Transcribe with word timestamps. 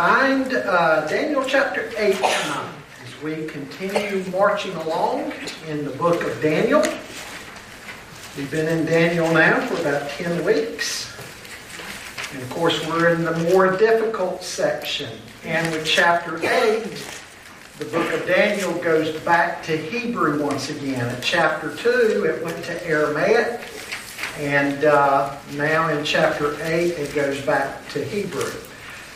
Find 0.00 0.54
uh, 0.54 1.06
Daniel 1.08 1.44
chapter 1.44 1.92
8 1.94 2.14
tonight 2.14 2.72
as 3.04 3.22
we 3.22 3.44
continue 3.44 4.24
marching 4.30 4.74
along 4.76 5.30
in 5.68 5.84
the 5.84 5.90
book 5.90 6.24
of 6.24 6.40
Daniel. 6.40 6.80
We've 8.34 8.50
been 8.50 8.66
in 8.66 8.86
Daniel 8.86 9.30
now 9.30 9.60
for 9.66 9.78
about 9.82 10.08
10 10.12 10.42
weeks. 10.42 11.14
And 12.32 12.42
of 12.42 12.48
course, 12.48 12.82
we're 12.86 13.10
in 13.10 13.24
the 13.24 13.36
more 13.52 13.76
difficult 13.76 14.42
section. 14.42 15.10
And 15.44 15.70
with 15.70 15.84
chapter 15.84 16.36
8, 16.38 16.82
the 17.78 17.84
book 17.84 18.10
of 18.14 18.26
Daniel 18.26 18.72
goes 18.82 19.14
back 19.20 19.62
to 19.64 19.76
Hebrew 19.76 20.42
once 20.42 20.70
again. 20.70 21.10
At 21.10 21.22
chapter 21.22 21.76
2, 21.76 22.24
it 22.24 22.42
went 22.42 22.64
to 22.64 22.86
Aramaic. 22.86 23.60
And 24.38 24.82
uh, 24.82 25.36
now 25.56 25.90
in 25.90 26.02
chapter 26.06 26.56
8, 26.62 26.92
it 26.92 27.14
goes 27.14 27.38
back 27.42 27.86
to 27.90 28.02
Hebrew. 28.02 28.50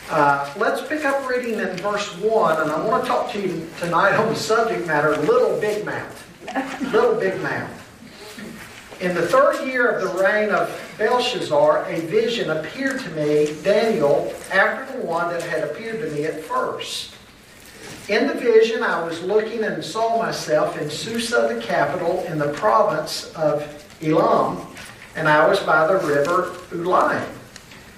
Uh, 0.09 0.53
let's 0.57 0.87
pick 0.87 1.03
up 1.03 1.27
reading 1.27 1.59
in 1.59 1.75
verse 1.77 2.15
1, 2.17 2.61
and 2.61 2.71
I 2.71 2.85
want 2.85 3.03
to 3.03 3.09
talk 3.09 3.31
to 3.31 3.41
you 3.41 3.67
tonight 3.79 4.15
on 4.15 4.29
the 4.29 4.35
subject 4.35 4.85
matter 4.85 5.17
Little 5.17 5.59
Big 5.59 5.83
Mouth. 5.83 6.91
Little 6.93 7.15
Big 7.15 7.41
Mouth. 7.41 7.71
In 9.01 9.15
the 9.15 9.23
third 9.23 9.65
year 9.65 9.89
of 9.89 10.03
the 10.03 10.23
reign 10.23 10.51
of 10.51 10.69
Belshazzar, 10.99 11.85
a 11.89 12.01
vision 12.01 12.51
appeared 12.51 13.01
to 13.01 13.09
me, 13.11 13.55
Daniel, 13.63 14.31
after 14.51 14.95
the 14.95 15.03
one 15.03 15.29
that 15.33 15.41
had 15.41 15.63
appeared 15.63 15.99
to 16.01 16.15
me 16.15 16.25
at 16.25 16.43
first. 16.43 17.15
In 18.07 18.27
the 18.27 18.35
vision, 18.35 18.83
I 18.83 19.03
was 19.03 19.23
looking 19.23 19.63
and 19.63 19.83
saw 19.83 20.19
myself 20.19 20.79
in 20.79 20.87
Susa, 20.87 21.51
the 21.51 21.59
capital, 21.59 22.23
in 22.25 22.37
the 22.37 22.53
province 22.53 23.33
of 23.33 23.83
Elam, 24.03 24.67
and 25.15 25.27
I 25.27 25.47
was 25.47 25.59
by 25.61 25.87
the 25.87 25.97
river 26.05 26.55
Ulai. 26.69 27.34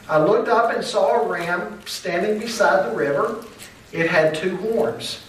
I 0.10 0.24
looked 0.24 0.48
up 0.48 0.74
and 0.74 0.84
saw 0.84 1.22
a 1.22 1.28
ram 1.28 1.82
standing 1.86 2.40
beside 2.40 2.90
the 2.90 2.96
river. 2.96 3.44
It 3.92 4.10
had 4.10 4.36
two 4.36 4.56
horns. 4.58 5.22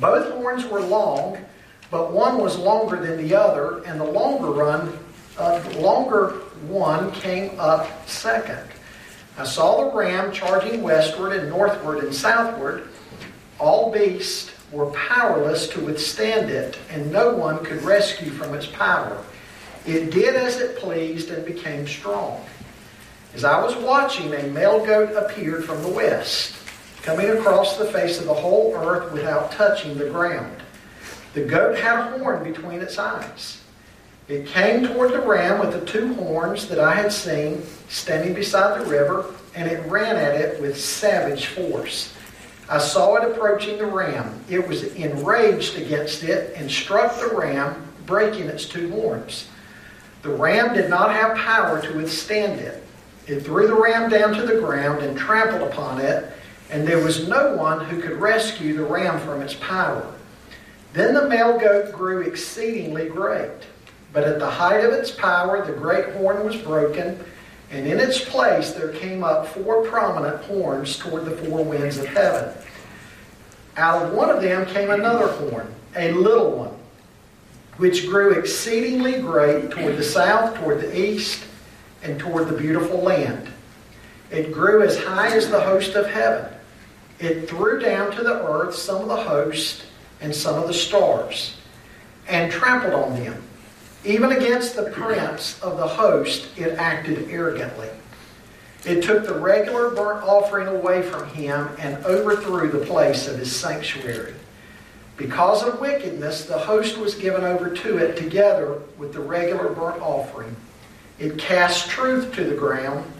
Both 0.00 0.32
horns 0.32 0.66
were 0.66 0.80
long, 0.80 1.38
but 1.92 2.12
one 2.12 2.38
was 2.38 2.58
longer 2.58 2.96
than 2.96 3.16
the 3.16 3.36
other, 3.36 3.84
and 3.84 4.00
the 4.00 4.04
longer 4.04 4.50
run, 4.50 4.98
uh, 5.38 5.60
the 5.60 5.80
longer 5.80 6.30
one 6.66 7.12
came 7.12 7.58
up 7.60 8.08
second. 8.08 8.68
I 9.38 9.44
saw 9.44 9.84
the 9.84 9.96
ram 9.96 10.32
charging 10.32 10.82
westward 10.82 11.32
and 11.36 11.48
northward 11.48 12.02
and 12.02 12.12
southward. 12.12 12.88
All 13.60 13.92
beasts 13.92 14.50
were 14.72 14.86
powerless 14.86 15.68
to 15.68 15.80
withstand 15.80 16.50
it, 16.50 16.78
and 16.90 17.12
no 17.12 17.32
one 17.32 17.64
could 17.64 17.82
rescue 17.82 18.30
from 18.30 18.54
its 18.54 18.66
power. 18.66 19.24
It 19.86 20.10
did 20.10 20.34
as 20.34 20.60
it 20.60 20.78
pleased 20.78 21.30
and 21.30 21.44
became 21.44 21.86
strong. 21.86 22.44
As 23.34 23.42
I 23.42 23.60
was 23.60 23.74
watching, 23.74 24.32
a 24.32 24.44
male 24.44 24.86
goat 24.86 25.16
appeared 25.16 25.64
from 25.64 25.82
the 25.82 25.88
west, 25.88 26.54
coming 27.02 27.30
across 27.30 27.76
the 27.76 27.86
face 27.86 28.20
of 28.20 28.26
the 28.26 28.34
whole 28.34 28.72
earth 28.76 29.12
without 29.12 29.50
touching 29.50 29.98
the 29.98 30.08
ground. 30.08 30.62
The 31.32 31.42
goat 31.42 31.76
had 31.76 31.98
a 31.98 32.18
horn 32.18 32.44
between 32.44 32.80
its 32.80 32.96
eyes. 32.96 33.60
It 34.28 34.46
came 34.46 34.86
toward 34.86 35.12
the 35.12 35.20
ram 35.20 35.58
with 35.58 35.72
the 35.72 35.84
two 35.84 36.14
horns 36.14 36.68
that 36.68 36.78
I 36.78 36.94
had 36.94 37.12
seen 37.12 37.64
standing 37.88 38.34
beside 38.34 38.80
the 38.80 38.86
river, 38.86 39.34
and 39.56 39.68
it 39.68 39.84
ran 39.90 40.14
at 40.14 40.40
it 40.40 40.62
with 40.62 40.80
savage 40.80 41.46
force. 41.46 42.14
I 42.68 42.78
saw 42.78 43.16
it 43.16 43.28
approaching 43.28 43.78
the 43.78 43.86
ram. 43.86 44.44
It 44.48 44.66
was 44.66 44.84
enraged 44.94 45.76
against 45.76 46.22
it 46.22 46.54
and 46.54 46.70
struck 46.70 47.18
the 47.18 47.34
ram, 47.34 47.84
breaking 48.06 48.44
its 48.44 48.66
two 48.66 48.92
horns. 48.92 49.48
The 50.22 50.30
ram 50.30 50.72
did 50.72 50.88
not 50.88 51.10
have 51.10 51.36
power 51.36 51.82
to 51.82 51.96
withstand 51.96 52.60
it. 52.60 52.83
It 53.26 53.40
threw 53.40 53.66
the 53.66 53.74
ram 53.74 54.10
down 54.10 54.34
to 54.34 54.42
the 54.42 54.60
ground 54.60 55.02
and 55.02 55.16
trampled 55.16 55.62
upon 55.62 56.00
it, 56.00 56.30
and 56.70 56.86
there 56.86 57.02
was 57.02 57.26
no 57.28 57.54
one 57.54 57.84
who 57.84 58.00
could 58.00 58.20
rescue 58.20 58.74
the 58.74 58.84
ram 58.84 59.18
from 59.20 59.40
its 59.40 59.54
power. 59.54 60.12
Then 60.92 61.14
the 61.14 61.28
male 61.28 61.58
goat 61.58 61.92
grew 61.92 62.20
exceedingly 62.20 63.08
great. 63.08 63.50
But 64.12 64.24
at 64.24 64.38
the 64.38 64.50
height 64.50 64.84
of 64.84 64.92
its 64.92 65.10
power, 65.10 65.64
the 65.64 65.72
great 65.72 66.14
horn 66.14 66.44
was 66.44 66.56
broken, 66.56 67.18
and 67.70 67.86
in 67.86 67.98
its 67.98 68.22
place 68.22 68.72
there 68.72 68.92
came 68.92 69.24
up 69.24 69.48
four 69.48 69.82
prominent 69.84 70.42
horns 70.44 70.98
toward 70.98 71.24
the 71.24 71.36
four 71.36 71.64
winds 71.64 71.98
of 71.98 72.06
heaven. 72.06 72.54
Out 73.76 74.02
of 74.02 74.12
one 74.12 74.30
of 74.30 74.40
them 74.40 74.66
came 74.66 74.90
another 74.90 75.28
horn, 75.28 75.74
a 75.96 76.12
little 76.12 76.52
one, 76.52 76.76
which 77.78 78.06
grew 78.06 78.38
exceedingly 78.38 79.20
great 79.20 79.70
toward 79.70 79.96
the 79.96 80.04
south, 80.04 80.54
toward 80.58 80.80
the 80.80 80.96
east, 80.96 81.42
and 82.04 82.18
toward 82.18 82.48
the 82.48 82.56
beautiful 82.56 83.00
land. 83.00 83.48
It 84.30 84.52
grew 84.52 84.82
as 84.82 85.02
high 85.02 85.34
as 85.34 85.48
the 85.48 85.60
host 85.60 85.94
of 85.94 86.06
heaven. 86.06 86.52
It 87.18 87.48
threw 87.48 87.80
down 87.80 88.12
to 88.12 88.22
the 88.22 88.44
earth 88.44 88.74
some 88.74 89.02
of 89.02 89.08
the 89.08 89.24
host 89.24 89.84
and 90.20 90.34
some 90.34 90.60
of 90.60 90.68
the 90.68 90.74
stars, 90.74 91.56
and 92.28 92.52
trampled 92.52 92.94
on 92.94 93.16
them. 93.16 93.42
Even 94.04 94.32
against 94.32 94.76
the 94.76 94.90
prince 94.90 95.60
of 95.62 95.78
the 95.78 95.88
host, 95.88 96.48
it 96.56 96.78
acted 96.78 97.30
arrogantly. 97.30 97.88
It 98.84 99.02
took 99.02 99.24
the 99.24 99.38
regular 99.38 99.90
burnt 99.90 100.22
offering 100.24 100.68
away 100.68 101.02
from 101.02 101.26
him 101.28 101.70
and 101.78 102.04
overthrew 102.04 102.70
the 102.70 102.84
place 102.84 103.26
of 103.28 103.38
his 103.38 103.54
sanctuary. 103.54 104.34
Because 105.16 105.62
of 105.62 105.80
wickedness, 105.80 106.44
the 106.44 106.58
host 106.58 106.98
was 106.98 107.14
given 107.14 107.44
over 107.44 107.70
to 107.70 107.98
it 107.98 108.16
together 108.16 108.82
with 108.98 109.12
the 109.14 109.20
regular 109.20 109.70
burnt 109.70 110.02
offering. 110.02 110.54
It 111.18 111.38
cast 111.38 111.88
truth 111.88 112.34
to 112.34 112.44
the 112.44 112.56
ground 112.56 113.10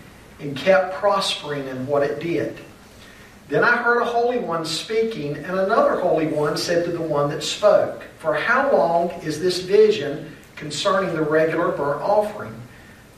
and 0.41 0.56
kept 0.56 0.94
prospering 0.94 1.66
in 1.69 1.87
what 1.87 2.03
it 2.03 2.21
did. 2.21 2.59
Then 3.49 3.62
I 3.62 3.77
heard 3.77 4.00
a 4.00 4.06
holy 4.06 4.38
one 4.38 4.65
speaking, 4.65 5.37
and 5.37 5.59
another 5.59 6.00
holy 6.00 6.27
one 6.27 6.56
said 6.56 6.84
to 6.87 6.93
the 6.93 7.00
one 7.00 7.31
that 7.31 7.43
spoke, 7.43 8.03
For 8.19 8.34
how 8.34 8.72
long 8.72 9.10
is 9.22 9.41
this 9.41 9.60
vision 9.60 10.34
concerning 10.56 11.15
the 11.15 11.22
regular 11.22 11.71
burnt 11.71 12.03
offering? 12.03 12.55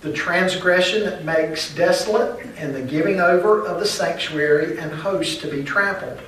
The 0.02 0.12
transgression 0.12 1.04
that 1.04 1.24
makes 1.24 1.74
desolate, 1.74 2.44
and 2.58 2.74
the 2.74 2.82
giving 2.82 3.20
over 3.20 3.64
of 3.64 3.78
the 3.78 3.86
sanctuary 3.86 4.78
and 4.78 4.92
host 4.92 5.40
to 5.40 5.50
be 5.50 5.64
trampled. 5.64 6.18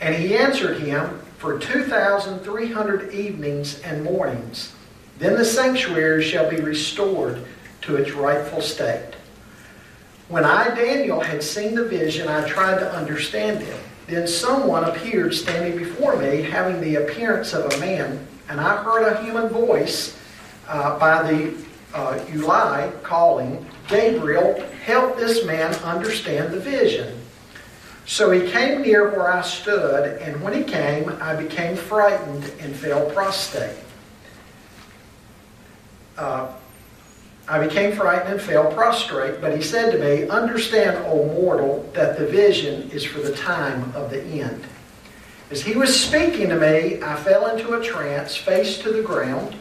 And 0.00 0.14
he 0.14 0.36
answered 0.36 0.78
him, 0.78 1.20
For 1.38 1.58
2,300 1.58 3.12
evenings 3.12 3.80
and 3.80 4.04
mornings. 4.04 4.72
Then 5.18 5.34
the 5.34 5.44
sanctuary 5.44 6.22
shall 6.22 6.48
be 6.48 6.56
restored 6.56 7.44
to 7.84 7.96
its 7.96 8.12
rightful 8.12 8.60
state. 8.60 9.14
When 10.28 10.44
I, 10.44 10.74
Daniel, 10.74 11.20
had 11.20 11.42
seen 11.42 11.74
the 11.74 11.84
vision, 11.84 12.28
I 12.28 12.48
tried 12.48 12.78
to 12.78 12.90
understand 12.92 13.62
it. 13.62 13.76
Then 14.06 14.26
someone 14.26 14.84
appeared 14.84 15.34
standing 15.34 15.76
before 15.76 16.16
me, 16.16 16.42
having 16.42 16.80
the 16.80 16.96
appearance 16.96 17.52
of 17.52 17.72
a 17.72 17.78
man, 17.78 18.26
and 18.48 18.60
I 18.60 18.82
heard 18.82 19.06
a 19.06 19.22
human 19.22 19.48
voice 19.48 20.18
uh, 20.68 20.98
by 20.98 21.30
the 21.30 21.54
uh, 21.94 22.18
Ulai 22.30 23.02
calling, 23.02 23.64
Gabriel, 23.88 24.60
help 24.84 25.16
this 25.16 25.44
man 25.44 25.74
understand 25.76 26.52
the 26.52 26.60
vision. 26.60 27.20
So 28.06 28.30
he 28.30 28.50
came 28.50 28.82
near 28.82 29.10
where 29.10 29.30
I 29.30 29.40
stood, 29.42 30.20
and 30.20 30.42
when 30.42 30.52
he 30.52 30.64
came, 30.64 31.08
I 31.20 31.34
became 31.36 31.76
frightened 31.76 32.50
and 32.60 32.74
fell 32.74 33.10
prostrate. 33.10 33.76
Uh, 36.16 36.52
I 37.46 37.64
became 37.66 37.94
frightened 37.94 38.32
and 38.32 38.40
fell 38.40 38.72
prostrate, 38.72 39.40
but 39.40 39.54
he 39.54 39.62
said 39.62 39.90
to 39.92 39.98
me, 39.98 40.28
Understand, 40.28 41.04
O 41.06 41.26
mortal, 41.26 41.88
that 41.92 42.18
the 42.18 42.26
vision 42.26 42.90
is 42.90 43.04
for 43.04 43.20
the 43.20 43.34
time 43.36 43.92
of 43.94 44.10
the 44.10 44.22
end. 44.22 44.64
As 45.50 45.60
he 45.60 45.74
was 45.74 45.94
speaking 45.94 46.48
to 46.48 46.56
me, 46.56 47.02
I 47.02 47.16
fell 47.16 47.54
into 47.54 47.74
a 47.74 47.84
trance, 47.84 48.34
face 48.34 48.78
to 48.78 48.90
the 48.90 49.02
ground. 49.02 49.56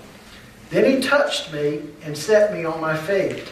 Then 0.70 0.90
he 0.90 1.06
touched 1.06 1.52
me 1.52 1.82
and 2.04 2.18
set 2.18 2.54
me 2.54 2.64
on 2.64 2.80
my 2.80 2.96
feet. 2.96 3.44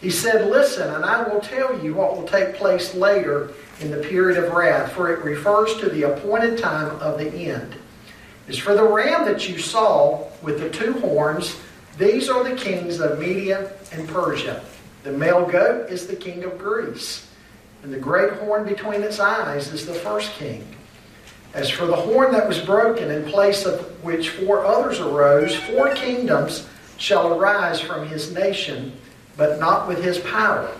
He 0.00 0.10
said, 0.10 0.50
Listen, 0.50 0.92
and 0.92 1.04
I 1.04 1.22
will 1.28 1.40
tell 1.40 1.78
you 1.84 1.94
what 1.94 2.16
will 2.16 2.26
take 2.26 2.54
place 2.54 2.94
later 2.94 3.52
in 3.80 3.90
the 3.90 3.98
period 3.98 4.42
of 4.42 4.52
wrath, 4.52 4.92
for 4.92 5.12
it 5.12 5.22
refers 5.22 5.76
to 5.76 5.90
the 5.90 6.04
appointed 6.04 6.58
time 6.58 6.98
of 7.00 7.18
the 7.18 7.30
end. 7.30 7.76
As 8.48 8.58
for 8.58 8.74
the 8.74 8.82
ram 8.82 9.26
that 9.26 9.48
you 9.48 9.58
saw 9.58 10.26
with 10.40 10.58
the 10.58 10.70
two 10.70 10.94
horns, 10.94 11.56
these 11.98 12.28
are 12.28 12.42
the 12.42 12.56
kings 12.56 13.00
of 13.00 13.18
Media 13.18 13.70
and 13.92 14.08
Persia. 14.08 14.62
The 15.02 15.12
male 15.12 15.46
goat 15.46 15.90
is 15.90 16.06
the 16.06 16.16
king 16.16 16.44
of 16.44 16.56
Greece, 16.58 17.28
and 17.82 17.92
the 17.92 17.98
great 17.98 18.32
horn 18.34 18.64
between 18.64 19.02
its 19.02 19.20
eyes 19.20 19.72
is 19.72 19.84
the 19.84 19.94
first 19.94 20.32
king. 20.32 20.64
As 21.54 21.68
for 21.68 21.86
the 21.86 21.96
horn 21.96 22.32
that 22.32 22.48
was 22.48 22.60
broken, 22.60 23.10
in 23.10 23.24
place 23.24 23.66
of 23.66 23.80
which 24.02 24.30
four 24.30 24.64
others 24.64 25.00
arose, 25.00 25.54
four 25.54 25.94
kingdoms 25.94 26.66
shall 26.96 27.34
arise 27.34 27.80
from 27.80 28.06
his 28.06 28.32
nation, 28.32 28.92
but 29.36 29.60
not 29.60 29.86
with 29.86 30.02
his 30.02 30.18
power. 30.18 30.70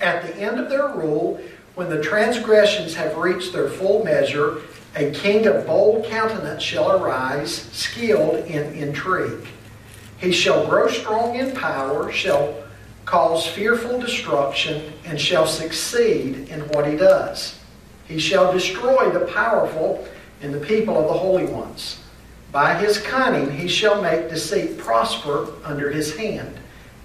At 0.00 0.22
the 0.22 0.36
end 0.36 0.58
of 0.58 0.70
their 0.70 0.88
rule, 0.88 1.40
when 1.74 1.88
the 1.88 2.02
transgressions 2.02 2.94
have 2.94 3.16
reached 3.16 3.52
their 3.52 3.68
full 3.68 4.02
measure, 4.02 4.62
a 4.96 5.10
king 5.12 5.46
of 5.46 5.66
bold 5.66 6.04
countenance 6.06 6.62
shall 6.62 7.00
arise, 7.00 7.52
skilled 7.72 8.44
in 8.46 8.74
intrigue. 8.74 9.46
He 10.20 10.32
shall 10.32 10.66
grow 10.66 10.88
strong 10.88 11.36
in 11.36 11.52
power, 11.52 12.12
shall 12.12 12.62
cause 13.06 13.46
fearful 13.46 13.98
destruction, 13.98 14.92
and 15.04 15.18
shall 15.18 15.46
succeed 15.46 16.48
in 16.50 16.60
what 16.68 16.86
he 16.86 16.96
does. 16.96 17.58
He 18.06 18.18
shall 18.18 18.52
destroy 18.52 19.10
the 19.10 19.26
powerful 19.32 20.06
and 20.42 20.52
the 20.52 20.60
people 20.60 20.98
of 20.98 21.06
the 21.06 21.18
holy 21.18 21.46
ones. 21.46 21.98
By 22.52 22.74
his 22.74 22.98
cunning 22.98 23.50
he 23.50 23.68
shall 23.68 24.02
make 24.02 24.28
deceit 24.28 24.76
prosper 24.76 25.48
under 25.64 25.90
his 25.90 26.16
hand, 26.16 26.58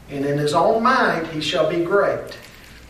and 0.09 0.25
in 0.25 0.37
his 0.37 0.53
own 0.53 0.83
mind 0.83 1.27
he 1.27 1.39
shall 1.39 1.69
be 1.69 1.85
great. 1.85 2.37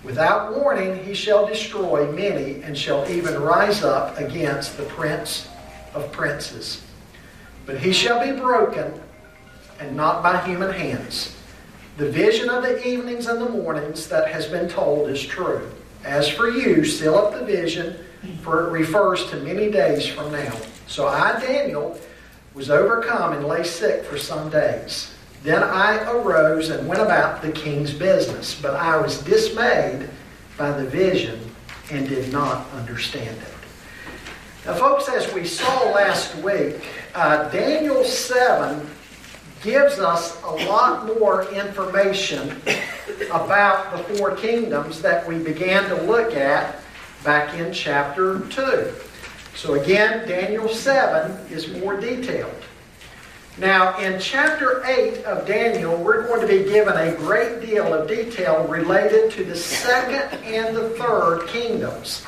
Without 0.04 0.56
warning 0.56 1.04
he 1.04 1.14
shall 1.14 1.46
destroy 1.46 2.12
many, 2.12 2.62
and 2.64 2.78
shall 2.78 3.10
even 3.10 3.42
rise 3.42 3.84
up 3.84 4.18
against 4.18 4.78
the 4.78 4.84
prince 4.84 5.48
of 5.94 6.12
princes. 6.12 6.82
But 7.66 7.78
he 7.80 7.92
shall 7.92 8.24
be 8.24 8.40
broken, 8.40 9.02
and 9.80 9.96
not 9.96 10.24
by 10.24 10.46
human 10.46 10.72
hands. 10.72 11.36
The 11.98 12.12
vision 12.12 12.50
of 12.50 12.64
the 12.64 12.86
evenings 12.86 13.28
and 13.28 13.42
the 13.42 13.50
mornings 13.50 14.08
that 14.10 14.28
has 14.28 14.48
been 14.48 14.68
told 14.68 15.10
is 15.10 15.26
true. 15.26 15.72
As 16.04 16.28
for 16.28 16.50
you, 16.50 16.84
seal 16.86 17.16
up 17.16 17.34
the 17.34 17.46
vision, 17.46 17.98
for 18.42 18.68
it 18.68 18.72
refers 18.72 19.30
to 19.30 19.38
many 19.38 19.72
days 19.72 20.06
from 20.06 20.32
now. 20.32 20.56
So 20.88 21.08
I, 21.08 21.40
Daniel, 21.40 22.00
was 22.54 22.70
overcome 22.70 23.34
and 23.34 23.46
lay 23.46 23.64
sick 23.64 24.04
for 24.04 24.18
some 24.18 24.50
days. 24.50 25.14
Then 25.44 25.64
I 25.64 26.10
arose 26.12 26.70
and 26.70 26.88
went 26.88 27.02
about 27.02 27.42
the 27.42 27.52
king's 27.52 27.94
business, 27.94 28.60
but 28.60 28.74
I 28.74 28.98
was 28.98 29.22
dismayed 29.22 30.10
by 30.58 30.72
the 30.72 30.86
vision 30.86 31.40
and 31.92 32.10
did 32.10 32.32
not 32.32 32.70
understand 32.72 33.38
it. 33.38 33.48
Now, 34.66 34.74
folks, 34.74 35.08
as 35.08 35.32
we 35.34 35.46
saw 35.46 35.92
last 35.92 36.36
week, 36.38 36.84
uh, 37.14 37.50
Daniel 37.50 38.04
7 38.04 38.90
gives 39.66 39.98
us 39.98 40.40
a 40.44 40.52
lot 40.68 41.08
more 41.20 41.52
information 41.52 42.52
about 43.32 43.92
the 43.92 44.16
four 44.16 44.36
kingdoms 44.36 45.02
that 45.02 45.28
we 45.28 45.40
began 45.40 45.90
to 45.90 46.04
look 46.04 46.36
at 46.36 46.80
back 47.24 47.58
in 47.58 47.74
chapter 47.74 48.42
2. 48.52 48.94
So 49.56 49.74
again, 49.74 50.28
Daniel 50.28 50.70
7 50.70 51.48
is 51.52 51.68
more 51.82 52.00
detailed. 52.00 52.54
Now, 53.58 53.98
in 54.00 54.20
chapter 54.20 54.86
8 54.86 55.24
of 55.24 55.48
Daniel, 55.48 55.98
we're 55.98 56.28
going 56.28 56.42
to 56.42 56.48
be 56.48 56.70
given 56.70 56.96
a 56.96 57.16
great 57.16 57.62
deal 57.62 57.92
of 57.92 58.08
detail 58.08 58.68
related 58.68 59.32
to 59.32 59.46
the 59.46 59.56
second 59.56 60.44
and 60.44 60.76
the 60.76 60.90
third 60.92 61.48
kingdoms. 61.48 62.24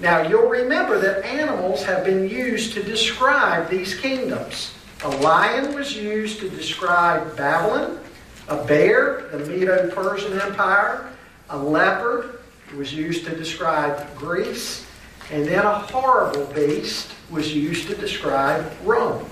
Now, 0.00 0.22
you'll 0.22 0.48
remember 0.48 0.98
that 1.00 1.26
animals 1.26 1.84
have 1.84 2.04
been 2.04 2.30
used 2.30 2.72
to 2.74 2.82
describe 2.82 3.68
these 3.68 3.94
kingdoms. 3.98 4.72
A 5.04 5.08
lion 5.08 5.74
was 5.76 5.96
used 5.96 6.40
to 6.40 6.48
describe 6.48 7.36
Babylon, 7.36 8.00
a 8.48 8.64
bear, 8.64 9.28
the 9.30 9.38
Medo 9.38 9.88
Persian 9.90 10.40
Empire, 10.40 11.08
a 11.50 11.56
leopard 11.56 12.40
was 12.76 12.92
used 12.92 13.24
to 13.26 13.36
describe 13.36 14.12
Greece, 14.16 14.84
and 15.30 15.46
then 15.46 15.64
a 15.64 15.78
horrible 15.78 16.46
beast 16.46 17.12
was 17.30 17.54
used 17.54 17.86
to 17.86 17.94
describe 17.94 18.72
Rome. 18.82 19.24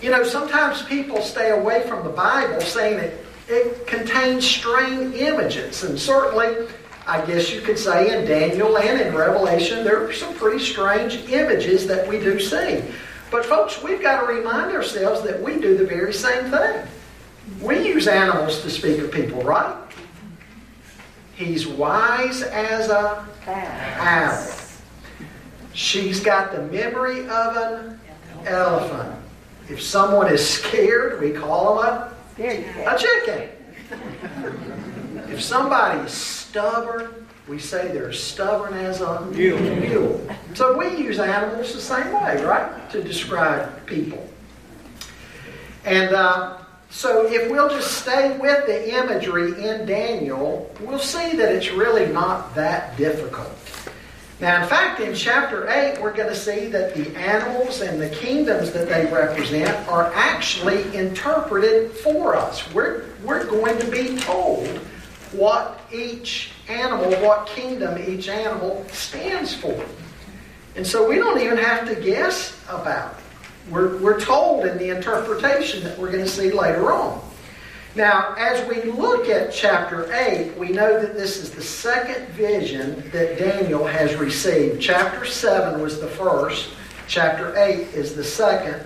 You 0.00 0.10
know, 0.10 0.24
sometimes 0.24 0.82
people 0.82 1.20
stay 1.20 1.50
away 1.50 1.86
from 1.86 2.02
the 2.02 2.10
Bible 2.10 2.62
saying 2.62 2.98
it, 2.98 3.26
it 3.48 3.86
contains 3.86 4.46
strange 4.46 5.14
images, 5.14 5.84
and 5.84 6.00
certainly 6.00 6.68
I 7.06 7.24
guess 7.24 7.52
you 7.52 7.60
could 7.60 7.78
say 7.78 8.18
in 8.18 8.26
Daniel 8.26 8.78
and 8.78 9.00
in 9.00 9.14
Revelation, 9.14 9.84
there 9.84 10.04
are 10.04 10.12
some 10.12 10.34
pretty 10.34 10.64
strange 10.64 11.16
images 11.28 11.86
that 11.86 12.08
we 12.08 12.18
do 12.18 12.40
see. 12.40 12.82
But, 13.30 13.44
folks, 13.44 13.82
we've 13.82 14.00
got 14.00 14.20
to 14.20 14.26
remind 14.26 14.72
ourselves 14.72 15.22
that 15.22 15.42
we 15.42 15.60
do 15.60 15.76
the 15.76 15.86
very 15.86 16.12
same 16.12 16.50
thing. 16.50 16.86
We 17.60 17.86
use 17.86 18.06
animals 18.08 18.62
to 18.62 18.70
speak 18.70 18.98
of 18.98 19.10
people, 19.10 19.42
right? 19.42 19.76
He's 21.34 21.66
wise 21.66 22.42
as 22.42 22.88
a 22.88 23.26
owl. 23.46 24.48
She's 25.72 26.20
got 26.20 26.52
the 26.52 26.62
memory 26.62 27.28
of 27.28 27.56
an 27.56 28.00
elephant. 28.46 29.14
If 29.68 29.82
someone 29.82 30.32
is 30.32 30.48
scared, 30.48 31.20
we 31.20 31.32
call 31.32 31.82
them 31.82 32.14
a, 32.38 32.86
a 32.86 32.98
chicken. 32.98 33.50
If 35.28 35.42
somebody 35.42 36.00
is 36.00 36.12
stubborn, 36.12 37.25
we 37.48 37.58
say 37.60 37.88
they're 37.88 38.12
stubborn 38.12 38.74
as 38.74 39.00
a 39.00 39.20
mule. 39.26 39.60
mule. 39.60 40.28
So 40.54 40.76
we 40.76 40.96
use 40.96 41.18
animals 41.20 41.74
the 41.74 41.80
same 41.80 42.12
way, 42.12 42.42
right? 42.42 42.90
To 42.90 43.02
describe 43.02 43.86
people. 43.86 44.28
And 45.84 46.12
uh, 46.12 46.58
so 46.90 47.26
if 47.26 47.48
we'll 47.48 47.68
just 47.68 48.02
stay 48.02 48.36
with 48.38 48.66
the 48.66 48.98
imagery 48.98 49.64
in 49.64 49.86
Daniel, 49.86 50.74
we'll 50.80 50.98
see 50.98 51.36
that 51.36 51.54
it's 51.54 51.70
really 51.70 52.06
not 52.06 52.54
that 52.56 52.96
difficult. 52.96 53.52
Now, 54.40 54.62
in 54.62 54.68
fact, 54.68 55.00
in 55.00 55.14
chapter 55.14 55.68
8, 55.68 56.02
we're 56.02 56.12
going 56.12 56.28
to 56.28 56.34
see 56.36 56.66
that 56.66 56.94
the 56.94 57.16
animals 57.16 57.80
and 57.80 58.00
the 58.00 58.10
kingdoms 58.10 58.70
that 58.72 58.88
they 58.88 59.06
represent 59.06 59.88
are 59.88 60.12
actually 60.14 60.94
interpreted 60.94 61.92
for 61.92 62.36
us. 62.36 62.70
We're, 62.74 63.04
we're 63.24 63.46
going 63.46 63.78
to 63.78 63.90
be 63.90 64.18
told 64.18 64.80
what 65.32 65.80
each 65.92 66.50
animal, 66.68 67.10
what 67.20 67.46
kingdom 67.46 68.02
each 68.02 68.28
animal 68.28 68.84
stands 68.92 69.54
for. 69.54 69.84
And 70.76 70.86
so 70.86 71.08
we 71.08 71.16
don't 71.16 71.40
even 71.40 71.56
have 71.58 71.88
to 71.88 71.94
guess 71.94 72.58
about 72.68 73.12
it. 73.12 73.24
We're, 73.70 73.96
we're 73.98 74.20
told 74.20 74.66
in 74.66 74.78
the 74.78 74.90
interpretation 74.90 75.82
that 75.84 75.98
we're 75.98 76.12
going 76.12 76.24
to 76.24 76.30
see 76.30 76.52
later 76.52 76.92
on. 76.92 77.20
Now, 77.96 78.34
as 78.36 78.68
we 78.68 78.82
look 78.92 79.28
at 79.30 79.52
chapter 79.52 80.12
8, 80.12 80.56
we 80.58 80.68
know 80.68 81.00
that 81.00 81.14
this 81.14 81.38
is 81.38 81.50
the 81.50 81.62
second 81.62 82.28
vision 82.28 83.02
that 83.10 83.38
Daniel 83.38 83.86
has 83.86 84.14
received. 84.16 84.82
Chapter 84.82 85.24
7 85.24 85.80
was 85.80 85.98
the 85.98 86.06
first, 86.06 86.68
chapter 87.08 87.56
8 87.56 87.78
is 87.94 88.14
the 88.14 88.22
second. 88.22 88.84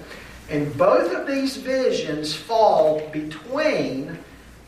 And 0.48 0.76
both 0.78 1.12
of 1.12 1.26
these 1.26 1.56
visions 1.56 2.34
fall 2.34 3.08
between 3.08 4.16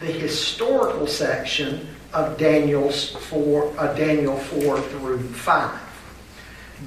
the 0.02 0.10
historical 0.10 1.06
section 1.06 1.86
of 2.12 2.36
Daniel's 2.36 3.10
four, 3.30 3.72
uh, 3.78 3.94
Daniel 3.94 4.36
4 4.36 4.80
through 4.80 5.22
5. 5.22 5.80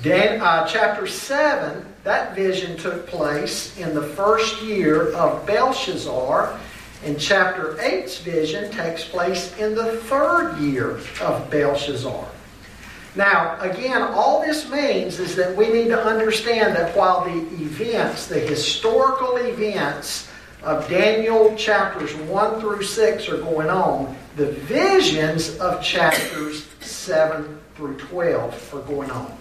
Dan, 0.01 0.41
uh, 0.41 0.67
chapter 0.67 1.07
7, 1.07 1.85
that 2.03 2.35
vision 2.35 2.77
took 2.77 3.07
place 3.07 3.75
in 3.77 3.95
the 3.95 4.01
first 4.01 4.61
year 4.61 5.13
of 5.13 5.47
Belshazzar, 5.47 6.59
and 7.05 7.17
chapter 7.17 7.75
8's 7.79 8.19
vision 8.19 8.69
takes 8.71 9.05
place 9.05 9.57
in 9.57 9.75
the 9.75 9.95
third 10.01 10.57
year 10.57 10.99
of 11.21 11.49
Belshazzar. 11.49 12.27
Now, 13.15 13.57
again, 13.61 14.01
all 14.01 14.41
this 14.41 14.69
means 14.69 15.19
is 15.19 15.37
that 15.37 15.55
we 15.55 15.69
need 15.69 15.87
to 15.87 16.03
understand 16.03 16.75
that 16.75 16.93
while 16.97 17.23
the 17.23 17.37
events, 17.63 18.27
the 18.27 18.41
historical 18.41 19.37
events 19.37 20.27
of 20.65 20.89
Daniel 20.89 21.55
chapters 21.55 22.13
1 22.15 22.59
through 22.59 22.81
6 22.81 23.29
are 23.29 23.37
going 23.37 23.69
on, 23.69 24.17
the 24.35 24.51
visions 24.51 25.57
of 25.59 25.81
chapters 25.81 26.65
7 26.81 27.59
through 27.75 27.97
12 27.97 28.73
are 28.73 28.81
going 28.81 29.11
on. 29.11 29.37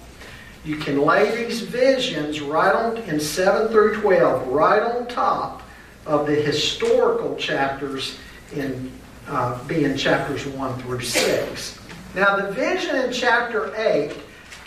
You 0.66 0.76
can 0.76 1.00
lay 1.00 1.34
these 1.34 1.62
visions 1.62 2.40
right 2.42 2.74
on 2.74 2.98
in 2.98 3.18
7 3.18 3.68
through 3.68 4.00
12, 4.02 4.48
right 4.48 4.82
on 4.82 5.06
top 5.06 5.62
of 6.06 6.26
the 6.26 6.34
historical 6.34 7.36
chapters 7.36 8.18
in 8.54 8.92
uh, 9.26 9.62
being 9.64 9.96
chapters 9.96 10.46
1 10.46 10.78
through 10.80 11.00
6. 11.00 11.78
Now, 12.14 12.36
the 12.36 12.52
vision 12.52 12.96
in 12.96 13.12
chapter 13.12 13.74
8 13.74 14.14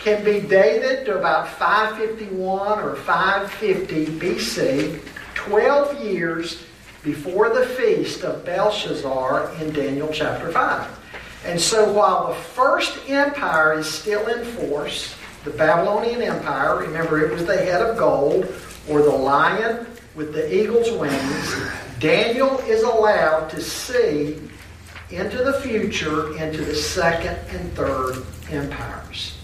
can 0.00 0.24
be 0.24 0.40
dated 0.40 1.06
to 1.06 1.18
about 1.18 1.48
551 1.48 2.80
or 2.80 2.96
550 2.96 4.06
BC 4.18 5.00
12 5.38 6.04
years 6.04 6.64
before 7.04 7.48
the 7.48 7.64
feast 7.64 8.24
of 8.24 8.44
Belshazzar 8.44 9.54
in 9.60 9.72
Daniel 9.72 10.08
chapter 10.12 10.50
5. 10.50 10.98
And 11.46 11.60
so 11.60 11.92
while 11.92 12.28
the 12.28 12.34
first 12.34 12.98
empire 13.08 13.78
is 13.78 13.88
still 13.88 14.26
in 14.26 14.44
force, 14.44 15.14
the 15.44 15.50
Babylonian 15.50 16.22
Empire, 16.22 16.78
remember 16.78 17.24
it 17.24 17.32
was 17.32 17.46
the 17.46 17.56
head 17.56 17.80
of 17.80 17.96
gold, 17.96 18.52
or 18.88 19.02
the 19.02 19.10
lion 19.10 19.86
with 20.16 20.32
the 20.32 20.52
eagle's 20.52 20.90
wings, 20.90 21.54
Daniel 22.00 22.58
is 22.66 22.82
allowed 22.82 23.48
to 23.50 23.62
see 23.62 24.40
into 25.10 25.38
the 25.38 25.60
future, 25.60 26.36
into 26.36 26.64
the 26.64 26.74
second 26.74 27.38
and 27.56 27.72
third 27.74 28.24
empires. 28.50 29.37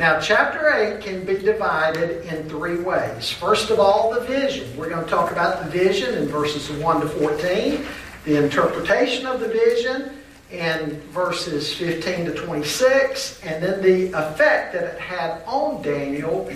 Now, 0.00 0.18
chapter 0.18 0.72
8 0.72 1.02
can 1.02 1.26
be 1.26 1.36
divided 1.36 2.24
in 2.24 2.48
three 2.48 2.78
ways. 2.78 3.30
First 3.30 3.68
of 3.68 3.78
all, 3.78 4.10
the 4.10 4.20
vision. 4.20 4.74
We're 4.74 4.88
going 4.88 5.04
to 5.04 5.10
talk 5.10 5.30
about 5.30 5.62
the 5.62 5.70
vision 5.70 6.14
in 6.14 6.26
verses 6.26 6.70
1 6.70 7.00
to 7.02 7.06
14, 7.06 7.84
the 8.24 8.42
interpretation 8.42 9.26
of 9.26 9.40
the 9.40 9.48
vision 9.48 10.16
in 10.50 11.02
verses 11.10 11.74
15 11.74 12.24
to 12.24 12.34
26, 12.34 13.44
and 13.44 13.62
then 13.62 13.82
the 13.82 14.06
effect 14.18 14.72
that 14.72 14.84
it 14.84 14.98
had 14.98 15.42
on 15.44 15.82
Daniel 15.82 16.50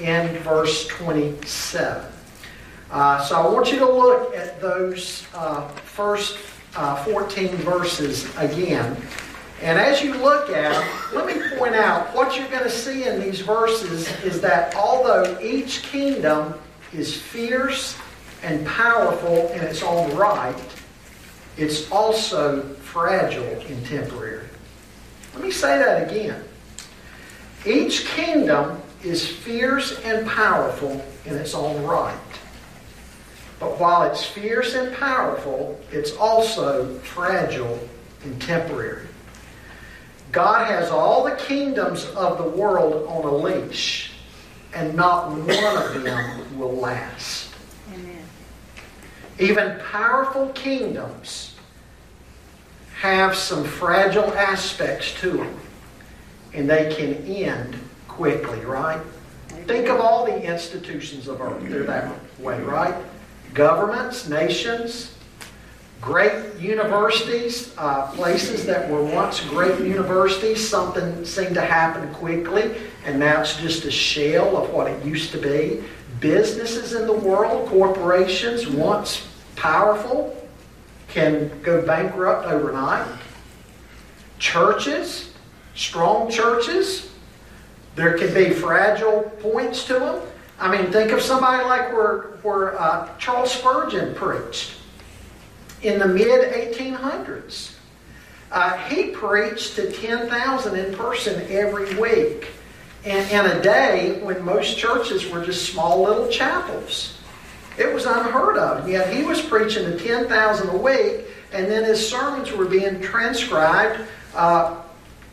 in 0.00 0.28
verse 0.38 0.86
27. 0.86 2.02
Uh, 2.90 3.22
so 3.22 3.36
I 3.36 3.46
want 3.46 3.70
you 3.70 3.78
to 3.78 3.92
look 3.92 4.34
at 4.34 4.58
those 4.58 5.26
uh, 5.34 5.68
first 5.68 6.38
uh, 6.74 6.96
14 7.04 7.48
verses 7.56 8.34
again 8.38 8.96
And 9.62 9.78
as 9.78 10.02
you 10.02 10.14
look 10.14 10.50
at 10.50 10.72
them, 10.72 10.88
let 11.14 11.26
me 11.26 11.56
point 11.58 11.74
out 11.74 12.14
what 12.14 12.36
you're 12.36 12.48
going 12.48 12.62
to 12.62 12.70
see 12.70 13.04
in 13.04 13.20
these 13.20 13.40
verses 13.40 14.08
is 14.22 14.40
that 14.42 14.74
although 14.74 15.38
each 15.40 15.82
kingdom 15.82 16.54
is 16.92 17.16
fierce 17.20 17.96
and 18.42 18.66
powerful 18.66 19.48
in 19.48 19.60
its 19.62 19.82
own 19.82 20.14
right, 20.14 20.56
it's 21.56 21.90
also 21.90 22.62
fragile 22.74 23.60
and 23.60 23.86
temporary. 23.86 24.46
Let 25.34 25.42
me 25.42 25.50
say 25.50 25.78
that 25.78 26.10
again. 26.10 26.44
Each 27.64 28.06
kingdom 28.06 28.80
is 29.02 29.26
fierce 29.26 29.98
and 30.04 30.26
powerful 30.26 31.04
in 31.24 31.34
its 31.34 31.54
own 31.54 31.82
right. 31.82 32.16
But 33.58 33.80
while 33.80 34.02
it's 34.10 34.24
fierce 34.24 34.74
and 34.74 34.94
powerful, 34.96 35.80
it's 35.90 36.14
also 36.16 36.98
fragile 36.98 37.78
and 38.22 38.40
temporary. 38.40 39.05
God 40.36 40.66
has 40.66 40.90
all 40.90 41.24
the 41.24 41.34
kingdoms 41.36 42.04
of 42.10 42.36
the 42.36 42.44
world 42.44 43.08
on 43.08 43.24
a 43.24 43.34
leash, 43.34 44.10
and 44.74 44.94
not 44.94 45.30
one 45.30 45.94
of 45.94 46.02
them 46.02 46.58
will 46.58 46.74
last. 46.74 47.54
Amen. 47.94 48.22
Even 49.38 49.80
powerful 49.90 50.50
kingdoms 50.50 51.54
have 53.00 53.34
some 53.34 53.64
fragile 53.64 54.30
aspects 54.34 55.18
to 55.22 55.38
them, 55.38 55.58
and 56.52 56.68
they 56.68 56.94
can 56.94 57.14
end 57.24 57.78
quickly, 58.06 58.60
right? 58.60 59.00
Think 59.64 59.88
of 59.88 60.00
all 60.00 60.26
the 60.26 60.42
institutions 60.42 61.28
of 61.28 61.40
earth. 61.40 61.66
They're 61.66 61.84
that 61.84 62.12
way, 62.38 62.60
right? 62.60 62.94
Governments, 63.54 64.28
nations, 64.28 65.15
great 66.00 66.54
universities, 66.58 67.74
uh, 67.78 68.06
places 68.12 68.66
that 68.66 68.88
were 68.90 69.02
once 69.02 69.40
great 69.40 69.80
universities, 69.80 70.66
something 70.66 71.24
seemed 71.24 71.54
to 71.54 71.60
happen 71.60 72.12
quickly, 72.14 72.76
and 73.04 73.18
now 73.18 73.40
it's 73.40 73.56
just 73.56 73.84
a 73.84 73.90
shell 73.90 74.56
of 74.56 74.70
what 74.70 74.86
it 74.86 75.04
used 75.04 75.32
to 75.32 75.38
be. 75.38 75.82
Businesses 76.20 76.92
in 76.92 77.06
the 77.06 77.12
world, 77.12 77.68
corporations, 77.68 78.66
once 78.66 79.26
powerful, 79.56 80.36
can 81.08 81.50
go 81.62 81.84
bankrupt 81.86 82.46
overnight. 82.46 83.06
Churches, 84.38 85.32
strong 85.74 86.30
churches, 86.30 87.10
there 87.94 88.18
can 88.18 88.32
be 88.34 88.50
fragile 88.50 89.22
points 89.40 89.84
to 89.86 89.94
them. 89.94 90.22
I 90.58 90.70
mean, 90.70 90.92
think 90.92 91.12
of 91.12 91.22
somebody 91.22 91.64
like 91.64 91.92
where, 91.92 92.38
where 92.42 92.80
uh, 92.80 93.08
Charles 93.18 93.52
Spurgeon 93.52 94.14
preached 94.14 94.72
in 95.88 95.98
the 95.98 96.06
mid 96.06 96.52
1800s. 96.52 97.74
Uh, 98.50 98.76
he 98.88 99.10
preached 99.10 99.74
to 99.74 99.90
10,000 99.90 100.76
in 100.76 100.94
person 100.94 101.44
every 101.50 101.94
week. 101.96 102.48
In 103.04 103.46
a 103.46 103.62
day 103.62 104.18
when 104.20 104.44
most 104.44 104.76
churches 104.76 105.30
were 105.30 105.44
just 105.44 105.70
small 105.72 106.02
little 106.02 106.28
chapels. 106.28 107.16
It 107.78 107.92
was 107.94 108.04
unheard 108.04 108.56
of. 108.56 108.88
Yet 108.88 109.14
he 109.14 109.22
was 109.22 109.40
preaching 109.40 109.84
to 109.84 109.96
10,000 109.96 110.68
a 110.68 110.76
week, 110.76 111.26
and 111.52 111.70
then 111.70 111.84
his 111.84 112.08
sermons 112.08 112.50
were 112.50 112.64
being 112.64 113.00
transcribed 113.00 114.00
uh, 114.34 114.82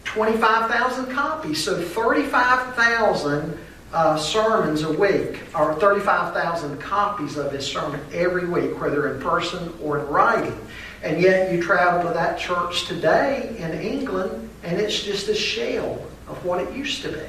25,000 0.04 1.12
copies. 1.12 1.64
So 1.64 1.82
35,000 1.82 3.58
uh, 3.94 4.18
sermons 4.18 4.82
a 4.82 4.92
week, 4.92 5.42
or 5.56 5.76
35,000 5.76 6.80
copies 6.80 7.38
of 7.38 7.52
his 7.52 7.66
sermon 7.66 8.02
every 8.12 8.48
week, 8.48 8.82
whether 8.82 9.14
in 9.14 9.22
person 9.22 9.72
or 9.82 10.00
in 10.00 10.08
writing. 10.08 10.58
And 11.04 11.22
yet 11.22 11.52
you 11.52 11.62
travel 11.62 12.08
to 12.10 12.14
that 12.14 12.40
church 12.40 12.86
today 12.86 13.56
in 13.60 13.72
England, 13.80 14.50
and 14.64 14.80
it's 14.80 15.04
just 15.04 15.28
a 15.28 15.36
shell 15.36 16.02
of 16.28 16.44
what 16.44 16.60
it 16.60 16.74
used 16.76 17.04
to 17.04 17.12
be. 17.12 17.26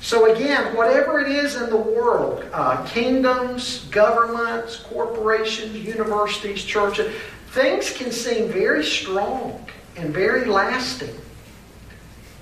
So 0.00 0.34
again, 0.34 0.76
whatever 0.76 1.20
it 1.20 1.28
is 1.28 1.56
in 1.56 1.68
the 1.70 1.76
world, 1.76 2.44
uh, 2.52 2.84
kingdoms, 2.86 3.86
governments, 3.90 4.76
corporations, 4.76 5.74
universities, 5.74 6.64
churches, 6.64 7.14
things 7.48 7.90
can 7.90 8.12
seem 8.12 8.48
very 8.48 8.84
strong 8.84 9.66
and 9.96 10.12
very 10.12 10.44
lasting 10.44 11.14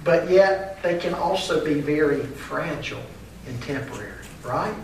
but 0.05 0.29
yet 0.31 0.83
they 0.83 0.99
can 0.99 1.15
also 1.15 1.65
be 1.65 1.75
very 1.75 2.23
fragile 2.25 3.03
and 3.47 3.63
temporary, 3.63 4.13
right? 4.45 4.75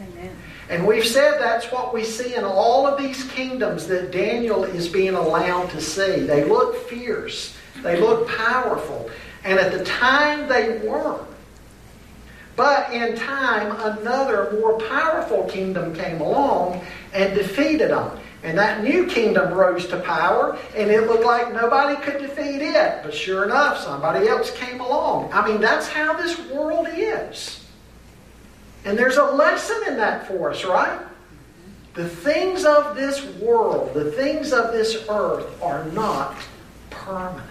Amen. 0.00 0.36
And 0.68 0.86
we've 0.86 1.06
said 1.06 1.38
that's 1.40 1.70
what 1.70 1.92
we 1.92 2.04
see 2.04 2.34
in 2.34 2.44
all 2.44 2.86
of 2.86 2.98
these 2.98 3.24
kingdoms 3.30 3.86
that 3.88 4.10
Daniel 4.10 4.64
is 4.64 4.88
being 4.88 5.14
allowed 5.14 5.70
to 5.70 5.80
see. 5.80 6.20
They 6.20 6.44
look 6.44 6.88
fierce, 6.88 7.54
they 7.82 8.00
look 8.00 8.28
powerful, 8.28 9.10
and 9.44 9.58
at 9.58 9.72
the 9.72 9.84
time 9.84 10.48
they 10.48 10.78
were. 10.78 11.20
But 12.56 12.92
in 12.92 13.16
time, 13.16 13.72
another 13.98 14.56
more 14.60 14.78
powerful 14.78 15.44
kingdom 15.44 15.94
came 15.94 16.20
along 16.20 16.84
and 17.12 17.34
defeated 17.34 17.90
them. 17.90 18.18
And 18.44 18.58
that 18.58 18.84
new 18.84 19.06
kingdom 19.06 19.54
rose 19.54 19.86
to 19.88 19.98
power, 20.00 20.58
and 20.76 20.90
it 20.90 21.08
looked 21.08 21.24
like 21.24 21.52
nobody 21.54 21.96
could 22.02 22.20
defeat 22.20 22.60
it. 22.60 23.00
But 23.02 23.14
sure 23.14 23.44
enough, 23.44 23.78
somebody 23.78 24.28
else 24.28 24.50
came 24.50 24.80
along. 24.80 25.32
I 25.32 25.48
mean, 25.48 25.62
that's 25.62 25.88
how 25.88 26.12
this 26.12 26.38
world 26.50 26.86
is. 26.92 27.64
And 28.84 28.98
there's 28.98 29.16
a 29.16 29.24
lesson 29.24 29.80
in 29.88 29.96
that 29.96 30.28
for 30.28 30.50
us, 30.50 30.62
right? 30.62 31.00
The 31.94 32.06
things 32.06 32.66
of 32.66 32.94
this 32.94 33.24
world, 33.40 33.94
the 33.94 34.12
things 34.12 34.52
of 34.52 34.72
this 34.72 35.06
earth, 35.08 35.62
are 35.62 35.84
not 35.86 36.36
permanent. 36.90 37.48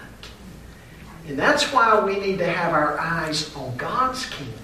And 1.26 1.36
that's 1.36 1.72
why 1.72 2.04
we 2.04 2.20
need 2.20 2.38
to 2.38 2.46
have 2.46 2.72
our 2.72 3.00
eyes 3.00 3.52
on 3.56 3.76
God's 3.76 4.26
kingdom. 4.26 4.63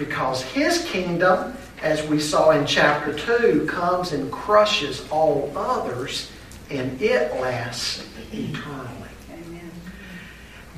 Because 0.00 0.42
His 0.42 0.84
kingdom 0.86 1.54
as 1.82 2.06
we 2.06 2.20
saw 2.20 2.50
in 2.50 2.66
chapter 2.66 3.14
2, 3.14 3.66
comes 3.66 4.12
and 4.12 4.30
crushes 4.30 5.08
all 5.10 5.50
others, 5.56 6.30
and 6.70 7.00
it 7.00 7.32
lasts 7.40 8.06
eternally. 8.32 9.08
Amen. 9.32 9.70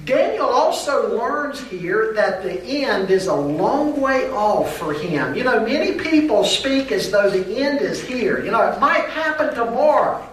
Daniel 0.04 0.46
also 0.46 1.16
learns 1.18 1.60
here 1.60 2.12
that 2.14 2.42
the 2.42 2.62
end 2.62 3.10
is 3.10 3.26
a 3.26 3.34
long 3.34 4.00
way 4.00 4.30
off 4.30 4.76
for 4.76 4.92
him. 4.92 5.34
You 5.34 5.42
know, 5.42 5.64
many 5.64 5.98
people 5.98 6.44
speak 6.44 6.92
as 6.92 7.10
though 7.10 7.28
the 7.28 7.58
end 7.58 7.80
is 7.80 8.00
here. 8.00 8.44
You 8.44 8.52
know, 8.52 8.62
it 8.70 8.78
might 8.78 9.08
happen 9.10 9.54
tomorrow. 9.54 10.26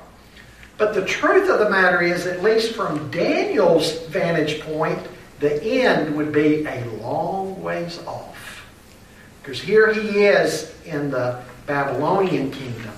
But 0.77 0.93
the 0.93 1.03
truth 1.03 1.49
of 1.49 1.59
the 1.59 1.69
matter 1.69 2.01
is, 2.01 2.25
at 2.25 2.43
least 2.43 2.73
from 2.73 3.09
Daniel's 3.11 4.05
vantage 4.07 4.61
point, 4.61 4.99
the 5.39 5.61
end 5.63 6.15
would 6.15 6.31
be 6.31 6.65
a 6.65 6.85
long 7.01 7.61
ways 7.61 7.99
off. 8.05 8.28
Because 9.49 9.63
here 9.63 9.91
he 9.91 10.25
is 10.25 10.71
in 10.85 11.09
the 11.09 11.41
Babylonian 11.65 12.51
kingdom. 12.51 12.93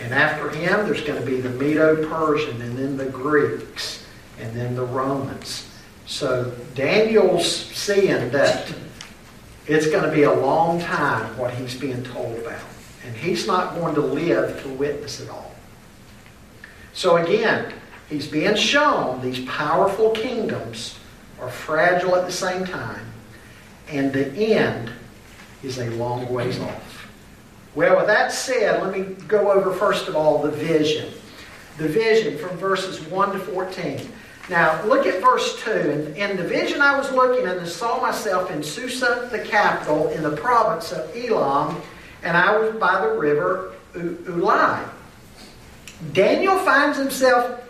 And 0.00 0.12
after 0.12 0.50
him, 0.50 0.86
there's 0.86 1.02
going 1.02 1.20
to 1.20 1.24
be 1.24 1.40
the 1.40 1.50
Medo 1.50 2.04
Persian, 2.08 2.60
and 2.62 2.76
then 2.76 2.96
the 2.96 3.06
Greeks, 3.06 4.04
and 4.40 4.56
then 4.56 4.74
the 4.74 4.84
Romans. 4.84 5.72
So 6.04 6.52
Daniel's 6.74 7.48
seeing 7.48 8.28
that 8.30 8.74
it's 9.68 9.86
going 9.86 10.02
to 10.02 10.10
be 10.10 10.24
a 10.24 10.34
long 10.34 10.80
time 10.80 11.38
what 11.38 11.54
he's 11.54 11.78
being 11.78 12.02
told 12.02 12.36
about. 12.38 12.60
And 13.06 13.14
he's 13.14 13.46
not 13.46 13.76
going 13.76 13.94
to 13.94 14.00
live 14.00 14.60
to 14.64 14.68
witness 14.70 15.20
it 15.20 15.30
all. 15.30 15.54
So 16.92 17.18
again, 17.18 17.72
he's 18.10 18.26
being 18.26 18.56
shown 18.56 19.20
these 19.20 19.44
powerful 19.44 20.10
kingdoms 20.10 20.98
are 21.40 21.48
fragile 21.48 22.16
at 22.16 22.26
the 22.26 22.32
same 22.32 22.64
time. 22.64 23.06
And 23.88 24.12
the 24.12 24.34
end 24.56 24.90
is 25.62 25.78
a 25.78 25.90
long 25.90 26.28
ways 26.32 26.58
off. 26.60 27.08
Well, 27.74 27.96
with 27.96 28.06
that 28.06 28.32
said, 28.32 28.82
let 28.82 28.92
me 28.92 29.14
go 29.26 29.52
over 29.52 29.72
first 29.72 30.08
of 30.08 30.16
all 30.16 30.42
the 30.42 30.50
vision. 30.50 31.12
The 31.76 31.88
vision 31.88 32.38
from 32.38 32.56
verses 32.56 33.00
1 33.02 33.32
to 33.32 33.38
14. 33.38 34.00
Now, 34.50 34.82
look 34.84 35.06
at 35.06 35.22
verse 35.22 35.62
2. 35.62 35.70
And 36.16 36.16
in 36.16 36.36
the 36.36 36.44
vision 36.44 36.80
I 36.80 36.96
was 36.96 37.12
looking 37.12 37.46
and 37.46 37.60
I 37.60 37.64
saw 37.64 38.00
myself 38.00 38.50
in 38.50 38.62
Susa, 38.62 39.28
the 39.30 39.38
capital, 39.38 40.08
in 40.08 40.22
the 40.22 40.36
province 40.36 40.90
of 40.92 41.14
Elam, 41.14 41.80
and 42.22 42.36
I 42.36 42.58
was 42.58 42.74
by 42.76 43.00
the 43.00 43.12
river 43.12 43.74
Ulai. 43.94 44.88
Daniel 46.12 46.58
finds 46.58 46.96
himself 46.96 47.60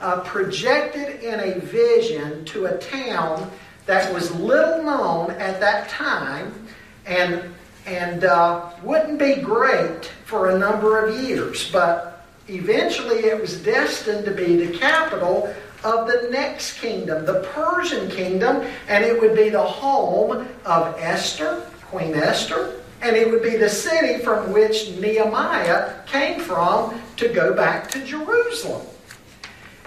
uh, 0.00 0.20
projected 0.20 1.22
in 1.22 1.40
a 1.40 1.58
vision 1.60 2.44
to 2.46 2.66
a 2.66 2.78
town 2.78 3.50
that 3.86 4.12
was 4.12 4.34
little 4.34 4.82
known 4.82 5.30
at 5.32 5.60
that 5.60 5.88
time 5.88 6.67
and, 7.08 7.54
and 7.86 8.24
uh, 8.24 8.70
wouldn't 8.82 9.18
be 9.18 9.36
great 9.36 10.06
for 10.24 10.50
a 10.50 10.58
number 10.58 11.04
of 11.04 11.18
years. 11.20 11.70
But 11.72 12.26
eventually 12.48 13.24
it 13.24 13.40
was 13.40 13.62
destined 13.62 14.24
to 14.26 14.30
be 14.30 14.66
the 14.66 14.78
capital 14.78 15.52
of 15.84 16.06
the 16.06 16.28
next 16.30 16.80
kingdom, 16.80 17.24
the 17.24 17.40
Persian 17.54 18.10
kingdom, 18.10 18.64
and 18.88 19.04
it 19.04 19.20
would 19.20 19.34
be 19.34 19.48
the 19.48 19.62
home 19.62 20.46
of 20.64 20.96
Esther, 20.98 21.62
Queen 21.86 22.14
Esther, 22.14 22.80
and 23.00 23.16
it 23.16 23.30
would 23.30 23.42
be 23.42 23.56
the 23.56 23.68
city 23.68 24.22
from 24.22 24.52
which 24.52 24.90
Nehemiah 24.98 26.04
came 26.06 26.40
from 26.40 27.00
to 27.16 27.28
go 27.28 27.54
back 27.54 27.90
to 27.92 28.04
Jerusalem. 28.04 28.86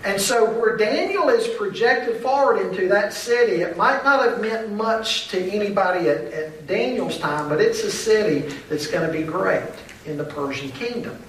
And 0.03 0.19
so, 0.19 0.49
where 0.59 0.77
Daniel 0.77 1.29
is 1.29 1.47
projected 1.47 2.21
forward 2.21 2.59
into 2.59 2.87
that 2.87 3.13
city, 3.13 3.61
it 3.61 3.77
might 3.77 4.03
not 4.03 4.27
have 4.27 4.41
meant 4.41 4.71
much 4.71 5.27
to 5.27 5.39
anybody 5.51 6.09
at, 6.09 6.25
at 6.33 6.65
Daniel's 6.65 7.19
time, 7.19 7.49
but 7.49 7.61
it's 7.61 7.83
a 7.83 7.91
city 7.91 8.39
that's 8.67 8.87
going 8.87 9.05
to 9.05 9.13
be 9.15 9.23
great 9.23 9.69
in 10.05 10.17
the 10.17 10.23
Persian 10.23 10.71
kingdom. 10.71 11.21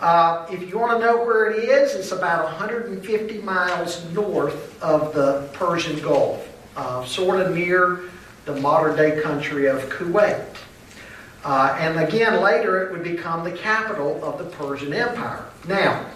Uh, 0.00 0.46
if 0.50 0.68
you 0.68 0.78
want 0.78 0.98
to 0.98 1.06
know 1.06 1.18
where 1.18 1.50
it 1.50 1.64
is, 1.64 1.94
it's 1.94 2.12
about 2.12 2.44
150 2.44 3.38
miles 3.42 4.04
north 4.12 4.82
of 4.82 5.14
the 5.14 5.48
Persian 5.52 5.98
Gulf, 6.00 6.48
uh, 6.76 7.04
sort 7.04 7.40
of 7.40 7.54
near 7.54 8.04
the 8.46 8.56
modern 8.60 8.96
day 8.96 9.20
country 9.22 9.66
of 9.66 9.80
Kuwait. 9.90 10.44
Uh, 11.44 11.76
and 11.78 11.98
again, 12.00 12.42
later 12.42 12.82
it 12.82 12.92
would 12.92 13.04
become 13.04 13.44
the 13.44 13.52
capital 13.52 14.22
of 14.24 14.38
the 14.38 14.44
Persian 14.44 14.92
Empire. 14.92 15.44
Now, 15.68 16.06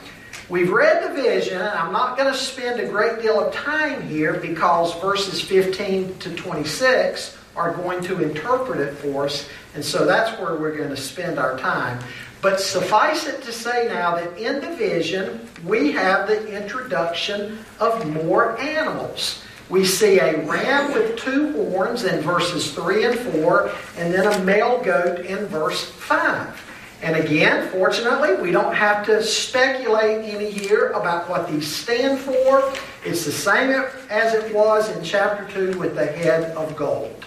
we've 0.51 0.71
read 0.71 1.09
the 1.09 1.15
vision, 1.15 1.59
and 1.59 1.69
I'm 1.69 1.93
not 1.93 2.19
going 2.19 2.31
to 2.31 2.39
spend 2.39 2.81
a 2.81 2.89
great 2.89 3.23
deal 3.23 3.41
of 3.41 3.55
time 3.55 4.07
here 4.09 4.35
because 4.35 4.93
verses 5.01 5.41
15 5.41 6.19
to 6.19 6.35
26 6.35 7.39
are 7.57 7.73
going 7.75 8.03
to 8.03 8.23
interpret 8.23 8.81
it 8.81 8.95
for 8.95 9.27
us, 9.27 9.49
and 9.75 9.85
so 9.85 10.05
that's 10.05 10.39
where 10.41 10.57
we're 10.57 10.77
going 10.77 10.91
to 10.91 10.97
spend 10.97 11.39
our 11.39 11.57
time. 11.59 12.03
But 12.43 12.61
suffice 12.61 13.27
it 13.27 13.43
to 13.43 13.53
say 13.53 13.87
now 13.89 14.17
that 14.17 14.39
in 14.39 14.61
the 14.61 14.75
vision, 14.75 15.49
we 15.65 15.93
have 15.93 16.27
the 16.27 16.47
introduction 16.49 17.59
of 17.79 18.07
more 18.25 18.59
animals. 18.59 19.43
We 19.69 19.85
see 19.85 20.19
a 20.19 20.45
ram 20.47 20.93
with 20.95 21.17
two 21.17 21.53
horns 21.53 22.05
in 22.05 22.23
verses 22.23 22.73
3 22.73 23.05
and 23.05 23.19
4, 23.19 23.71
and 23.99 24.13
then 24.13 24.27
a 24.27 24.45
male 24.45 24.83
goat 24.83 25.21
in 25.21 25.47
verse 25.47 25.85
5. 25.85 26.70
And 27.03 27.17
again, 27.17 27.69
fortunately, 27.71 28.35
we 28.43 28.51
don't 28.51 28.75
have 28.75 29.07
to 29.07 29.23
speculate 29.23 30.25
any 30.25 30.51
here 30.51 30.89
about 30.89 31.31
what 31.31 31.51
these 31.51 31.67
stand 31.67 32.19
for. 32.19 32.73
It's 33.05 33.25
the 33.25 33.33
same 33.33 33.71
as 34.11 34.35
it 34.35 34.55
was 34.55 34.95
in 34.95 35.03
chapter 35.03 35.49
2 35.73 35.79
with 35.79 35.95
the 35.95 36.07
head 36.07 36.55
of 36.57 36.77
gold. 36.77 37.25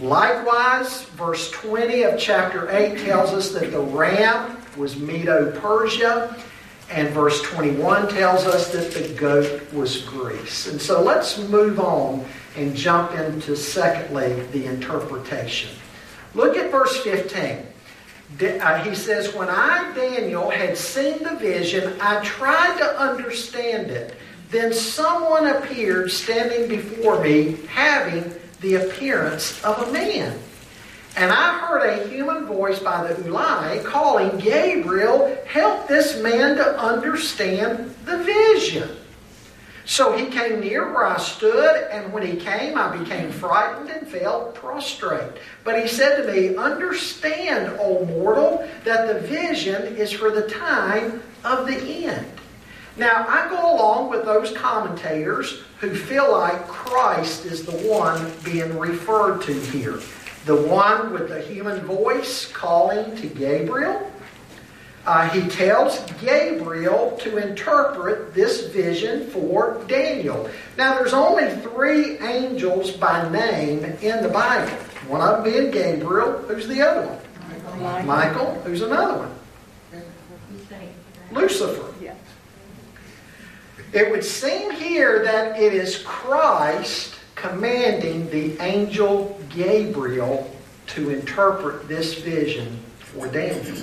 Likewise, 0.00 1.04
verse 1.10 1.50
20 1.52 2.02
of 2.02 2.18
chapter 2.18 2.70
8 2.70 2.98
tells 2.98 3.30
us 3.30 3.52
that 3.52 3.70
the 3.70 3.80
ram 3.80 4.58
was 4.76 4.96
Medo 4.96 5.52
Persia 5.60 6.36
and 6.90 7.08
verse 7.10 7.40
21 7.42 8.08
tells 8.08 8.44
us 8.44 8.70
that 8.72 8.92
the 8.92 9.14
goat 9.14 9.72
was 9.72 10.02
Greece. 10.02 10.66
And 10.66 10.80
so 10.80 11.02
let's 11.02 11.38
move 11.38 11.80
on 11.80 12.24
and 12.56 12.76
jump 12.76 13.12
into, 13.12 13.56
secondly, 13.56 14.34
the 14.52 14.66
interpretation. 14.66 15.70
Look 16.34 16.56
at 16.56 16.70
verse 16.70 16.96
15. 16.98 17.66
Uh, 18.40 18.82
he 18.82 18.94
says, 18.94 19.34
When 19.34 19.48
I, 19.48 19.92
Daniel, 19.94 20.50
had 20.50 20.76
seen 20.76 21.22
the 21.22 21.36
vision, 21.36 21.94
I 22.00 22.22
tried 22.24 22.78
to 22.78 23.00
understand 23.00 23.90
it. 23.90 24.16
Then 24.50 24.72
someone 24.72 25.46
appeared 25.46 26.10
standing 26.10 26.68
before 26.68 27.22
me, 27.22 27.56
having 27.68 28.32
the 28.60 28.76
appearance 28.76 29.62
of 29.64 29.88
a 29.88 29.92
man. 29.92 30.38
And 31.16 31.30
I 31.30 31.58
heard 31.58 31.86
a 31.86 32.08
human 32.08 32.46
voice 32.46 32.80
by 32.80 33.06
the 33.06 33.14
Ulai 33.22 33.84
calling, 33.84 34.36
Gabriel, 34.38 35.36
help 35.46 35.86
this 35.86 36.20
man 36.20 36.56
to 36.56 36.78
understand 36.78 37.94
the 38.04 38.18
vision. 38.18 38.96
So 39.86 40.16
he 40.16 40.26
came 40.26 40.60
near 40.60 40.92
where 40.92 41.04
I 41.06 41.18
stood, 41.18 41.88
and 41.90 42.12
when 42.12 42.26
he 42.26 42.36
came, 42.36 42.78
I 42.78 42.96
became 42.96 43.30
frightened 43.30 43.90
and 43.90 44.08
fell 44.08 44.50
prostrate. 44.52 45.32
But 45.62 45.80
he 45.80 45.86
said 45.86 46.22
to 46.22 46.32
me, 46.32 46.56
Understand, 46.56 47.76
O 47.78 48.04
mortal, 48.06 48.66
that 48.84 49.06
the 49.08 49.20
vision 49.20 49.96
is 49.96 50.10
for 50.10 50.30
the 50.30 50.48
time 50.48 51.22
of 51.44 51.66
the 51.66 52.06
end. 52.06 52.26
Now, 52.96 53.26
I 53.28 53.48
go 53.48 53.74
along 53.74 54.08
with 54.08 54.24
those 54.24 54.52
commentators 54.52 55.62
who 55.80 55.94
feel 55.94 56.30
like 56.30 56.66
Christ 56.66 57.44
is 57.44 57.66
the 57.66 57.72
one 57.72 58.32
being 58.44 58.78
referred 58.78 59.42
to 59.42 59.52
here 59.52 60.00
the 60.44 60.54
one 60.54 61.12
with 61.12 61.28
the 61.28 61.40
human 61.40 61.80
voice 61.80 62.50
calling 62.52 63.16
to 63.16 63.26
Gabriel. 63.28 64.10
Uh, 65.06 65.28
he 65.28 65.48
tells 65.50 66.00
Gabriel 66.20 67.16
to 67.20 67.36
interpret 67.36 68.32
this 68.32 68.68
vision 68.68 69.26
for 69.28 69.84
Daniel. 69.86 70.48
Now, 70.78 70.94
there's 70.94 71.12
only 71.12 71.50
three 71.56 72.18
angels 72.20 72.90
by 72.92 73.28
name 73.28 73.84
in 74.00 74.22
the 74.22 74.30
Bible. 74.30 74.72
One 75.08 75.20
of 75.20 75.44
them 75.44 75.52
being 75.52 75.70
Gabriel. 75.70 76.38
Who's 76.48 76.66
the 76.66 76.80
other 76.80 77.06
one? 77.06 77.82
Michael. 77.82 78.06
Michael. 78.06 78.62
Who's 78.64 78.80
another 78.80 79.18
one? 79.18 79.34
Lucifer. 81.32 81.92
It 83.92 84.10
would 84.10 84.24
seem 84.24 84.72
here 84.72 85.22
that 85.24 85.60
it 85.60 85.72
is 85.72 86.02
Christ 86.02 87.14
commanding 87.36 88.28
the 88.30 88.58
angel 88.60 89.40
Gabriel 89.50 90.50
to 90.88 91.10
interpret 91.10 91.86
this 91.86 92.14
vision 92.14 92.80
for 92.98 93.28
Daniel. 93.28 93.76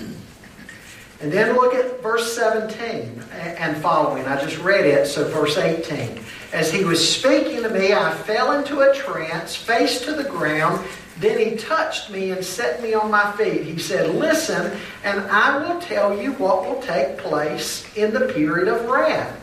And 1.22 1.32
then 1.32 1.56
look 1.56 1.74
at 1.74 2.02
verse 2.02 2.36
17 2.36 3.24
and 3.32 3.78
following. 3.78 4.26
I 4.26 4.42
just 4.42 4.58
read 4.60 4.86
it, 4.86 5.06
so 5.06 5.28
verse 5.30 5.58
18. 5.58 6.20
As 6.52 6.72
he 6.72 6.84
was 6.84 7.16
speaking 7.16 7.62
to 7.64 7.70
me, 7.70 7.94
I 7.94 8.14
fell 8.14 8.54
into 8.54 8.82
a 8.82 8.94
trance, 8.94 9.56
face 9.56 10.04
to 10.06 10.14
the 10.14 10.24
ground. 10.24 10.86
Then 11.20 11.38
he 11.38 11.56
touched 11.56 12.10
me 12.10 12.32
and 12.32 12.44
set 12.44 12.82
me 12.82 12.94
on 12.94 13.12
my 13.12 13.32
feet. 13.34 13.64
He 13.64 13.78
said, 13.78 14.16
Listen, 14.16 14.76
and 15.04 15.20
I 15.32 15.58
will 15.60 15.80
tell 15.80 16.20
you 16.20 16.34
what 16.34 16.66
will 16.66 16.82
take 16.82 17.20
place 17.20 17.86
in 17.96 18.14
the 18.14 18.34
period 18.34 18.68
of 18.68 18.88
wrath 18.88 19.38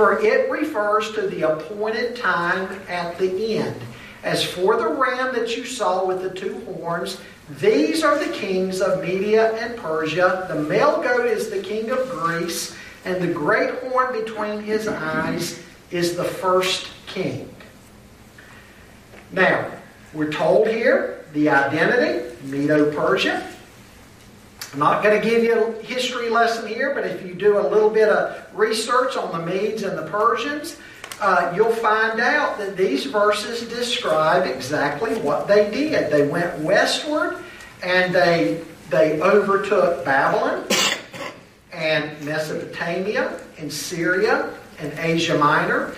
for 0.00 0.18
it 0.24 0.50
refers 0.50 1.12
to 1.12 1.26
the 1.26 1.42
appointed 1.42 2.16
time 2.16 2.80
at 2.88 3.18
the 3.18 3.58
end. 3.58 3.76
As 4.22 4.44
for 4.44 4.76
the 4.76 4.88
ram 4.88 5.34
that 5.34 5.56
you 5.56 5.64
saw 5.64 6.04
with 6.04 6.22
the 6.22 6.30
two 6.30 6.60
horns, 6.64 7.20
these 7.58 8.04
are 8.04 8.18
the 8.18 8.32
kings 8.32 8.80
of 8.80 9.02
Media 9.02 9.54
and 9.56 9.76
Persia. 9.76 10.46
The 10.48 10.62
male 10.62 11.02
goat 11.02 11.26
is 11.26 11.50
the 11.50 11.62
king 11.62 11.90
of 11.90 12.08
Greece, 12.10 12.76
and 13.04 13.22
the 13.22 13.32
great 13.32 13.74
horn 13.80 14.12
between 14.12 14.60
his 14.62 14.86
eyes 14.86 15.62
is 15.90 16.16
the 16.16 16.24
first 16.24 16.88
king. 17.06 17.52
Now, 19.32 19.70
we're 20.12 20.32
told 20.32 20.68
here 20.68 21.24
the 21.32 21.48
identity, 21.48 22.36
Medo 22.44 22.92
Persia. 22.92 23.46
I'm 24.72 24.78
not 24.78 25.02
going 25.02 25.20
to 25.20 25.28
give 25.28 25.42
you 25.42 25.54
a 25.54 25.82
history 25.82 26.28
lesson 26.28 26.68
here, 26.68 26.94
but 26.94 27.04
if 27.04 27.24
you 27.26 27.34
do 27.34 27.58
a 27.58 27.66
little 27.66 27.90
bit 27.90 28.08
of 28.08 28.46
research 28.54 29.16
on 29.16 29.32
the 29.32 29.44
Medes 29.44 29.82
and 29.82 29.98
the 29.98 30.06
Persians, 30.06 30.76
uh, 31.20 31.52
you'll 31.54 31.70
find 31.70 32.18
out 32.18 32.56
that 32.58 32.76
these 32.76 33.04
verses 33.04 33.68
describe 33.68 34.46
exactly 34.46 35.14
what 35.16 35.46
they 35.46 35.70
did. 35.70 36.10
They 36.10 36.26
went 36.26 36.58
westward 36.60 37.44
and 37.82 38.14
they, 38.14 38.62
they 38.88 39.20
overtook 39.20 40.04
Babylon 40.04 40.66
and 41.72 42.24
Mesopotamia 42.24 43.38
and 43.58 43.72
Syria 43.72 44.50
and 44.78 44.92
Asia 44.98 45.36
Minor. 45.36 45.94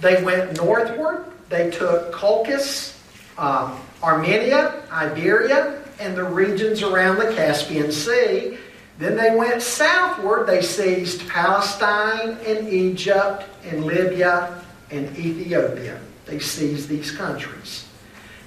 They 0.00 0.22
went 0.22 0.56
northward. 0.56 1.24
They 1.48 1.70
took 1.70 2.12
Colchis, 2.12 2.98
uh, 3.38 3.78
Armenia, 4.02 4.82
Iberia, 4.90 5.82
and 6.00 6.16
the 6.16 6.24
regions 6.24 6.82
around 6.82 7.18
the 7.18 7.32
Caspian 7.34 7.92
Sea. 7.92 8.58
Then 8.98 9.16
they 9.16 9.34
went 9.36 9.62
southward. 9.62 10.46
They 10.46 10.62
seized 10.62 11.28
Palestine 11.28 12.38
and 12.44 12.68
Egypt 12.68 13.44
and 13.64 13.84
Libya 13.84 14.63
and 14.96 15.16
Ethiopia. 15.16 16.00
They 16.26 16.38
seized 16.38 16.88
these 16.88 17.10
countries. 17.10 17.86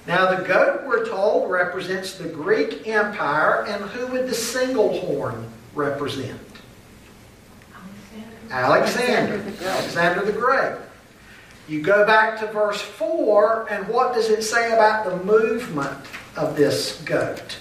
Now, 0.06 0.34
the 0.34 0.42
goat, 0.42 0.84
we're 0.86 1.06
told, 1.06 1.50
represents 1.50 2.14
the 2.14 2.28
Greek 2.28 2.88
Empire, 2.88 3.66
and 3.66 3.84
who 3.90 4.06
would 4.08 4.26
the 4.26 4.34
single 4.34 4.98
horn 5.00 5.46
represent? 5.74 6.40
Alexander. 8.50 9.34
Alexander, 9.34 9.64
Alexander 9.64 10.24
the 10.24 10.32
Great. 10.32 10.78
You 11.68 11.82
go 11.82 12.06
back 12.06 12.40
to 12.40 12.46
verse 12.46 12.80
4, 12.80 13.68
and 13.70 13.86
what 13.88 14.14
does 14.14 14.30
it 14.30 14.42
say 14.42 14.72
about 14.72 15.04
the 15.04 15.24
movement 15.24 15.98
of 16.38 16.56
this 16.56 17.02
goat. 17.02 17.58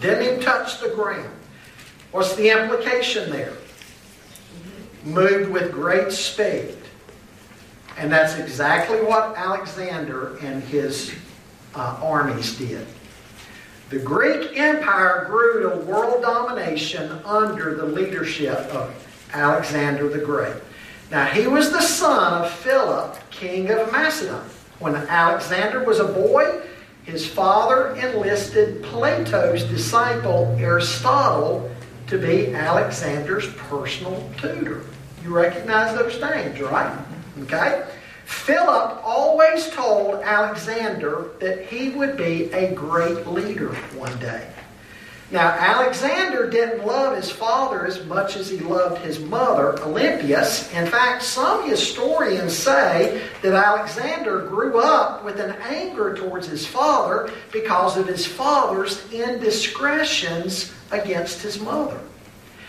Didn't 0.00 0.24
even 0.24 0.40
touch 0.40 0.80
the 0.80 0.88
ground. 0.88 1.30
What's 2.10 2.34
the 2.34 2.50
implication 2.50 3.30
there? 3.30 3.52
Moved 5.04 5.50
with 5.50 5.72
great 5.72 6.12
speed. 6.12 6.76
And 7.96 8.10
that's 8.10 8.36
exactly 8.36 8.98
what 9.02 9.36
Alexander 9.36 10.36
and 10.38 10.62
his 10.64 11.14
uh, 11.74 11.98
armies 12.02 12.56
did. 12.56 12.86
The 13.90 13.98
Greek 13.98 14.56
Empire 14.56 15.26
grew 15.26 15.70
to 15.70 15.76
world 15.84 16.22
domination 16.22 17.12
under 17.24 17.74
the 17.74 17.84
leadership 17.84 18.58
of 18.74 18.92
Alexander 19.32 20.08
the 20.08 20.18
Great. 20.18 20.56
Now, 21.10 21.26
he 21.26 21.46
was 21.46 21.70
the 21.70 21.82
son 21.82 22.42
of 22.42 22.50
Philip, 22.50 23.16
king 23.30 23.70
of 23.70 23.92
Macedon. 23.92 24.40
When 24.78 24.96
Alexander 24.96 25.84
was 25.84 26.00
a 26.00 26.06
boy, 26.06 26.62
his 27.04 27.26
father 27.26 27.94
enlisted 27.96 28.82
Plato's 28.82 29.64
disciple 29.64 30.56
Aristotle 30.58 31.70
to 32.06 32.18
be 32.18 32.54
Alexander's 32.54 33.52
personal 33.54 34.28
tutor. 34.38 34.82
You 35.24 35.34
recognize 35.34 35.96
those 35.96 36.20
names, 36.20 36.60
right? 36.60 36.98
Okay? 37.40 37.82
Philip 38.26 39.00
always 39.02 39.70
told 39.70 40.16
Alexander 40.22 41.30
that 41.40 41.64
he 41.64 41.88
would 41.90 42.18
be 42.18 42.52
a 42.52 42.74
great 42.74 43.26
leader 43.26 43.74
one 43.96 44.18
day. 44.18 44.46
Now, 45.30 45.48
Alexander 45.48 46.50
didn't 46.50 46.86
love 46.86 47.16
his 47.16 47.30
father 47.30 47.86
as 47.86 48.04
much 48.04 48.36
as 48.36 48.50
he 48.50 48.58
loved 48.58 49.02
his 49.02 49.18
mother, 49.18 49.82
Olympias. 49.82 50.70
In 50.74 50.86
fact, 50.86 51.22
some 51.22 51.66
historians 51.68 52.52
say 52.52 53.22
that 53.40 53.54
Alexander 53.54 54.46
grew 54.46 54.78
up 54.78 55.24
with 55.24 55.40
an 55.40 55.52
anger 55.62 56.14
towards 56.14 56.46
his 56.46 56.66
father 56.66 57.32
because 57.50 57.96
of 57.96 58.06
his 58.06 58.26
father's 58.26 59.10
indiscretions 59.10 60.70
against 60.92 61.40
his 61.40 61.58
mother. 61.58 61.98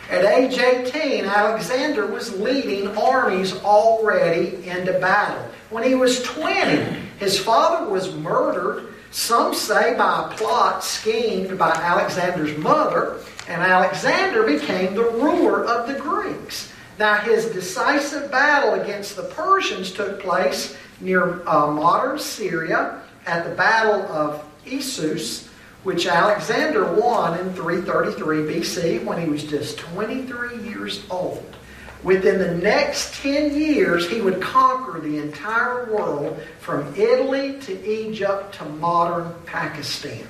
At 0.09 0.25
age 0.25 0.57
18, 0.57 1.25
Alexander 1.25 2.05
was 2.05 2.37
leading 2.39 2.95
armies 2.97 3.53
already 3.63 4.67
into 4.67 4.93
battle. 4.99 5.49
When 5.69 5.83
he 5.83 5.95
was 5.95 6.21
20, 6.23 6.75
his 7.19 7.39
father 7.39 7.89
was 7.89 8.13
murdered 8.13 8.93
some 9.15 9.53
say 9.53 9.95
by 9.95 10.25
a 10.29 10.35
plot 10.35 10.83
schemed 10.83 11.57
by 11.57 11.71
Alexander's 11.71 12.57
mother, 12.57 13.21
and 13.47 13.61
Alexander 13.61 14.43
became 14.43 14.93
the 14.93 15.09
ruler 15.09 15.63
of 15.63 15.87
the 15.87 15.97
Greeks. 15.97 16.69
Now, 16.99 17.15
his 17.15 17.45
decisive 17.45 18.29
battle 18.29 18.73
against 18.73 19.15
the 19.15 19.23
Persians 19.23 19.91
took 19.91 20.19
place 20.19 20.75
near 20.99 21.47
uh, 21.47 21.67
modern 21.67 22.19
Syria 22.19 23.01
at 23.25 23.45
the 23.45 23.55
Battle 23.55 24.01
of 24.11 24.43
Issus, 24.65 25.47
which 25.85 26.07
Alexander 26.07 26.91
won 26.93 27.39
in 27.39 27.53
333 27.53 28.37
BC 28.39 29.03
when 29.05 29.21
he 29.21 29.29
was 29.29 29.43
just 29.43 29.77
23 29.77 30.57
years 30.63 31.05
old. 31.11 31.55
Within 32.03 32.39
the 32.39 32.55
next 32.55 33.13
10 33.21 33.55
years, 33.55 34.09
he 34.09 34.19
would 34.19 34.41
conquer 34.41 34.99
the 34.99 35.19
entire 35.19 35.85
world 35.85 36.39
from 36.59 36.91
Italy 36.95 37.59
to 37.61 37.87
Egypt 37.87 38.55
to 38.55 38.65
modern 38.65 39.31
Pakistan. 39.45 40.25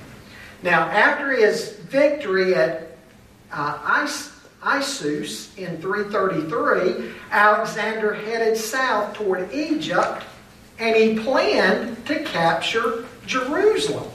Now, 0.62 0.88
after 0.88 1.32
his 1.32 1.72
victory 1.72 2.54
at 2.54 2.98
uh, 3.50 4.06
Issus 4.62 5.56
in 5.56 5.80
333, 5.80 7.12
Alexander 7.30 8.12
headed 8.12 8.58
south 8.58 9.14
toward 9.14 9.50
Egypt 9.54 10.22
and 10.78 10.94
he 10.94 11.18
planned 11.18 12.04
to 12.06 12.22
capture 12.24 13.06
Jerusalem. 13.26 14.10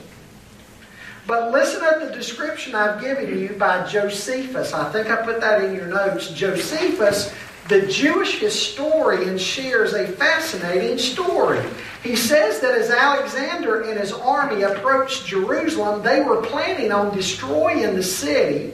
But 1.27 1.51
listen 1.51 1.83
at 1.83 2.01
the 2.01 2.11
description 2.11 2.75
I've 2.75 2.99
given 2.99 3.37
you 3.37 3.49
by 3.57 3.87
Josephus. 3.87 4.73
I 4.73 4.91
think 4.91 5.09
I 5.09 5.23
put 5.23 5.39
that 5.41 5.63
in 5.63 5.75
your 5.75 5.87
notes. 5.87 6.31
Josephus 6.31 7.33
the 7.67 7.87
Jewish 7.87 8.39
historian 8.39 9.37
shares 9.37 9.93
a 9.93 10.05
fascinating 10.05 10.97
story. 10.97 11.63
He 12.03 12.17
says 12.17 12.59
that 12.59 12.77
as 12.77 12.89
Alexander 12.89 13.83
and 13.83 13.97
his 13.97 14.11
army 14.11 14.63
approached 14.63 15.25
Jerusalem, 15.25 16.01
they 16.01 16.21
were 16.21 16.41
planning 16.41 16.91
on 16.91 17.15
destroying 17.15 17.95
the 17.95 18.03
city. 18.03 18.73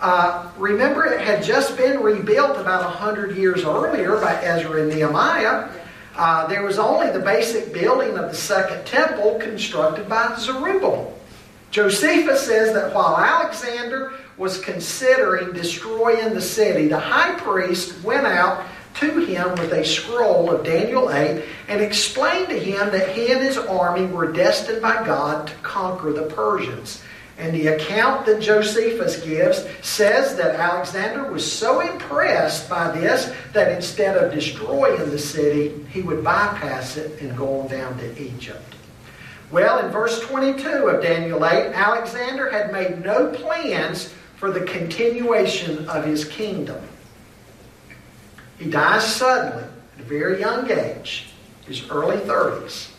Uh, 0.00 0.50
remember, 0.56 1.04
it 1.04 1.20
had 1.20 1.42
just 1.42 1.76
been 1.76 2.00
rebuilt 2.00 2.56
about 2.56 2.84
100 2.84 3.36
years 3.36 3.64
earlier 3.64 4.16
by 4.16 4.34
Ezra 4.42 4.82
and 4.82 4.88
Nehemiah. 4.88 5.68
Uh, 6.16 6.46
there 6.48 6.64
was 6.64 6.78
only 6.78 7.10
the 7.10 7.20
basic 7.20 7.72
building 7.72 8.18
of 8.18 8.30
the 8.30 8.36
Second 8.36 8.84
Temple 8.86 9.38
constructed 9.38 10.08
by 10.08 10.34
Zerubbabel. 10.38 11.17
Josephus 11.70 12.46
says 12.46 12.72
that 12.74 12.94
while 12.94 13.16
Alexander 13.16 14.12
was 14.36 14.60
considering 14.60 15.52
destroying 15.52 16.32
the 16.32 16.40
city, 16.40 16.88
the 16.88 16.98
high 16.98 17.34
priest 17.38 18.02
went 18.02 18.26
out 18.26 18.64
to 18.94 19.18
him 19.20 19.50
with 19.56 19.72
a 19.72 19.84
scroll 19.84 20.50
of 20.50 20.64
Daniel 20.64 21.10
8 21.10 21.44
and 21.68 21.80
explained 21.80 22.48
to 22.48 22.58
him 22.58 22.90
that 22.90 23.10
he 23.10 23.30
and 23.30 23.40
his 23.40 23.58
army 23.58 24.06
were 24.06 24.32
destined 24.32 24.80
by 24.80 25.04
God 25.04 25.48
to 25.48 25.54
conquer 25.56 26.12
the 26.12 26.22
Persians. 26.22 27.02
And 27.36 27.54
the 27.54 27.68
account 27.68 28.26
that 28.26 28.40
Josephus 28.40 29.22
gives 29.22 29.64
says 29.82 30.36
that 30.36 30.56
Alexander 30.56 31.30
was 31.30 31.50
so 31.50 31.80
impressed 31.80 32.68
by 32.68 32.90
this 32.90 33.32
that 33.52 33.70
instead 33.70 34.16
of 34.16 34.32
destroying 34.32 35.10
the 35.10 35.18
city, 35.18 35.86
he 35.90 36.02
would 36.02 36.24
bypass 36.24 36.96
it 36.96 37.20
and 37.20 37.36
go 37.36 37.60
on 37.60 37.68
down 37.68 37.96
to 37.98 38.20
Egypt. 38.20 38.74
Well, 39.50 39.78
in 39.84 39.90
verse 39.90 40.20
22 40.20 40.68
of 40.68 41.02
Daniel 41.02 41.44
8, 41.44 41.72
Alexander 41.72 42.50
had 42.50 42.70
made 42.70 43.02
no 43.02 43.30
plans 43.30 44.12
for 44.36 44.50
the 44.50 44.60
continuation 44.60 45.88
of 45.88 46.04
his 46.04 46.24
kingdom. 46.26 46.80
He 48.58 48.68
dies 48.68 49.06
suddenly 49.06 49.64
at 49.64 50.00
a 50.00 50.02
very 50.04 50.40
young 50.40 50.70
age, 50.70 51.30
his 51.66 51.88
early 51.90 52.18
30s. 52.18 52.90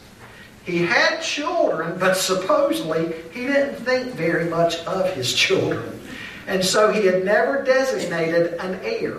He 0.66 0.80
had 0.80 1.22
children, 1.22 1.98
but 2.00 2.16
supposedly 2.16 3.14
he 3.32 3.46
didn't 3.46 3.76
think 3.76 4.14
very 4.14 4.50
much 4.50 4.84
of 4.86 5.14
his 5.14 5.34
children. 5.46 6.00
And 6.48 6.66
so 6.66 6.92
he 6.92 7.06
had 7.06 7.24
never 7.24 7.64
designated 7.64 8.54
an 8.60 8.80
heir. 8.84 9.18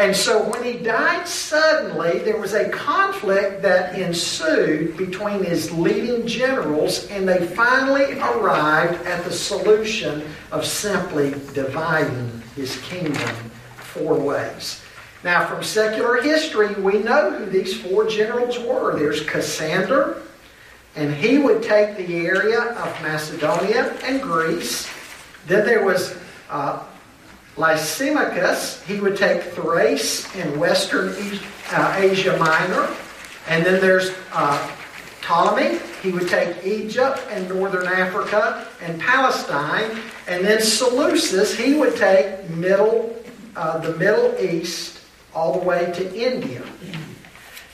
And 0.00 0.16
so 0.16 0.48
when 0.48 0.64
he 0.64 0.78
died 0.78 1.28
suddenly, 1.28 2.20
there 2.20 2.38
was 2.38 2.54
a 2.54 2.70
conflict 2.70 3.60
that 3.60 3.98
ensued 3.98 4.96
between 4.96 5.44
his 5.44 5.70
leading 5.72 6.26
generals, 6.26 7.06
and 7.08 7.28
they 7.28 7.46
finally 7.46 8.14
arrived 8.14 9.06
at 9.06 9.22
the 9.24 9.30
solution 9.30 10.22
of 10.52 10.64
simply 10.64 11.32
dividing 11.52 12.42
his 12.56 12.80
kingdom 12.80 13.28
four 13.76 14.18
ways. 14.18 14.80
Now, 15.22 15.46
from 15.46 15.62
secular 15.62 16.22
history, 16.22 16.72
we 16.76 17.00
know 17.00 17.32
who 17.32 17.44
these 17.44 17.78
four 17.78 18.06
generals 18.06 18.58
were. 18.58 18.98
There's 18.98 19.22
Cassander, 19.24 20.22
and 20.96 21.12
he 21.12 21.36
would 21.36 21.62
take 21.62 21.98
the 21.98 22.26
area 22.26 22.58
of 22.58 23.02
Macedonia 23.02 23.94
and 24.04 24.22
Greece. 24.22 24.88
Then 25.46 25.66
there 25.66 25.84
was 25.84 26.16
uh, 26.48 26.82
Lysimachus, 27.60 28.82
he 28.84 29.00
would 29.00 29.18
take 29.18 29.42
Thrace 29.42 30.34
in 30.34 30.58
western 30.58 31.14
uh, 31.70 31.94
Asia 31.98 32.34
Minor. 32.38 32.88
And 33.48 33.64
then 33.66 33.82
there's 33.82 34.12
uh, 34.32 34.76
Ptolemy, 35.20 35.78
he 36.02 36.10
would 36.10 36.26
take 36.26 36.64
Egypt 36.64 37.20
and 37.28 37.46
northern 37.50 37.86
Africa 37.86 38.66
and 38.80 38.98
Palestine. 38.98 39.90
And 40.26 40.42
then 40.42 40.62
Seleucus, 40.62 41.54
he 41.54 41.74
would 41.74 41.96
take 41.96 42.48
middle, 42.48 43.14
uh, 43.54 43.76
the 43.78 43.94
Middle 43.98 44.34
East 44.40 45.00
all 45.34 45.60
the 45.60 45.64
way 45.64 45.92
to 45.92 46.14
India. 46.14 46.62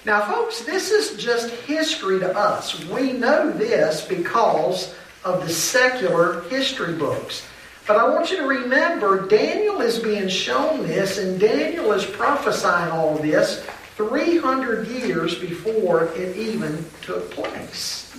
Now, 0.05 0.21
folks, 0.23 0.63
this 0.63 0.91
is 0.91 1.23
just 1.23 1.51
history 1.51 2.19
to 2.21 2.37
us. 2.37 2.85
We 2.87 3.13
know 3.13 3.53
this 3.53 4.05
because 4.05 4.95
of 5.25 5.43
the 5.47 5.49
secular 5.49 6.43
history 6.43 6.95
books. 6.95 7.47
But 7.87 7.99
I 7.99 8.09
want 8.09 8.31
you 8.31 8.39
to 8.39 8.47
remember, 8.47 9.27
Daniel 9.29 9.81
is 9.81 9.99
being 9.99 10.29
shown 10.29 10.87
this, 10.87 11.19
and 11.19 11.39
Daniel 11.39 11.93
is 11.93 12.05
prophesying 12.05 12.91
all 12.91 13.17
this 13.19 13.65
300 13.97 14.89
years 14.89 15.39
before 15.39 16.07
it 16.15 16.37
even 16.37 16.85
took 17.03 17.31
place. 17.31 18.13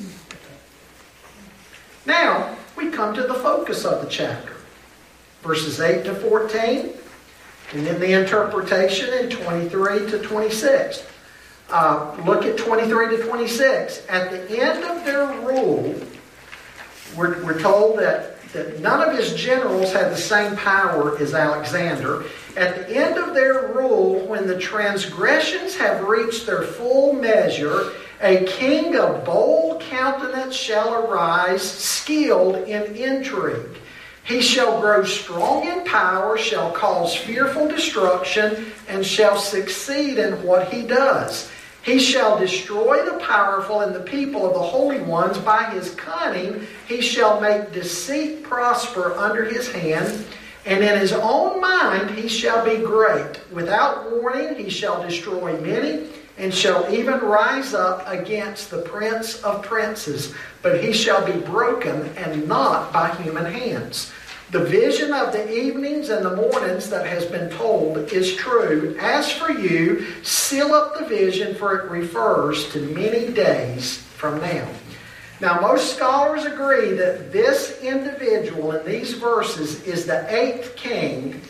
Now, 2.06 2.56
we 2.78 2.90
come 2.90 3.14
to 3.16 3.24
the 3.24 3.34
focus 3.34 3.84
of 3.84 4.02
the 4.02 4.10
chapter 4.10 4.58
verses 5.44 5.80
8 5.80 6.04
to 6.04 6.16
14, 6.16 6.94
and 7.74 7.86
then 7.86 8.00
the 8.00 8.20
interpretation 8.20 9.14
in 9.14 9.30
23 9.30 10.10
to 10.12 10.20
26. 10.20 11.06
Uh, 11.70 12.16
look 12.26 12.44
at 12.46 12.58
23 12.58 13.18
to 13.18 13.24
26. 13.24 14.06
At 14.10 14.32
the 14.32 14.60
end 14.60 14.84
of 14.84 15.06
their 15.06 15.28
rule, 15.42 15.96
we're, 17.16 17.44
we're 17.44 17.60
told 17.60 18.00
that 18.00 18.37
that 18.54 18.80
none 18.80 19.08
of 19.08 19.18
his 19.18 19.34
generals 19.34 19.92
had 19.94 20.12
the 20.12 20.18
same 20.18 20.56
power 20.56 21.18
as 21.20 21.34
Alexander. 21.34 22.24
At 22.56 22.76
the 22.76 22.96
end 22.96 23.18
of 23.18 23.34
their 23.34 23.68
rule, 23.68 24.26
when 24.26 24.48
the 24.48 24.60
transgressions 24.60 25.76
have 25.76 26.08
reached 26.08 26.46
their 26.46 26.64
full 26.64 27.14
measure, 27.14 27.92
a 28.22 28.46
king 28.46 28.96
of 28.96 29.24
bold 29.24 29.82
countenance 29.82 30.56
shall 30.56 31.06
arise, 31.06 31.62
skilled 31.62 32.56
in 32.68 32.96
intrigue. 32.96 33.78
He 34.24 34.42
shall 34.42 34.82
grow 34.82 35.04
strong 35.04 35.66
in 35.68 35.86
power, 35.86 36.38
shall 36.38 36.72
cause 36.72 37.16
fearful 37.16 37.68
destruction, 37.68 38.74
and 38.90 39.06
shall 39.06 39.38
succeed 39.38 40.18
in 40.18 40.44
what 40.44 40.74
he 40.74 40.82
does. 40.82 41.50
He 41.88 42.00
shall 42.00 42.38
destroy 42.38 43.06
the 43.06 43.17
powerful 43.19 43.80
and 43.80 43.95
the 43.95 44.02
people 44.02 44.45
of 44.45 44.54
the 44.54 44.60
holy 44.60 45.00
ones 45.00 45.38
by 45.38 45.63
his 45.71 45.91
cunning. 45.91 46.67
He 46.86 47.00
shall 47.00 47.39
make 47.39 47.71
deceit 47.71 48.43
prosper 48.43 49.13
under 49.15 49.45
his 49.45 49.71
hand. 49.71 50.26
And 50.65 50.84
in 50.84 51.00
his 51.00 51.13
own 51.13 51.62
mind 51.62 52.12
he 52.12 52.28
shall 52.28 52.65
be 52.65 52.84
great. 52.84 53.39
Without 53.54 54.12
warning 54.12 54.56
he 54.56 54.69
shall 54.69 55.02
destroy 55.02 55.58
many, 55.62 56.10
and 56.38 56.54
shall 56.54 56.93
even 56.93 57.19
rise 57.21 57.73
up 57.73 58.06
against 58.06 58.69
the 58.69 58.82
prince 58.82 59.41
of 59.43 59.63
princes. 59.63 60.36
But 60.62 60.84
he 60.84 60.91
shall 60.91 61.26
be 61.26 61.39
broken, 61.39 62.10
and 62.17 62.50
not 62.50 62.91
by 62.91 63.15
human 63.15 63.45
hands. 63.45 64.12
The 64.50 64.64
vision 64.64 65.12
of 65.12 65.34
the 65.34 65.54
evenings 65.54 66.08
and 66.10 66.26
the 66.26 66.36
mornings 66.36 66.90
that 66.90 67.06
has 67.06 67.26
been 67.26 67.50
told 67.50 67.98
is 68.14 68.34
true. 68.36 68.96
As 68.98 69.30
for 69.30 69.52
you, 69.52 70.06
seal 70.24 70.74
up 70.74 70.98
the 70.98 71.06
vision, 71.06 71.54
for 71.56 71.76
it 71.78 71.92
refers 71.92 72.72
to 72.72 72.80
many 72.94 73.34
days 73.34 73.98
from 73.98 74.40
now. 74.40 74.66
Now, 75.42 75.60
most 75.60 75.96
scholars 75.96 76.46
agree 76.46 76.94
that 76.94 77.34
this 77.34 77.82
individual 77.82 78.72
in 78.72 78.86
these 78.86 79.14
verses 79.16 79.84
is 79.84 80.06
the 80.06 80.34
eighth 80.34 80.78
king 80.78 81.42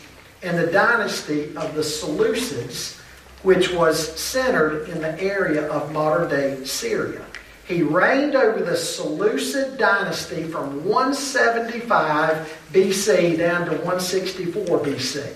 in 0.41 0.55
the 0.55 0.67
dynasty 0.67 1.55
of 1.55 1.75
the 1.75 1.81
Seleucids, 1.81 2.99
which 3.43 3.71
was 3.71 4.19
centered 4.19 4.89
in 4.89 5.01
the 5.01 5.21
area 5.21 5.69
of 5.69 5.91
modern 5.91 6.29
day 6.29 6.65
Syria. 6.65 7.23
He 7.67 7.83
reigned 7.83 8.33
over 8.33 8.63
the 8.63 8.77
Seleucid 8.77 9.77
dynasty 9.77 10.43
from 10.43 10.83
175 10.85 12.56
BC 12.71 13.37
down 13.37 13.65
to 13.65 13.71
164 13.71 14.79
BC. 14.79 15.33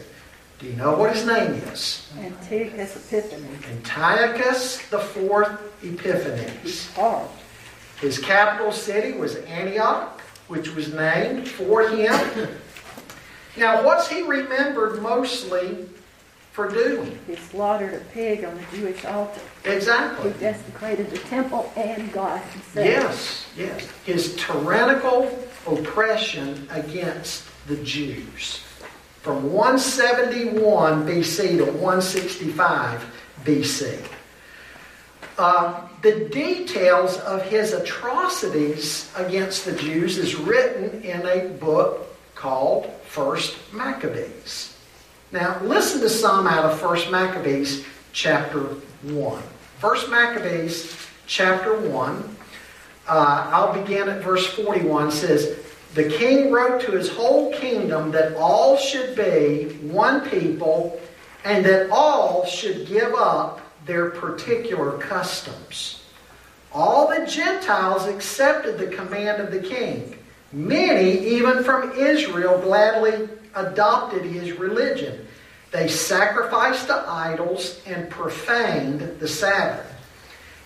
Do 0.59 0.67
you 0.67 0.73
know 0.73 0.93
what 0.95 1.15
his 1.15 1.25
name 1.25 1.53
is? 1.53 2.11
Antiochus 2.19 2.95
Epiphanes. 2.95 3.65
Antiochus 3.67 4.93
IV 4.93 5.59
Epiphanes. 5.83 6.51
He's 6.61 6.93
hard. 6.93 7.27
His 7.99 8.19
capital 8.19 8.71
city 8.71 9.13
was 9.13 9.37
Antioch, 9.37 10.21
which 10.47 10.73
was 10.75 10.93
named 10.93 11.47
for 11.47 11.87
him. 11.87 12.49
Now, 13.57 13.83
what's 13.83 14.07
he 14.07 14.21
remembered 14.21 15.01
mostly 15.01 15.87
for 16.51 16.69
doing? 16.69 17.17
He 17.27 17.35
slaughtered 17.35 17.93
a 17.93 17.99
pig 18.13 18.43
on 18.43 18.55
the 18.55 18.77
Jewish 18.77 19.03
altar. 19.05 19.41
Exactly. 19.65 20.31
He 20.31 20.39
desecrated 20.39 21.09
the 21.09 21.17
temple 21.19 21.71
and 21.75 22.11
God 22.11 22.41
himself. 22.41 22.85
Yes, 22.85 23.45
yes. 23.57 23.87
His 24.05 24.35
tyrannical 24.35 25.27
oppression 25.67 26.67
against 26.71 27.45
the 27.67 27.77
Jews. 27.77 28.63
From 29.21 29.51
171 29.51 31.05
BC 31.05 31.57
to 31.57 31.65
165 31.65 33.05
BC. 33.45 34.07
Uh, 35.37 35.87
the 36.01 36.27
details 36.29 37.17
of 37.19 37.43
his 37.43 37.73
atrocities 37.73 39.11
against 39.15 39.65
the 39.65 39.73
Jews 39.73 40.17
is 40.17 40.35
written 40.35 41.01
in 41.03 41.25
a 41.25 41.47
book 41.59 42.07
called 42.35 42.91
First 43.05 43.57
Maccabees. 43.71 44.77
Now, 45.31 45.59
listen 45.63 46.01
to 46.01 46.09
some 46.09 46.47
out 46.47 46.65
of 46.65 46.79
First 46.79 47.09
Maccabees 47.09 47.85
chapter 48.11 48.59
1. 49.03 49.43
First 49.79 50.09
Maccabees 50.09 51.07
chapter 51.27 51.79
1. 51.79 52.35
Uh, 53.11 53.45
I'll 53.51 53.73
begin 53.73 54.07
at 54.07 54.23
verse 54.23 54.47
41. 54.53 55.09
It 55.09 55.11
says, 55.11 55.59
The 55.95 56.07
king 56.07 56.49
wrote 56.49 56.81
to 56.83 56.91
his 56.91 57.09
whole 57.09 57.51
kingdom 57.51 58.09
that 58.11 58.35
all 58.37 58.77
should 58.77 59.17
be 59.17 59.75
one 59.85 60.29
people 60.29 60.97
and 61.43 61.65
that 61.65 61.89
all 61.91 62.45
should 62.45 62.87
give 62.87 63.13
up 63.13 63.59
their 63.85 64.11
particular 64.11 64.97
customs. 64.97 66.05
All 66.71 67.09
the 67.09 67.25
Gentiles 67.25 68.05
accepted 68.05 68.77
the 68.77 68.95
command 68.95 69.41
of 69.41 69.51
the 69.51 69.59
king. 69.59 70.17
Many, 70.53 71.11
even 71.35 71.65
from 71.65 71.91
Israel, 71.97 72.61
gladly 72.61 73.27
adopted 73.55 74.23
his 74.23 74.53
religion. 74.53 75.27
They 75.71 75.89
sacrificed 75.89 76.87
to 76.87 77.03
idols 77.05 77.81
and 77.85 78.09
profaned 78.09 79.19
the 79.19 79.27
Sabbath. 79.27 79.90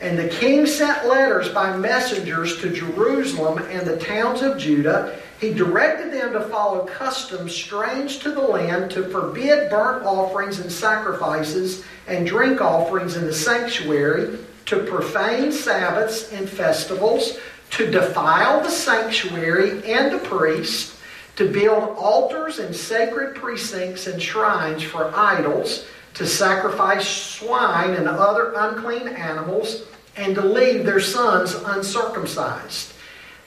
And 0.02 0.18
the 0.18 0.28
king 0.28 0.66
sent 0.66 1.08
letters 1.08 1.50
by 1.50 1.76
messengers 1.78 2.60
to 2.62 2.70
Jerusalem 2.70 3.60
and 3.70 3.88
the 3.88 3.98
towns 3.98 4.42
of 4.42 4.58
Judah. 4.58 5.18
He 5.40 5.54
directed 5.54 6.12
them 6.12 6.34
to 6.34 6.42
follow 6.42 6.86
customs 6.86 7.54
strange 7.54 8.20
to 8.20 8.32
the 8.32 8.42
land, 8.42 8.92
to 8.92 9.10
forbid 9.10 9.70
burnt 9.70 10.06
offerings 10.06 10.60
and 10.60 10.72
sacrifices 10.72 11.84
and 12.08 12.28
drink 12.28 12.62
offerings 12.62 13.16
in 13.16 13.26
the 13.26 13.34
sanctuary, 13.34 14.38
to 14.66 14.84
profane 14.84 15.52
Sabbaths 15.52 16.32
and 16.34 16.50
festivals, 16.50 17.38
to 17.72 17.90
defile 17.90 18.62
the 18.62 18.70
sanctuary 18.70 19.84
and 19.92 20.12
the 20.14 20.20
priests, 20.20 21.00
to 21.36 21.52
build 21.52 21.98
altars 21.98 22.60
and 22.60 22.76
sacred 22.76 23.36
precincts 23.36 24.08
and 24.08 24.22
shrines 24.22 24.84
for 24.84 25.12
idols, 25.16 25.86
to 26.16 26.26
sacrifice 26.26 27.08
swine 27.08 27.94
and 27.94 28.08
other 28.08 28.54
unclean 28.56 29.08
animals, 29.08 29.84
and 30.18 30.34
to 30.36 30.42
leave 30.42 30.86
their 30.86 31.02
sons 31.02 31.54
uncircumcised. 31.54 32.94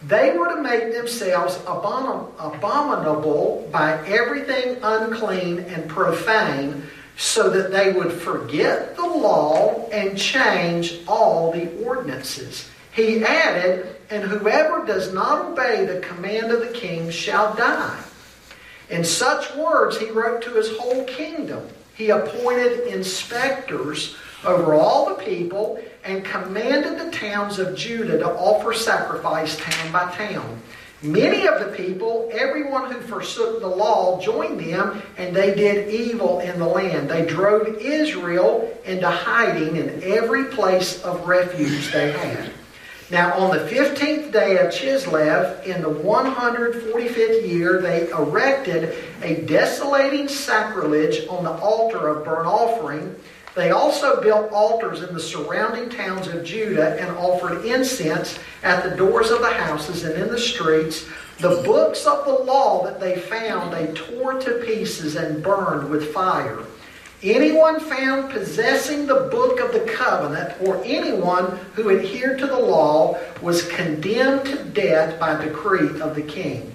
They 0.07 0.37
were 0.37 0.55
to 0.55 0.63
make 0.63 0.93
themselves 0.93 1.57
abomin- 1.59 2.31
abominable 2.39 3.69
by 3.73 4.07
everything 4.07 4.77
unclean 4.83 5.61
and 5.61 5.89
profane, 5.89 6.85
so 7.17 7.51
that 7.51 7.73
they 7.73 7.93
would 7.93 8.13
forget 8.13 8.95
the 8.95 9.07
law 9.07 9.89
and 9.91 10.17
change 10.17 11.01
all 11.09 11.51
the 11.51 11.69
ordinances. 11.83 12.69
He 12.93 13.25
added, 13.25 13.97
And 14.11 14.23
whoever 14.23 14.87
does 14.87 15.13
not 15.13 15.47
obey 15.47 15.85
the 15.85 16.01
command 16.01 16.53
of 16.53 16.61
the 16.61 16.73
king 16.73 17.11
shall 17.11 17.55
die. 17.55 18.03
In 18.89 19.05
such 19.05 19.55
words, 19.57 19.99
he 19.99 20.11
wrote 20.11 20.43
to 20.43 20.51
his 20.51 20.77
whole 20.79 21.05
kingdom. 21.05 21.69
He 21.99 22.11
appointed 22.11 22.87
inspectors 22.87 24.15
over 24.45 24.73
all 24.73 25.09
the 25.09 25.17
people 25.17 25.83
and 26.05 26.25
commanded 26.25 26.97
the 26.97 27.11
towns 27.11 27.59
of 27.59 27.75
Judah 27.75 28.19
to 28.19 28.31
offer 28.37 28.73
sacrifice 28.73 29.57
town 29.59 29.91
by 29.91 30.09
town. 30.15 30.63
Many 31.03 31.49
of 31.49 31.59
the 31.59 31.77
people, 31.77 32.29
everyone 32.33 32.93
who 32.93 33.01
forsook 33.01 33.61
the 33.61 33.67
law, 33.67 34.21
joined 34.21 34.61
them, 34.61 35.03
and 35.17 35.35
they 35.35 35.57
did 35.57 35.93
evil 35.93 36.39
in 36.39 36.61
the 36.61 36.67
land. 36.67 37.11
They 37.11 37.27
drove 37.27 37.67
Israel 37.67 38.73
into 38.85 39.11
hiding 39.11 39.75
in 39.75 40.01
every 40.05 40.45
place 40.45 41.03
of 41.03 41.27
refuge 41.27 41.93
they 41.93 42.13
had. 42.13 42.53
Now, 43.11 43.39
on 43.39 43.57
the 43.57 43.65
15th 43.65 44.33
day 44.33 44.59
of 44.59 44.67
Chislev, 44.67 45.65
in 45.65 45.81
the 45.81 45.89
145th 45.89 47.49
year, 47.49 47.81
they 47.81 48.11
erected 48.11 48.95
a 49.23 49.47
desolating 49.47 50.29
sacrilege 50.29 51.27
on 51.27 51.43
the 51.43 51.53
altar 51.53 52.09
of 52.09 52.25
burnt 52.27 52.47
offering. 52.47 53.17
They 53.55 53.71
also 53.71 54.21
built 54.21 54.53
altars 54.53 55.03
in 55.03 55.15
the 55.15 55.21
surrounding 55.21 55.89
towns 55.89 56.29
of 56.29 56.45
Judah 56.45 57.01
and 57.01 57.17
offered 57.17 57.65
incense 57.65 58.39
at 58.63 58.85
the 58.85 58.95
doors 58.95 59.31
of 59.31 59.41
the 59.41 59.55
houses 59.55 60.05
and 60.05 60.15
in 60.15 60.29
the 60.29 60.39
streets. 60.39 61.07
The 61.39 61.63
books 61.65 62.05
of 62.05 62.27
the 62.27 62.45
law 62.45 62.85
that 62.85 63.01
they 63.01 63.19
found, 63.19 63.73
they 63.73 63.87
tore 63.95 64.39
to 64.39 64.63
pieces 64.67 65.17
and 65.17 65.43
burned 65.43 65.89
with 65.89 66.13
fire. 66.13 66.59
Anyone 67.23 67.81
found 67.81 68.31
possessing 68.31 69.07
the 69.07 69.29
book 69.33 69.59
of 69.59 69.73
the 69.73 69.81
covenant 69.81 70.55
or 70.63 70.81
anyone 70.85 71.59
who 71.75 71.91
adhered 71.91 72.39
to 72.39 72.47
the 72.47 72.59
law 72.59 73.19
was 73.43 73.67
condemned 73.67 74.47
to 74.47 74.63
death 74.63 75.19
by 75.19 75.45
decree 75.45 76.01
of 76.01 76.15
the 76.15 76.23
king. 76.23 76.73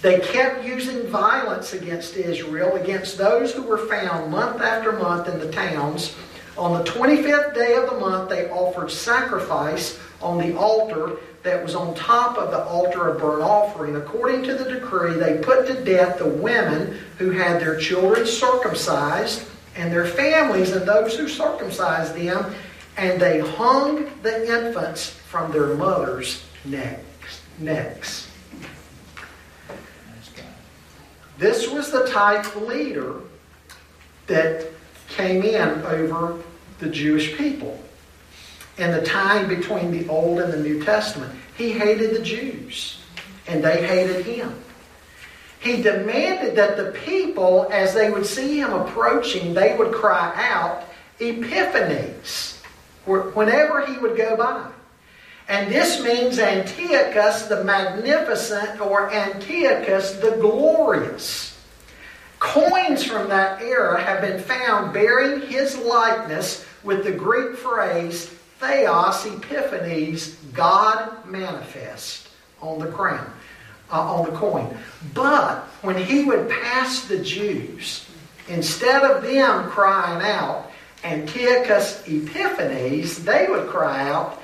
They 0.00 0.20
kept 0.20 0.64
using 0.64 1.08
violence 1.08 1.72
against 1.72 2.16
Israel, 2.16 2.76
against 2.76 3.18
those 3.18 3.52
who 3.52 3.62
were 3.62 3.86
found 3.88 4.30
month 4.30 4.62
after 4.62 4.92
month 4.92 5.28
in 5.28 5.40
the 5.40 5.50
towns. 5.50 6.14
On 6.56 6.72
the 6.72 6.88
25th 6.88 7.54
day 7.54 7.74
of 7.74 7.90
the 7.90 7.98
month, 7.98 8.30
they 8.30 8.48
offered 8.48 8.92
sacrifice 8.92 9.98
on 10.22 10.38
the 10.38 10.56
altar 10.56 11.16
that 11.42 11.64
was 11.64 11.74
on 11.74 11.94
top 11.96 12.38
of 12.38 12.52
the 12.52 12.62
altar 12.64 13.08
of 13.08 13.20
burnt 13.20 13.42
offering. 13.42 13.96
According 13.96 14.44
to 14.44 14.54
the 14.54 14.70
decree, 14.70 15.14
they 15.14 15.38
put 15.38 15.66
to 15.66 15.84
death 15.84 16.18
the 16.18 16.28
women 16.28 16.98
who 17.18 17.30
had 17.30 17.60
their 17.60 17.76
children 17.76 18.24
circumcised 18.24 19.49
and 19.76 19.92
their 19.92 20.06
families 20.06 20.72
and 20.72 20.86
those 20.86 21.16
who 21.16 21.28
circumcised 21.28 22.14
them, 22.14 22.54
and 22.96 23.20
they 23.20 23.40
hung 23.40 24.10
the 24.22 24.66
infants 24.66 25.10
from 25.10 25.52
their 25.52 25.74
mothers' 25.74 26.44
necks. 26.64 28.28
This 31.38 31.70
was 31.70 31.90
the 31.90 32.06
type 32.08 32.54
leader 32.56 33.14
that 34.26 34.66
came 35.08 35.42
in 35.42 35.82
over 35.84 36.38
the 36.78 36.88
Jewish 36.88 37.36
people 37.36 37.82
in 38.76 38.90
the 38.90 39.02
time 39.02 39.48
between 39.48 39.90
the 39.90 40.08
Old 40.08 40.38
and 40.40 40.52
the 40.52 40.58
New 40.58 40.82
Testament. 40.84 41.32
He 41.56 41.72
hated 41.72 42.14
the 42.14 42.22
Jews, 42.22 43.00
and 43.46 43.62
they 43.64 43.86
hated 43.86 44.24
him. 44.24 44.54
He 45.60 45.82
demanded 45.82 46.56
that 46.56 46.78
the 46.78 46.90
people, 47.04 47.68
as 47.70 47.92
they 47.92 48.10
would 48.10 48.24
see 48.24 48.58
him 48.58 48.72
approaching, 48.72 49.52
they 49.52 49.76
would 49.76 49.92
cry 49.92 50.32
out, 50.36 50.84
Epiphanes, 51.20 52.62
whenever 53.04 53.84
he 53.84 53.98
would 53.98 54.16
go 54.16 54.36
by. 54.38 54.66
And 55.48 55.70
this 55.70 56.02
means 56.02 56.38
Antiochus 56.38 57.42
the 57.42 57.62
Magnificent 57.62 58.80
or 58.80 59.12
Antiochus 59.12 60.12
the 60.12 60.38
Glorious. 60.40 61.58
Coins 62.38 63.04
from 63.04 63.28
that 63.28 63.60
era 63.60 64.00
have 64.00 64.22
been 64.22 64.40
found 64.40 64.94
bearing 64.94 65.42
his 65.42 65.76
likeness 65.76 66.64
with 66.82 67.04
the 67.04 67.12
Greek 67.12 67.54
phrase 67.54 68.30
Theos 68.60 69.26
Epiphanes, 69.26 70.36
God 70.54 71.26
manifest, 71.26 72.28
on 72.62 72.78
the 72.78 72.86
crown. 72.86 73.30
Uh, 73.92 74.00
on 74.00 74.30
the 74.30 74.36
coin. 74.36 74.76
But 75.14 75.58
when 75.82 75.96
he 75.96 76.24
would 76.24 76.48
pass 76.48 77.06
the 77.06 77.18
Jews, 77.18 78.06
instead 78.48 79.02
of 79.02 79.22
them 79.22 79.68
crying 79.70 80.24
out, 80.24 80.70
Antiochus 81.04 82.02
Epiphanes, 82.06 83.24
they 83.24 83.46
would 83.48 83.68
cry 83.68 84.08
out, 84.08 84.40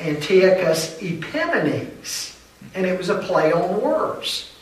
Antiochus 0.00 0.98
Epimanes. 1.00 2.36
And 2.74 2.86
it 2.86 2.96
was 2.96 3.08
a 3.08 3.18
play 3.18 3.52
on 3.52 3.80
words. 3.80 4.52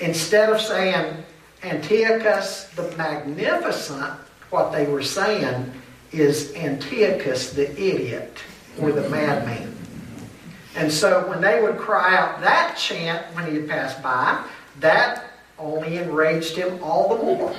Instead 0.00 0.50
of 0.50 0.60
saying 0.60 1.24
Antiochus 1.62 2.64
the 2.76 2.94
Magnificent, 2.96 4.18
what 4.50 4.72
they 4.72 4.86
were 4.86 5.02
saying 5.02 5.72
is 6.12 6.54
Antiochus 6.54 7.52
the 7.52 7.70
idiot 7.72 8.38
or 8.80 8.92
the 8.92 9.08
madman. 9.10 9.77
And 10.78 10.92
so 10.92 11.28
when 11.28 11.40
they 11.40 11.60
would 11.60 11.76
cry 11.76 12.16
out 12.16 12.40
that 12.40 12.76
chant 12.78 13.26
when 13.34 13.50
he 13.50 13.56
had 13.56 13.68
passed 13.68 14.00
by, 14.00 14.44
that 14.78 15.24
only 15.58 15.98
enraged 15.98 16.54
him 16.54 16.78
all 16.84 17.16
the 17.16 17.24
more. 17.24 17.56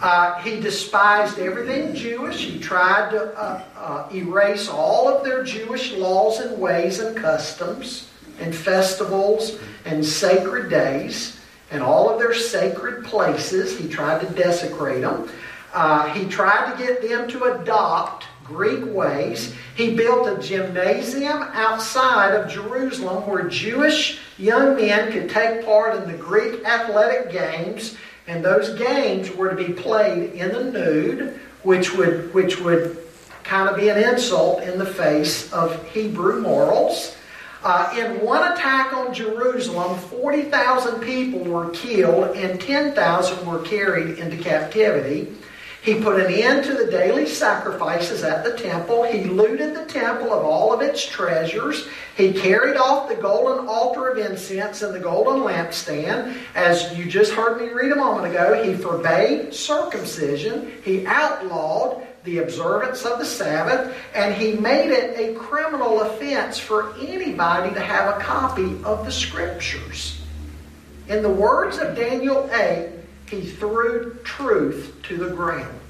Uh, 0.00 0.40
he 0.42 0.60
despised 0.60 1.40
everything 1.40 1.92
Jewish. 1.92 2.44
He 2.44 2.60
tried 2.60 3.10
to 3.10 3.36
uh, 3.36 3.64
uh, 3.76 4.08
erase 4.14 4.68
all 4.68 5.08
of 5.08 5.24
their 5.24 5.42
Jewish 5.42 5.92
laws 5.94 6.38
and 6.38 6.60
ways 6.60 7.00
and 7.00 7.16
customs 7.16 8.08
and 8.38 8.54
festivals 8.54 9.58
and 9.84 10.06
sacred 10.06 10.70
days 10.70 11.40
and 11.72 11.82
all 11.82 12.08
of 12.08 12.20
their 12.20 12.34
sacred 12.34 13.04
places. 13.04 13.76
He 13.76 13.88
tried 13.88 14.20
to 14.20 14.32
desecrate 14.34 15.00
them. 15.00 15.28
Uh, 15.72 16.08
he 16.14 16.28
tried 16.28 16.70
to 16.70 16.78
get 16.78 17.02
them 17.02 17.28
to 17.30 17.42
adopt 17.54 18.26
Greek 18.44 18.84
ways. 18.86 19.54
He 19.74 19.94
built 19.94 20.28
a 20.28 20.40
gymnasium 20.40 21.42
outside 21.52 22.34
of 22.34 22.50
Jerusalem 22.50 23.26
where 23.26 23.48
Jewish 23.48 24.20
young 24.38 24.76
men 24.76 25.10
could 25.10 25.30
take 25.30 25.64
part 25.64 25.96
in 25.96 26.10
the 26.10 26.16
Greek 26.16 26.64
athletic 26.64 27.32
games, 27.32 27.96
and 28.26 28.44
those 28.44 28.78
games 28.78 29.34
were 29.34 29.54
to 29.54 29.56
be 29.56 29.72
played 29.72 30.32
in 30.32 30.52
the 30.52 30.64
nude, 30.64 31.40
which 31.62 31.94
would, 31.94 32.32
which 32.34 32.60
would 32.60 32.98
kind 33.42 33.68
of 33.68 33.76
be 33.76 33.88
an 33.88 33.98
insult 33.98 34.62
in 34.62 34.78
the 34.78 34.86
face 34.86 35.52
of 35.52 35.86
Hebrew 35.88 36.40
morals. 36.40 37.16
Uh, 37.62 37.94
in 37.96 38.20
one 38.20 38.52
attack 38.52 38.92
on 38.92 39.14
Jerusalem, 39.14 39.98
40,000 39.98 41.00
people 41.00 41.40
were 41.40 41.70
killed 41.70 42.36
and 42.36 42.60
10,000 42.60 43.46
were 43.46 43.62
carried 43.62 44.18
into 44.18 44.36
captivity. 44.36 45.32
He 45.84 45.96
put 45.96 46.18
an 46.18 46.32
end 46.32 46.64
to 46.64 46.72
the 46.72 46.90
daily 46.90 47.26
sacrifices 47.26 48.24
at 48.24 48.42
the 48.42 48.56
temple. 48.56 49.02
He 49.02 49.24
looted 49.24 49.76
the 49.76 49.84
temple 49.84 50.32
of 50.32 50.42
all 50.42 50.72
of 50.72 50.80
its 50.80 51.04
treasures. 51.04 51.86
He 52.16 52.32
carried 52.32 52.78
off 52.78 53.10
the 53.10 53.16
golden 53.16 53.68
altar 53.68 54.08
of 54.08 54.16
incense 54.16 54.80
and 54.80 54.94
the 54.94 54.98
golden 54.98 55.42
lampstand. 55.42 56.38
As 56.54 56.96
you 56.96 57.04
just 57.04 57.34
heard 57.34 57.60
me 57.60 57.68
read 57.68 57.92
a 57.92 57.96
moment 57.96 58.32
ago, 58.32 58.64
he 58.64 58.72
forbade 58.72 59.52
circumcision. 59.52 60.72
He 60.82 61.06
outlawed 61.06 62.06
the 62.24 62.38
observance 62.38 63.04
of 63.04 63.18
the 63.18 63.26
Sabbath, 63.26 63.94
and 64.14 64.34
he 64.34 64.54
made 64.54 64.90
it 64.90 65.18
a 65.20 65.38
criminal 65.38 66.00
offense 66.00 66.58
for 66.58 66.94
anybody 66.98 67.74
to 67.74 67.80
have 67.80 68.16
a 68.16 68.24
copy 68.24 68.82
of 68.84 69.04
the 69.04 69.12
Scriptures. 69.12 70.18
In 71.08 71.22
the 71.22 71.28
words 71.28 71.76
of 71.76 71.94
Daniel 71.94 72.48
8, 72.50 73.03
he 73.34 73.46
threw 73.48 74.16
truth 74.22 74.94
to 75.04 75.16
the 75.16 75.34
ground. 75.34 75.80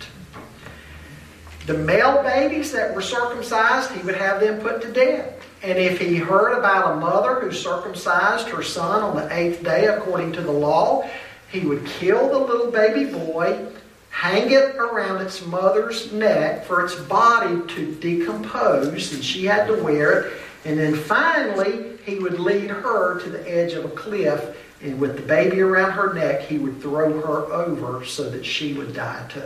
The 1.66 1.74
male 1.74 2.22
babies 2.22 2.72
that 2.72 2.94
were 2.94 3.02
circumcised, 3.02 3.90
he 3.92 4.02
would 4.02 4.16
have 4.16 4.40
them 4.40 4.60
put 4.60 4.82
to 4.82 4.92
death. 4.92 5.42
And 5.62 5.78
if 5.78 5.98
he 5.98 6.16
heard 6.16 6.58
about 6.58 6.92
a 6.92 7.00
mother 7.00 7.40
who 7.40 7.50
circumcised 7.50 8.48
her 8.48 8.62
son 8.62 9.02
on 9.02 9.16
the 9.16 9.34
eighth 9.34 9.62
day 9.62 9.86
according 9.86 10.32
to 10.32 10.42
the 10.42 10.52
law, 10.52 11.08
he 11.50 11.60
would 11.60 11.86
kill 11.86 12.28
the 12.28 12.38
little 12.38 12.70
baby 12.70 13.10
boy, 13.10 13.66
hang 14.10 14.50
it 14.50 14.76
around 14.76 15.22
its 15.22 15.44
mother's 15.46 16.12
neck 16.12 16.66
for 16.66 16.84
its 16.84 16.94
body 16.96 17.62
to 17.74 17.94
decompose, 17.94 19.14
and 19.14 19.24
she 19.24 19.46
had 19.46 19.66
to 19.66 19.82
wear 19.82 20.20
it. 20.20 20.32
And 20.66 20.78
then 20.78 20.94
finally, 20.94 21.98
he 22.04 22.18
would 22.18 22.38
lead 22.38 22.68
her 22.70 23.20
to 23.20 23.30
the 23.30 23.50
edge 23.50 23.72
of 23.72 23.86
a 23.86 23.90
cliff 23.90 24.54
and 24.82 25.00
with 25.00 25.16
the 25.16 25.22
baby 25.22 25.60
around 25.60 25.92
her 25.92 26.12
neck, 26.12 26.42
he 26.42 26.58
would 26.58 26.80
throw 26.80 27.20
her 27.20 27.52
over 27.52 28.04
so 28.04 28.28
that 28.30 28.44
she 28.44 28.74
would 28.74 28.94
die 28.94 29.26
too. 29.28 29.42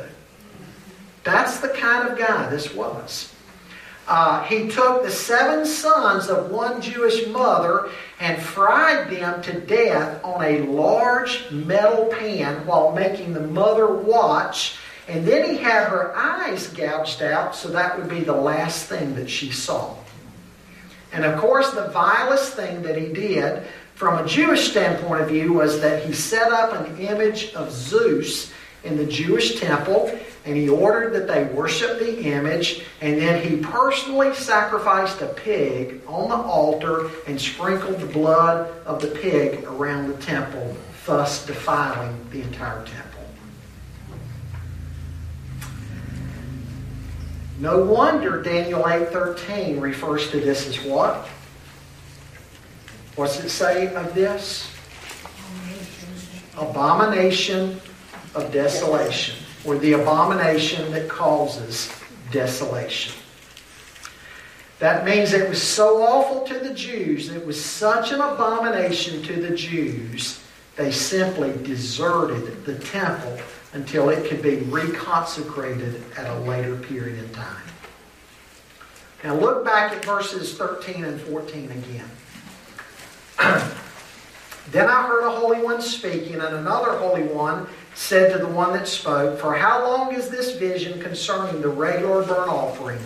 That's 1.24 1.60
the 1.60 1.68
kind 1.68 2.08
of 2.08 2.18
guy 2.18 2.48
this 2.48 2.74
was. 2.74 3.32
Uh, 4.08 4.42
he 4.44 4.68
took 4.68 5.02
the 5.02 5.10
seven 5.10 5.66
sons 5.66 6.28
of 6.28 6.50
one 6.50 6.80
Jewish 6.80 7.26
mother 7.26 7.90
and 8.18 8.40
fried 8.40 9.10
them 9.10 9.42
to 9.42 9.60
death 9.60 10.24
on 10.24 10.42
a 10.42 10.60
large 10.60 11.50
metal 11.50 12.06
pan 12.06 12.66
while 12.66 12.92
making 12.92 13.34
the 13.34 13.40
mother 13.40 13.86
watch. 13.92 14.76
And 15.08 15.26
then 15.26 15.48
he 15.48 15.58
had 15.58 15.88
her 15.88 16.16
eyes 16.16 16.68
gouged 16.68 17.20
out, 17.20 17.54
so 17.54 17.68
that 17.68 17.98
would 17.98 18.08
be 18.08 18.20
the 18.20 18.32
last 18.32 18.86
thing 18.86 19.14
that 19.16 19.28
she 19.28 19.50
saw. 19.50 19.94
And 21.12 21.24
of 21.24 21.38
course, 21.38 21.70
the 21.70 21.88
vilest 21.88 22.54
thing 22.54 22.82
that 22.82 22.96
he 22.96 23.12
did 23.12 23.62
from 23.98 24.24
a 24.24 24.28
Jewish 24.28 24.70
standpoint 24.70 25.22
of 25.22 25.28
view 25.28 25.54
was 25.54 25.80
that 25.80 26.06
he 26.06 26.12
set 26.12 26.52
up 26.52 26.72
an 26.72 26.98
image 26.98 27.52
of 27.54 27.72
Zeus 27.72 28.52
in 28.84 28.96
the 28.96 29.04
Jewish 29.04 29.58
temple 29.58 30.16
and 30.44 30.56
he 30.56 30.68
ordered 30.68 31.12
that 31.14 31.26
they 31.26 31.52
worship 31.52 31.98
the 31.98 32.22
image 32.22 32.82
and 33.00 33.20
then 33.20 33.42
he 33.42 33.56
personally 33.56 34.32
sacrificed 34.34 35.20
a 35.20 35.26
pig 35.26 36.00
on 36.06 36.28
the 36.28 36.36
altar 36.36 37.10
and 37.26 37.40
sprinkled 37.40 37.98
the 37.98 38.06
blood 38.06 38.70
of 38.86 39.02
the 39.02 39.08
pig 39.08 39.64
around 39.64 40.06
the 40.06 40.16
temple, 40.18 40.76
thus 41.04 41.44
defiling 41.44 42.24
the 42.30 42.40
entire 42.42 42.84
temple. 42.84 43.24
No 47.58 47.82
wonder 47.82 48.40
Daniel 48.44 48.84
8:13 48.84 49.80
refers 49.80 50.30
to 50.30 50.38
this 50.38 50.68
as 50.68 50.80
what? 50.84 51.26
What's 53.18 53.40
it 53.40 53.48
say 53.48 53.92
of 53.96 54.14
this? 54.14 54.70
Abomination 56.56 57.80
of 58.36 58.52
desolation, 58.52 59.34
or 59.64 59.76
the 59.76 59.94
abomination 59.94 60.92
that 60.92 61.08
causes 61.08 61.92
desolation. 62.30 63.12
That 64.78 65.04
means 65.04 65.32
it 65.32 65.48
was 65.48 65.60
so 65.60 66.00
awful 66.00 66.46
to 66.46 66.60
the 66.60 66.72
Jews, 66.72 67.28
it 67.28 67.44
was 67.44 67.60
such 67.60 68.12
an 68.12 68.20
abomination 68.20 69.20
to 69.24 69.42
the 69.42 69.56
Jews, 69.56 70.40
they 70.76 70.92
simply 70.92 71.52
deserted 71.64 72.64
the 72.64 72.78
temple 72.78 73.36
until 73.72 74.10
it 74.10 74.28
could 74.28 74.42
be 74.42 74.58
reconsecrated 74.58 76.00
at 76.16 76.30
a 76.30 76.38
later 76.42 76.76
period 76.76 77.18
in 77.18 77.28
time. 77.30 77.64
Now 79.24 79.34
look 79.34 79.64
back 79.64 79.90
at 79.90 80.04
verses 80.04 80.56
13 80.56 81.02
and 81.02 81.20
14 81.20 81.72
again. 81.72 82.08
then 84.70 84.88
I 84.88 85.06
heard 85.06 85.24
a 85.24 85.30
holy 85.30 85.62
one 85.62 85.80
speaking, 85.80 86.34
and 86.34 86.54
another 86.56 86.98
holy 86.98 87.22
one 87.22 87.66
said 87.94 88.32
to 88.32 88.38
the 88.38 88.48
one 88.48 88.72
that 88.72 88.88
spoke, 88.88 89.38
For 89.38 89.54
how 89.54 89.86
long 89.86 90.14
is 90.14 90.28
this 90.28 90.56
vision 90.56 91.00
concerning 91.00 91.60
the 91.60 91.68
regular 91.68 92.22
burnt 92.24 92.50
offering, 92.50 92.98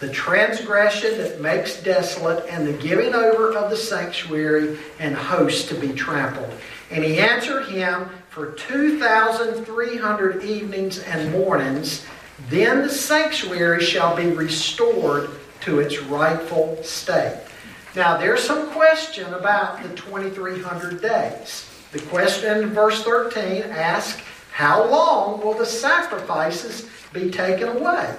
the 0.00 0.10
transgression 0.10 1.18
that 1.18 1.40
makes 1.40 1.82
desolate, 1.82 2.46
and 2.48 2.66
the 2.66 2.72
giving 2.74 3.14
over 3.14 3.56
of 3.56 3.70
the 3.70 3.76
sanctuary 3.76 4.78
and 4.98 5.14
host 5.14 5.68
to 5.68 5.74
be 5.74 5.92
trampled? 5.92 6.52
And 6.90 7.02
he 7.02 7.18
answered 7.18 7.66
him, 7.66 8.08
For 8.28 8.52
2,300 8.52 10.44
evenings 10.44 10.98
and 11.00 11.32
mornings, 11.32 12.04
then 12.50 12.82
the 12.82 12.90
sanctuary 12.90 13.82
shall 13.82 14.14
be 14.14 14.30
restored 14.30 15.30
to 15.60 15.80
its 15.80 15.98
rightful 16.02 16.78
state. 16.82 17.36
Now, 17.96 18.16
there's 18.16 18.42
some 18.42 18.70
question 18.70 19.32
about 19.34 19.82
the 19.82 19.88
2300 19.90 21.00
days. 21.00 21.68
The 21.92 22.00
question 22.00 22.62
in 22.62 22.68
verse 22.70 23.02
13 23.02 23.62
asks, 23.64 24.20
How 24.52 24.88
long 24.88 25.40
will 25.40 25.54
the 25.54 25.66
sacrifices 25.66 26.88
be 27.12 27.30
taken 27.30 27.68
away? 27.68 28.14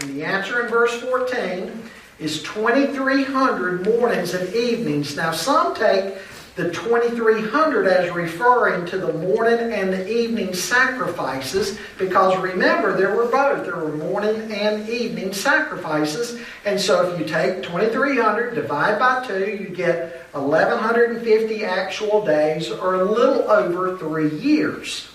And 0.00 0.10
the 0.10 0.22
answer 0.22 0.64
in 0.64 0.70
verse 0.70 0.94
14 1.00 1.82
is 2.20 2.42
2300 2.44 3.84
mornings 3.84 4.34
and 4.34 4.54
evenings. 4.54 5.16
Now, 5.16 5.32
some 5.32 5.74
take 5.74 6.14
the 6.58 6.72
2300 6.72 7.86
as 7.86 8.10
referring 8.10 8.84
to 8.84 8.98
the 8.98 9.12
morning 9.12 9.72
and 9.72 9.92
the 9.92 10.12
evening 10.12 10.52
sacrifices 10.52 11.78
because 11.98 12.36
remember 12.36 12.96
there 12.96 13.14
were 13.14 13.26
both. 13.26 13.64
There 13.64 13.76
were 13.76 13.96
morning 13.96 14.50
and 14.50 14.88
evening 14.88 15.32
sacrifices. 15.32 16.40
And 16.64 16.80
so 16.80 17.12
if 17.12 17.20
you 17.20 17.24
take 17.24 17.62
2300 17.62 18.56
divide 18.56 18.98
by 18.98 19.24
2 19.28 19.38
you 19.52 19.68
get 19.68 20.26
1150 20.32 21.64
actual 21.64 22.26
days 22.26 22.72
or 22.72 22.96
a 22.96 23.04
little 23.04 23.48
over 23.48 23.96
3 23.96 24.28
years. 24.40 25.08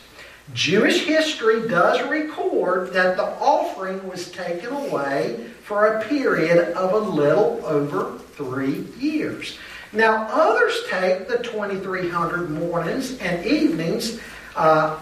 Jewish 0.54 1.04
history 1.04 1.68
does 1.68 2.02
record 2.10 2.94
that 2.94 3.18
the 3.18 3.26
offering 3.41 4.08
was 4.08 4.32
taken 4.32 4.72
away 4.72 5.50
for 5.64 5.88
a 5.88 6.04
period 6.06 6.74
of 6.74 6.94
a 6.94 7.10
little 7.10 7.60
over 7.66 8.18
3 8.38 8.86
years 8.98 9.58
Now, 9.94 10.28
others 10.32 10.82
take 10.89 11.28
the 11.28 11.38
2300 11.38 12.50
mornings 12.50 13.20
and 13.20 13.46
evenings, 13.46 14.20
uh, 14.56 15.00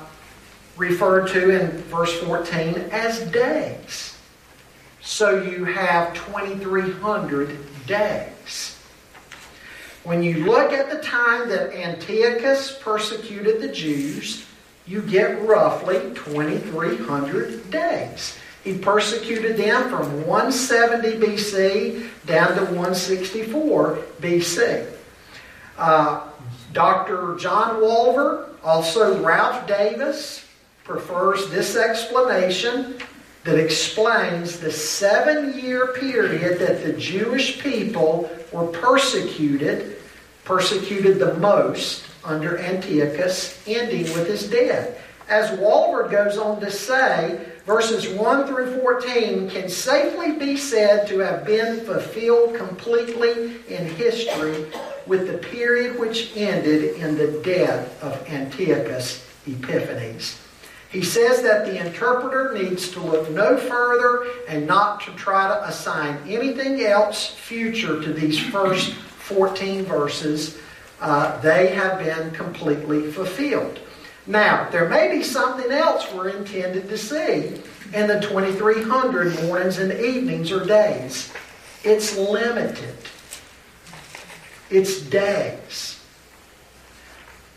referred 0.75 1.29
to 1.29 1.49
in 1.49 1.77
verse 1.83 2.13
14, 2.19 2.75
as 2.91 3.21
days. 3.31 4.17
So 4.99 5.41
you 5.41 5.63
have 5.65 6.13
2300 6.13 7.57
days. 7.87 8.77
When 10.03 10.21
you 10.23 10.45
look 10.45 10.73
at 10.73 10.89
the 10.89 10.99
time 10.99 11.47
that 11.49 11.73
Antiochus 11.73 12.77
persecuted 12.81 13.61
the 13.61 13.69
Jews, 13.69 14.45
you 14.87 15.01
get 15.01 15.41
roughly 15.47 15.99
2,300 16.15 17.69
days. 17.69 18.37
He 18.63 18.77
persecuted 18.77 19.57
them 19.57 19.89
from 19.89 20.27
170 20.27 21.17
BC 21.17 22.07
down 22.25 22.55
to 22.55 22.65
164 22.65 23.99
BC. 24.21 24.87
Uh, 25.77 26.29
Dr. 26.73 27.35
John 27.39 27.81
Walvoord, 27.81 28.49
also 28.63 29.21
Ralph 29.23 29.67
Davis, 29.67 30.47
prefers 30.83 31.49
this 31.49 31.75
explanation 31.75 32.97
that 33.43 33.57
explains 33.57 34.59
the 34.59 34.71
seven 34.71 35.59
year 35.59 35.87
period 35.93 36.59
that 36.59 36.83
the 36.83 36.93
Jewish 36.93 37.59
people 37.61 38.29
were 38.51 38.67
persecuted, 38.67 39.97
persecuted 40.43 41.17
the 41.17 41.33
most 41.35 42.03
under 42.23 42.59
Antiochus, 42.59 43.59
ending 43.67 44.03
with 44.03 44.27
his 44.27 44.47
death. 44.47 44.99
As 45.27 45.49
Walvoord 45.57 46.11
goes 46.11 46.37
on 46.37 46.59
to 46.61 46.69
say, 46.69 47.50
verses 47.65 48.07
1 48.07 48.47
through 48.47 48.79
14 48.81 49.49
can 49.49 49.69
safely 49.69 50.33
be 50.33 50.57
said 50.57 51.07
to 51.07 51.19
have 51.19 51.45
been 51.45 51.85
fulfilled 51.85 52.55
completely 52.55 53.57
in 53.67 53.85
history 53.95 54.65
with 55.05 55.27
the 55.27 55.37
period 55.37 55.99
which 55.99 56.35
ended 56.35 56.95
in 56.95 57.17
the 57.17 57.41
death 57.43 58.01
of 58.03 58.27
Antiochus 58.29 59.27
Epiphanes. 59.47 60.39
He 60.89 61.03
says 61.03 61.41
that 61.43 61.65
the 61.65 61.85
interpreter 61.85 62.53
needs 62.53 62.91
to 62.91 62.99
look 62.99 63.29
no 63.31 63.55
further 63.55 64.27
and 64.49 64.67
not 64.67 65.01
to 65.01 65.11
try 65.11 65.47
to 65.47 65.67
assign 65.67 66.17
anything 66.27 66.81
else 66.81 67.27
future 67.27 68.01
to 68.01 68.11
these 68.11 68.37
first 68.37 68.93
14 68.93 69.85
verses. 69.85 70.57
Uh, 70.99 71.39
they 71.39 71.67
have 71.67 71.99
been 71.99 72.31
completely 72.31 73.09
fulfilled. 73.09 73.79
Now, 74.27 74.69
there 74.69 74.87
may 74.87 75.15
be 75.15 75.23
something 75.23 75.71
else 75.71 76.11
we're 76.13 76.29
intended 76.29 76.87
to 76.89 76.97
see 76.97 77.61
in 77.93 78.07
the 78.07 78.19
2300 78.21 79.43
mornings 79.43 79.79
and 79.79 79.91
evenings 79.91 80.51
or 80.51 80.65
days. 80.65 81.31
It's 81.83 82.15
limited, 82.17 82.95
it's 84.69 85.01
days. 85.01 85.99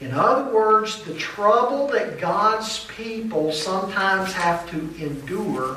In 0.00 0.12
other 0.12 0.52
words, 0.52 1.02
the 1.04 1.14
trouble 1.14 1.86
that 1.88 2.18
God's 2.18 2.84
people 2.86 3.52
sometimes 3.52 4.32
have 4.32 4.68
to 4.70 4.78
endure 5.02 5.76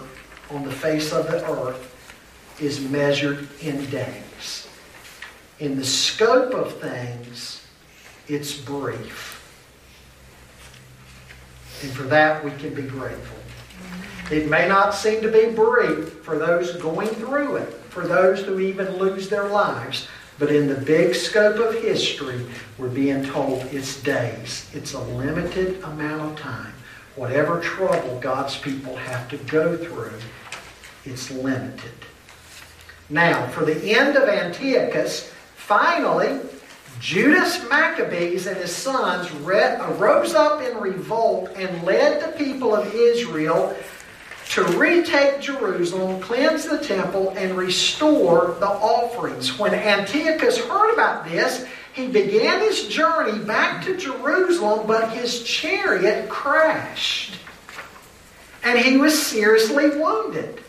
on 0.49 0.63
the 0.63 0.71
face 0.71 1.13
of 1.13 1.27
the 1.27 1.45
earth 1.49 1.93
is 2.59 2.79
measured 2.79 3.47
in 3.61 3.85
days. 3.89 4.67
In 5.59 5.77
the 5.77 5.85
scope 5.85 6.53
of 6.53 6.79
things, 6.79 7.65
it's 8.27 8.57
brief. 8.57 9.36
And 11.82 11.91
for 11.91 12.03
that, 12.03 12.43
we 12.43 12.51
can 12.51 12.73
be 12.73 12.84
grateful. 12.84 13.38
It 14.32 14.49
may 14.49 14.67
not 14.67 14.93
seem 14.93 15.21
to 15.21 15.32
be 15.32 15.51
brief 15.51 16.13
for 16.23 16.38
those 16.38 16.75
going 16.78 17.07
through 17.07 17.57
it, 17.57 17.73
for 17.89 18.05
those 18.05 18.43
who 18.43 18.59
even 18.59 18.97
lose 18.97 19.30
their 19.30 19.47
lives. 19.47 20.07
But 20.39 20.51
in 20.51 20.67
the 20.67 20.75
big 20.75 21.15
scope 21.15 21.57
of 21.57 21.82
history, 21.82 22.45
we're 22.78 22.89
being 22.89 23.23
told 23.23 23.63
it's 23.71 24.01
days. 24.01 24.69
It's 24.73 24.93
a 24.93 24.99
limited 24.99 25.82
amount 25.84 26.21
of 26.34 26.39
time. 26.39 26.73
Whatever 27.15 27.59
trouble 27.61 28.19
God's 28.19 28.57
people 28.57 28.95
have 28.95 29.30
to 29.30 29.38
go 29.38 29.78
through, 29.78 30.13
it's 31.05 31.32
limited. 31.32 31.91
Now, 33.09 33.47
for 33.47 33.65
the 33.65 33.95
end 33.97 34.17
of 34.17 34.28
Antiochus, 34.28 35.32
finally, 35.55 36.39
Judas 36.99 37.67
Maccabees 37.69 38.47
and 38.47 38.57
his 38.57 38.75
sons 38.75 39.31
rose 39.31 40.33
up 40.33 40.61
in 40.61 40.77
revolt 40.77 41.49
and 41.55 41.83
led 41.83 42.21
the 42.21 42.37
people 42.37 42.75
of 42.75 42.93
Israel 42.93 43.75
to 44.49 44.63
retake 44.77 45.41
Jerusalem, 45.41 46.21
cleanse 46.21 46.65
the 46.65 46.79
temple, 46.79 47.33
and 47.37 47.55
restore 47.57 48.55
the 48.59 48.67
offerings. 48.67 49.59
When 49.59 49.73
Antiochus 49.73 50.57
heard 50.57 50.93
about 50.93 51.25
this, 51.25 51.65
he 51.93 52.07
began 52.07 52.61
his 52.61 52.87
journey 52.87 53.39
back 53.39 53.83
to 53.85 53.97
Jerusalem, 53.97 54.87
but 54.87 55.11
his 55.11 55.43
chariot 55.43 56.29
crashed. 56.29 57.35
And 58.63 58.79
he 58.79 58.97
was 58.97 59.21
seriously 59.21 59.89
wounded. 59.89 60.61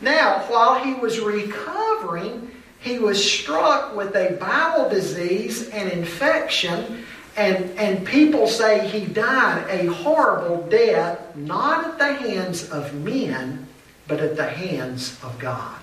Now, 0.00 0.40
while 0.48 0.82
he 0.82 0.94
was 0.94 1.20
recovering, 1.20 2.50
he 2.86 3.00
was 3.00 3.22
struck 3.22 3.96
with 3.96 4.14
a 4.14 4.36
bowel 4.38 4.88
disease 4.88 5.68
and 5.70 5.90
infection 5.90 7.04
and, 7.36 7.70
and 7.78 8.06
people 8.06 8.46
say 8.46 8.88
he 8.88 9.04
died 9.04 9.66
a 9.68 9.86
horrible 9.86 10.62
death, 10.68 11.36
not 11.36 11.84
at 11.84 11.98
the 11.98 12.14
hands 12.14 12.70
of 12.70 12.94
men, 12.94 13.66
but 14.08 14.20
at 14.20 14.36
the 14.36 14.48
hands 14.48 15.18
of 15.22 15.38
God. 15.38 15.78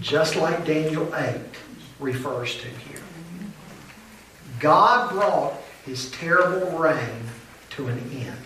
Just 0.00 0.36
like 0.36 0.66
Daniel 0.66 1.10
8 1.14 1.36
refers 2.00 2.56
to 2.58 2.68
here. 2.68 3.00
God 4.58 5.10
brought 5.10 5.54
his 5.86 6.10
terrible 6.10 6.76
reign 6.76 7.22
to 7.70 7.86
an 7.86 7.98
end. 8.12 8.36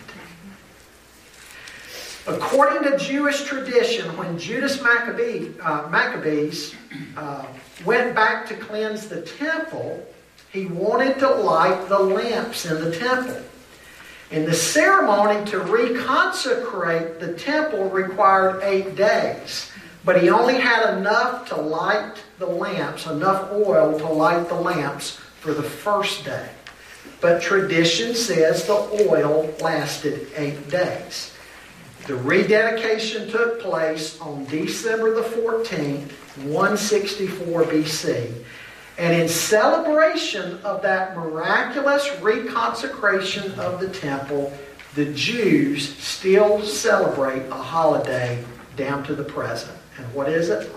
According 2.29 2.83
to 2.83 2.95
Jewish 2.99 3.43
tradition, 3.43 4.15
when 4.15 4.37
Judas 4.37 4.83
Maccabee, 4.83 5.49
uh, 5.63 5.87
Maccabees 5.89 6.75
uh, 7.17 7.43
went 7.83 8.13
back 8.13 8.45
to 8.49 8.55
cleanse 8.55 9.07
the 9.07 9.23
temple, 9.23 10.05
he 10.51 10.67
wanted 10.67 11.17
to 11.19 11.27
light 11.27 11.89
the 11.89 11.97
lamps 11.97 12.67
in 12.67 12.83
the 12.83 12.95
temple. 12.95 13.41
And 14.29 14.45
the 14.45 14.53
ceremony 14.53 15.43
to 15.49 15.59
reconsecrate 15.59 17.19
the 17.19 17.33
temple 17.33 17.89
required 17.89 18.61
eight 18.61 18.95
days. 18.95 19.71
But 20.05 20.21
he 20.21 20.29
only 20.29 20.59
had 20.59 20.99
enough 20.99 21.49
to 21.49 21.55
light 21.55 22.21
the 22.37 22.45
lamps, 22.45 23.07
enough 23.07 23.51
oil 23.51 23.97
to 23.97 24.07
light 24.07 24.47
the 24.49 24.55
lamps 24.55 25.15
for 25.39 25.55
the 25.55 25.63
first 25.63 26.25
day. 26.25 26.49
But 27.21 27.41
tradition 27.41 28.13
says 28.13 28.67
the 28.67 29.07
oil 29.09 29.51
lasted 29.61 30.27
eight 30.35 30.69
days. 30.69 31.33
The 32.09 32.15
rededication 32.15 33.29
took 33.29 33.61
place 33.61 34.19
on 34.19 34.43
December 34.45 35.13
the 35.13 35.21
14th, 35.21 36.09
164 36.41 37.63
BC. 37.65 38.33
And 38.97 39.21
in 39.21 39.29
celebration 39.29 40.57
of 40.63 40.81
that 40.81 41.15
miraculous 41.15 42.07
reconsecration 42.19 43.55
of 43.59 43.79
the 43.79 43.89
temple, 43.89 44.51
the 44.95 45.13
Jews 45.13 45.87
still 45.99 46.63
celebrate 46.63 47.45
a 47.49 47.53
holiday 47.53 48.43
down 48.75 49.03
to 49.03 49.13
the 49.13 49.23
present. 49.23 49.77
And 49.99 50.11
what 50.15 50.29
is 50.29 50.49
it? 50.49 50.67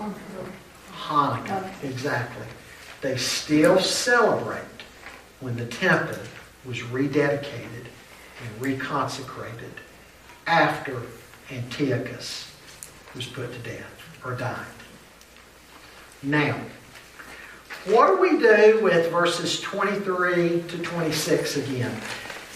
Hanukkah. 0.91 1.67
Exactly. 1.83 2.45
They 3.01 3.17
still 3.17 3.79
celebrate 3.79 4.61
when 5.39 5.55
the 5.55 5.65
temple 5.65 6.21
was 6.63 6.81
rededicated 6.81 7.87
and 8.39 8.61
reconsecrated 8.61 9.73
after 10.45 11.01
Antiochus 11.51 12.51
was 13.15 13.25
put 13.25 13.51
to 13.53 13.59
death 13.59 14.19
or 14.25 14.35
died. 14.35 14.65
Now, 16.21 16.57
what 17.85 18.07
do 18.07 18.21
we 18.21 18.39
do 18.39 18.79
with 18.81 19.11
verses 19.11 19.59
23 19.59 20.63
to 20.69 20.77
26 20.77 21.57
again? 21.57 21.95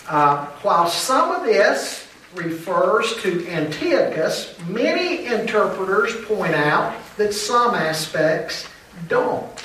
Uh, 0.07 0.45
while 0.61 0.87
some 0.87 1.31
of 1.31 1.43
this 1.43 2.07
refers 2.33 3.15
to 3.17 3.45
Antiochus, 3.49 4.57
many 4.69 5.25
interpreters 5.25 6.15
point 6.25 6.55
out 6.55 6.95
that 7.17 7.33
some 7.33 7.75
aspects 7.75 8.69
don't. 9.09 9.63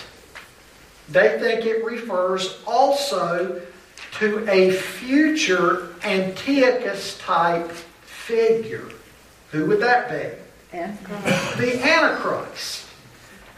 They 1.09 1.39
think 1.39 1.65
it 1.65 1.85
refers 1.85 2.59
also 2.67 3.63
to 4.19 4.51
a 4.51 4.73
future 4.73 5.95
Antiochus 6.03 7.19
type 7.19 7.71
figure. 7.71 8.89
Who 9.53 9.67
would 9.67 9.81
that 9.81 10.09
be? 10.11 10.77
Antichrist. 10.77 11.59
The 11.59 11.83
Antichrist 11.83 12.87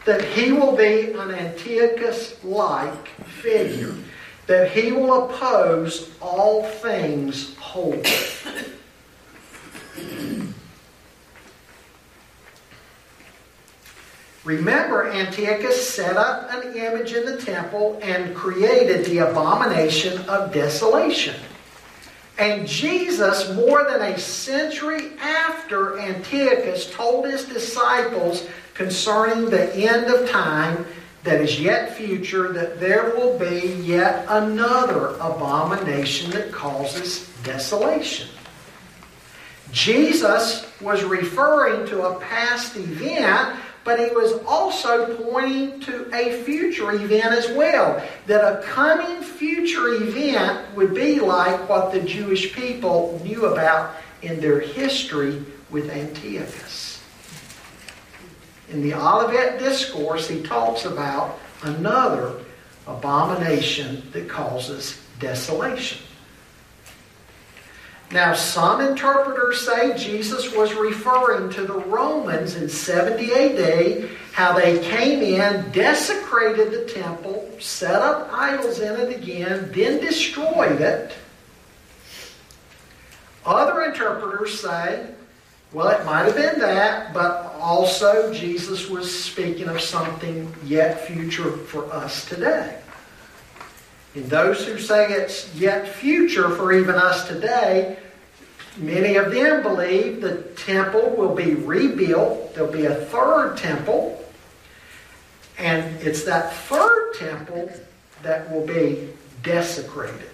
that 0.05 0.23
he 0.23 0.51
will 0.51 0.75
be 0.75 1.13
an 1.13 1.31
Antiochus 1.31 2.43
like 2.43 3.07
figure, 3.25 3.95
that 4.45 4.71
he 4.71 4.91
will 4.91 5.25
oppose 5.25 6.11
all 6.21 6.63
things 6.63 7.55
holy. 7.55 8.03
Remember, 14.43 15.07
Antiochus 15.07 15.89
set 15.89 16.17
up 16.17 16.53
an 16.53 16.77
image 16.77 17.13
in 17.13 17.25
the 17.25 17.41
temple 17.41 17.99
and 18.03 18.35
created 18.35 19.05
the 19.05 19.17
abomination 19.19 20.19
of 20.29 20.53
desolation. 20.53 21.35
And 22.37 22.67
Jesus, 22.67 23.53
more 23.53 23.85
than 23.89 24.01
a 24.01 24.17
century 24.19 25.11
after 25.19 25.97
Antiochus, 25.99 26.91
told 26.91 27.25
his 27.25 27.45
disciples 27.45 28.47
concerning 28.73 29.49
the 29.49 29.73
end 29.73 30.07
of 30.13 30.29
time 30.29 30.85
that 31.23 31.41
is 31.41 31.59
yet 31.59 31.95
future, 31.95 32.53
that 32.53 32.79
there 32.79 33.15
will 33.15 33.39
be 33.39 33.81
yet 33.83 34.25
another 34.29 35.15
abomination 35.15 36.29
that 36.31 36.51
causes 36.51 37.29
desolation. 37.43 38.27
Jesus 39.71 40.71
was 40.81 41.03
referring 41.03 41.87
to 41.87 42.03
a 42.03 42.19
past 42.19 42.75
event, 42.75 43.59
but 43.85 43.99
he 43.99 44.07
was 44.07 44.33
also 44.47 45.15
pointing 45.15 45.79
to 45.79 46.09
a 46.13 46.41
future 46.43 46.91
event 46.91 47.25
as 47.25 47.49
well. 47.51 48.03
That 48.25 48.41
a 48.43 48.63
coming 48.63 49.21
future 49.21 49.93
event 49.93 50.75
would 50.75 50.93
be 50.93 51.19
like 51.19 51.69
what 51.69 51.93
the 51.93 52.01
Jewish 52.01 52.53
people 52.53 53.21
knew 53.23 53.45
about 53.45 53.95
in 54.23 54.41
their 54.41 54.59
history 54.59 55.45
with 55.69 55.91
Antiochus. 55.91 57.03
In 58.69 58.81
the 58.81 58.95
Olivet 58.95 59.59
Discourse, 59.59 60.27
he 60.27 60.41
talks 60.41 60.85
about 60.85 61.37
another 61.61 62.39
abomination 62.87 64.01
that 64.13 64.27
causes 64.27 64.99
desolation. 65.19 65.99
Now, 68.11 68.33
some 68.33 68.81
interpreters 68.81 69.65
say 69.65 69.97
Jesus 69.97 70.53
was 70.53 70.73
referring 70.75 71.49
to 71.51 71.65
the 71.65 71.79
Romans 71.79 72.55
in 72.55 72.69
70 72.69 73.33
AD, 73.33 74.09
how 74.31 74.53
they 74.53 74.79
came 74.79 75.21
in, 75.21 75.71
desecrated 75.71 76.71
the 76.71 76.85
temple, 76.93 77.49
set 77.59 77.95
up 77.95 78.29
idols 78.31 78.79
in 78.79 78.99
it 78.99 79.17
again, 79.17 79.71
then 79.73 79.99
destroyed 79.99 80.81
it. 80.81 81.13
Other 83.43 83.83
interpreters 83.83 84.59
say, 84.59 85.07
well, 85.73 85.89
it 85.89 86.05
might 86.05 86.25
have 86.25 86.35
been 86.35 86.59
that, 86.59 87.13
but 87.13 87.55
also 87.59 88.31
Jesus 88.33 88.87
was 88.87 89.23
speaking 89.23 89.67
of 89.67 89.81
something 89.81 90.53
yet 90.63 91.07
future 91.07 91.51
for 91.51 91.91
us 91.91 92.25
today. 92.25 92.79
And 94.15 94.25
those 94.29 94.65
who 94.65 94.79
say 94.79 95.11
it's 95.11 95.53
yet 95.55 95.87
future 95.89 96.49
for 96.49 96.71
even 96.71 96.95
us 96.95 97.27
today, 97.27 97.97
many 98.77 99.17
of 99.17 99.31
them 99.31 99.61
believe 99.61 100.21
the 100.21 100.37
temple 100.55 101.13
will 101.17 101.35
be 101.35 101.53
rebuilt. 101.53 102.55
There'll 102.55 102.71
be 102.71 102.85
a 102.85 102.95
third 102.95 103.57
temple. 103.57 104.23
And 105.57 106.01
it's 106.01 106.23
that 106.23 106.53
third 106.53 107.13
temple 107.15 107.69
that 108.23 108.49
will 108.49 108.65
be 108.65 109.09
desecrated. 109.43 110.29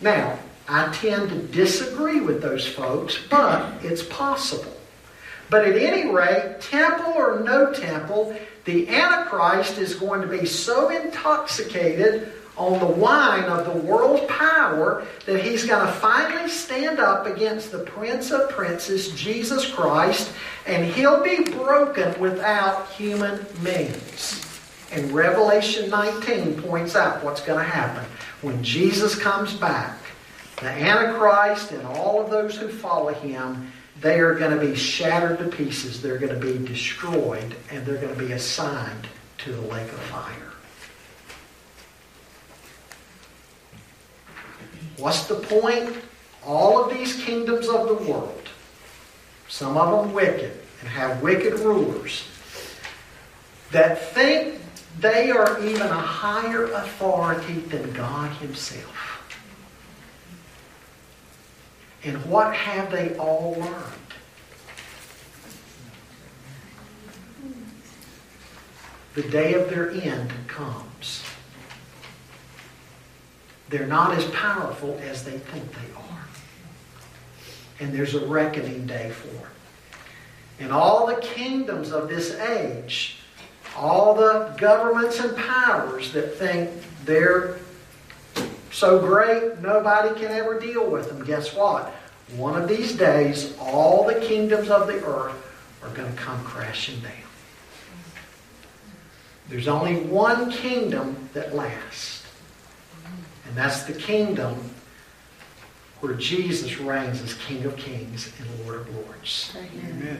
Now, 0.00 0.38
I 0.68 0.92
tend 0.92 1.30
to 1.30 1.38
disagree 1.38 2.20
with 2.20 2.40
those 2.42 2.66
folks, 2.66 3.18
but 3.28 3.72
it's 3.82 4.04
possible. 4.04 4.76
But 5.50 5.66
at 5.66 5.76
any 5.76 6.10
rate, 6.10 6.60
temple 6.60 7.12
or 7.12 7.40
no 7.40 7.72
temple, 7.72 8.36
the 8.64 8.88
Antichrist 8.88 9.78
is 9.78 9.96
going 9.96 10.22
to 10.22 10.28
be 10.28 10.46
so 10.46 10.88
intoxicated 10.88 12.32
on 12.56 12.78
the 12.78 12.86
wine 12.86 13.44
of 13.44 13.64
the 13.64 13.86
world 13.86 14.28
power 14.28 15.06
that 15.26 15.42
he's 15.42 15.64
going 15.64 15.86
to 15.86 15.92
finally 15.92 16.48
stand 16.48 17.00
up 17.00 17.26
against 17.26 17.72
the 17.72 17.78
Prince 17.78 18.30
of 18.30 18.50
Princes, 18.50 19.10
Jesus 19.12 19.70
Christ, 19.70 20.32
and 20.66 20.84
he'll 20.84 21.22
be 21.22 21.44
broken 21.44 22.18
without 22.20 22.90
human 22.90 23.44
means. 23.62 24.46
And 24.92 25.10
Revelation 25.12 25.88
19 25.88 26.62
points 26.62 26.94
out 26.94 27.24
what's 27.24 27.40
going 27.40 27.58
to 27.58 27.70
happen. 27.70 28.04
When 28.42 28.62
Jesus 28.62 29.14
comes 29.14 29.54
back, 29.54 29.98
the 30.56 30.68
Antichrist 30.68 31.72
and 31.72 31.86
all 31.86 32.22
of 32.22 32.30
those 32.30 32.56
who 32.56 32.68
follow 32.68 33.14
him, 33.14 33.72
they 34.00 34.20
are 34.20 34.34
going 34.34 34.56
to 34.56 34.64
be 34.64 34.76
shattered 34.76 35.38
to 35.38 35.48
pieces. 35.48 36.02
They're 36.02 36.18
going 36.18 36.38
to 36.38 36.46
be 36.46 36.58
destroyed, 36.66 37.56
and 37.70 37.86
they're 37.86 37.96
going 37.96 38.14
to 38.14 38.22
be 38.22 38.32
assigned 38.32 39.06
to 39.38 39.52
the 39.52 39.60
lake 39.62 39.90
of 39.90 40.00
fire. 40.00 40.51
What's 44.98 45.26
the 45.26 45.36
point? 45.36 45.96
All 46.44 46.84
of 46.84 46.96
these 46.96 47.22
kingdoms 47.22 47.68
of 47.68 47.88
the 47.88 47.94
world, 48.10 48.48
some 49.48 49.76
of 49.76 50.04
them 50.04 50.12
wicked 50.12 50.58
and 50.80 50.88
have 50.88 51.22
wicked 51.22 51.54
rulers, 51.60 52.24
that 53.70 54.12
think 54.12 54.60
they 54.98 55.30
are 55.30 55.62
even 55.64 55.86
a 55.86 55.94
higher 55.94 56.64
authority 56.72 57.54
than 57.54 57.92
God 57.92 58.30
Himself. 58.36 59.22
And 62.04 62.24
what 62.26 62.54
have 62.54 62.90
they 62.90 63.16
all 63.16 63.56
learned? 63.58 63.92
The 69.14 69.22
day 69.22 69.54
of 69.54 69.70
their 69.70 69.90
end 69.90 70.32
comes. 70.48 70.91
They're 73.72 73.86
not 73.86 74.14
as 74.18 74.26
powerful 74.32 75.00
as 75.02 75.24
they 75.24 75.38
think 75.38 75.64
they 75.72 75.94
are. 75.96 76.26
And 77.80 77.94
there's 77.94 78.14
a 78.14 78.26
reckoning 78.26 78.86
day 78.86 79.10
for 79.10 79.28
it. 79.28 79.52
And 80.60 80.70
all 80.70 81.06
the 81.06 81.16
kingdoms 81.16 81.90
of 81.90 82.10
this 82.10 82.34
age, 82.34 83.16
all 83.74 84.14
the 84.14 84.54
governments 84.58 85.20
and 85.20 85.34
powers 85.34 86.12
that 86.12 86.34
think 86.36 86.70
they're 87.06 87.60
so 88.70 88.98
great 88.98 89.58
nobody 89.60 90.20
can 90.20 90.30
ever 90.32 90.60
deal 90.60 90.90
with 90.90 91.08
them, 91.08 91.24
guess 91.24 91.54
what? 91.54 91.94
One 92.36 92.60
of 92.60 92.68
these 92.68 92.94
days, 92.94 93.56
all 93.58 94.04
the 94.06 94.20
kingdoms 94.20 94.68
of 94.68 94.86
the 94.86 95.02
earth 95.02 95.34
are 95.82 95.88
going 95.94 96.12
to 96.12 96.18
come 96.18 96.44
crashing 96.44 97.00
down. 97.00 97.12
There's 99.48 99.66
only 99.66 99.96
one 99.96 100.50
kingdom 100.50 101.30
that 101.32 101.54
lasts, 101.54 102.21
and 103.52 103.58
that's 103.58 103.82
the 103.82 103.92
kingdom 103.92 104.70
where 106.00 106.14
Jesus 106.14 106.78
reigns 106.78 107.20
as 107.20 107.34
King 107.34 107.66
of 107.66 107.76
Kings 107.76 108.32
and 108.38 108.64
Lord 108.64 108.80
of 108.80 108.96
Lords. 108.96 109.54
Amen. 109.54 110.18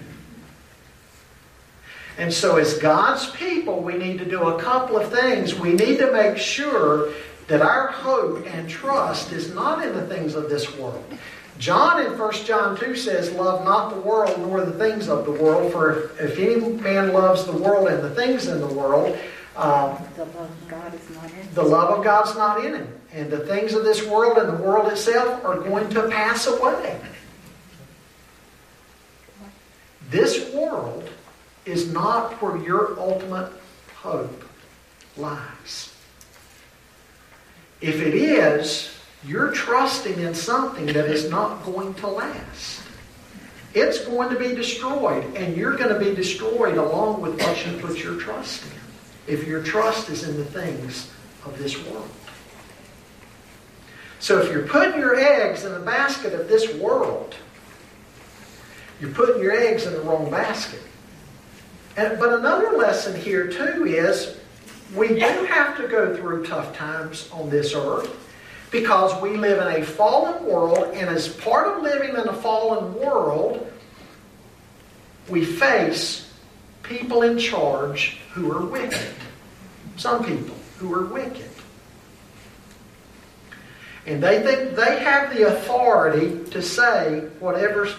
And 2.18 2.30
so, 2.30 2.58
as 2.58 2.76
God's 2.76 3.30
people, 3.30 3.80
we 3.80 3.94
need 3.94 4.18
to 4.18 4.26
do 4.26 4.42
a 4.48 4.60
couple 4.60 4.98
of 4.98 5.10
things. 5.10 5.58
We 5.58 5.72
need 5.72 5.96
to 5.96 6.12
make 6.12 6.36
sure 6.36 7.14
that 7.48 7.62
our 7.62 7.86
hope 7.86 8.46
and 8.48 8.68
trust 8.68 9.32
is 9.32 9.54
not 9.54 9.82
in 9.82 9.94
the 9.94 10.06
things 10.08 10.34
of 10.34 10.50
this 10.50 10.76
world. 10.76 11.02
John 11.58 12.04
in 12.04 12.18
1 12.18 12.32
John 12.44 12.76
2 12.76 12.94
says, 12.94 13.32
Love 13.32 13.64
not 13.64 13.94
the 13.94 14.00
world 14.02 14.38
nor 14.40 14.62
the 14.62 14.72
things 14.72 15.08
of 15.08 15.24
the 15.24 15.32
world, 15.32 15.72
for 15.72 16.10
if 16.20 16.38
any 16.38 16.56
man 16.56 17.14
loves 17.14 17.46
the 17.46 17.56
world 17.56 17.88
and 17.88 18.04
the 18.04 18.14
things 18.14 18.46
in 18.46 18.60
the 18.60 18.66
world, 18.66 19.18
um, 19.56 19.96
The 20.16 20.26
love 20.26 20.36
of 20.36 20.68
God 20.68 20.94
is 20.94 21.54
the 21.54 21.62
love 21.62 21.98
of 21.98 22.04
God's 22.04 22.36
not 22.36 22.62
in 22.62 22.74
him. 22.74 23.01
And 23.12 23.30
the 23.30 23.40
things 23.40 23.74
of 23.74 23.84
this 23.84 24.06
world 24.06 24.38
and 24.38 24.48
the 24.48 24.62
world 24.62 24.90
itself 24.90 25.44
are 25.44 25.58
going 25.58 25.90
to 25.90 26.08
pass 26.08 26.46
away. 26.46 26.98
This 30.10 30.52
world 30.52 31.08
is 31.64 31.92
not 31.92 32.32
where 32.42 32.56
your 32.56 32.98
ultimate 32.98 33.52
hope 33.94 34.44
lies. 35.16 35.94
If 37.80 38.00
it 38.00 38.14
is, 38.14 38.94
you're 39.24 39.52
trusting 39.52 40.18
in 40.18 40.34
something 40.34 40.86
that 40.86 41.06
is 41.06 41.28
not 41.30 41.64
going 41.64 41.94
to 41.94 42.06
last. 42.06 42.82
It's 43.74 44.04
going 44.04 44.30
to 44.30 44.38
be 44.38 44.54
destroyed, 44.54 45.34
and 45.34 45.56
you're 45.56 45.76
going 45.76 45.92
to 45.92 45.98
be 45.98 46.14
destroyed 46.14 46.76
along 46.76 47.22
with 47.22 47.40
what 47.40 47.66
you 47.66 47.78
put 47.78 48.02
your 48.02 48.18
trust 48.20 48.64
in. 48.64 49.32
If 49.34 49.46
your 49.46 49.62
trust 49.62 50.10
is 50.10 50.28
in 50.28 50.36
the 50.36 50.44
things 50.44 51.10
of 51.44 51.58
this 51.58 51.78
world. 51.86 52.08
So 54.22 54.40
if 54.40 54.52
you're 54.52 54.68
putting 54.68 55.00
your 55.00 55.16
eggs 55.16 55.64
in 55.64 55.72
the 55.72 55.80
basket 55.80 56.32
of 56.32 56.46
this 56.46 56.72
world, 56.76 57.34
you're 59.00 59.10
putting 59.10 59.42
your 59.42 59.50
eggs 59.50 59.84
in 59.84 59.94
the 59.94 60.00
wrong 60.02 60.30
basket. 60.30 60.80
And, 61.96 62.20
but 62.20 62.32
another 62.32 62.78
lesson 62.78 63.20
here, 63.20 63.48
too, 63.48 63.84
is 63.84 64.36
we 64.94 65.08
do 65.08 65.44
have 65.46 65.76
to 65.78 65.88
go 65.88 66.16
through 66.16 66.46
tough 66.46 66.72
times 66.76 67.28
on 67.32 67.50
this 67.50 67.74
earth 67.74 68.16
because 68.70 69.20
we 69.20 69.30
live 69.36 69.60
in 69.60 69.82
a 69.82 69.84
fallen 69.84 70.46
world, 70.46 70.94
and 70.94 71.10
as 71.10 71.26
part 71.26 71.66
of 71.66 71.82
living 71.82 72.10
in 72.10 72.28
a 72.28 72.32
fallen 72.32 72.94
world, 72.94 73.72
we 75.28 75.44
face 75.44 76.32
people 76.84 77.22
in 77.22 77.38
charge 77.38 78.18
who 78.30 78.52
are 78.52 78.64
wicked. 78.64 79.14
Some 79.96 80.24
people 80.24 80.54
who 80.78 80.94
are 80.94 81.06
wicked. 81.06 81.51
And 84.06 84.22
they 84.22 84.42
think 84.42 84.74
they 84.74 84.98
have 85.00 85.34
the 85.34 85.46
authority 85.46 86.44
to 86.50 86.60
say 86.60 87.20
whatever's 87.38 87.94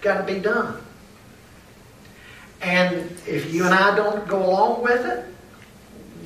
got 0.00 0.24
to 0.26 0.32
be 0.32 0.38
done. 0.38 0.80
And 2.60 3.10
if 3.26 3.52
you 3.52 3.64
and 3.64 3.74
I 3.74 3.96
don't 3.96 4.26
go 4.28 4.44
along 4.44 4.82
with 4.82 5.04
it, 5.04 5.26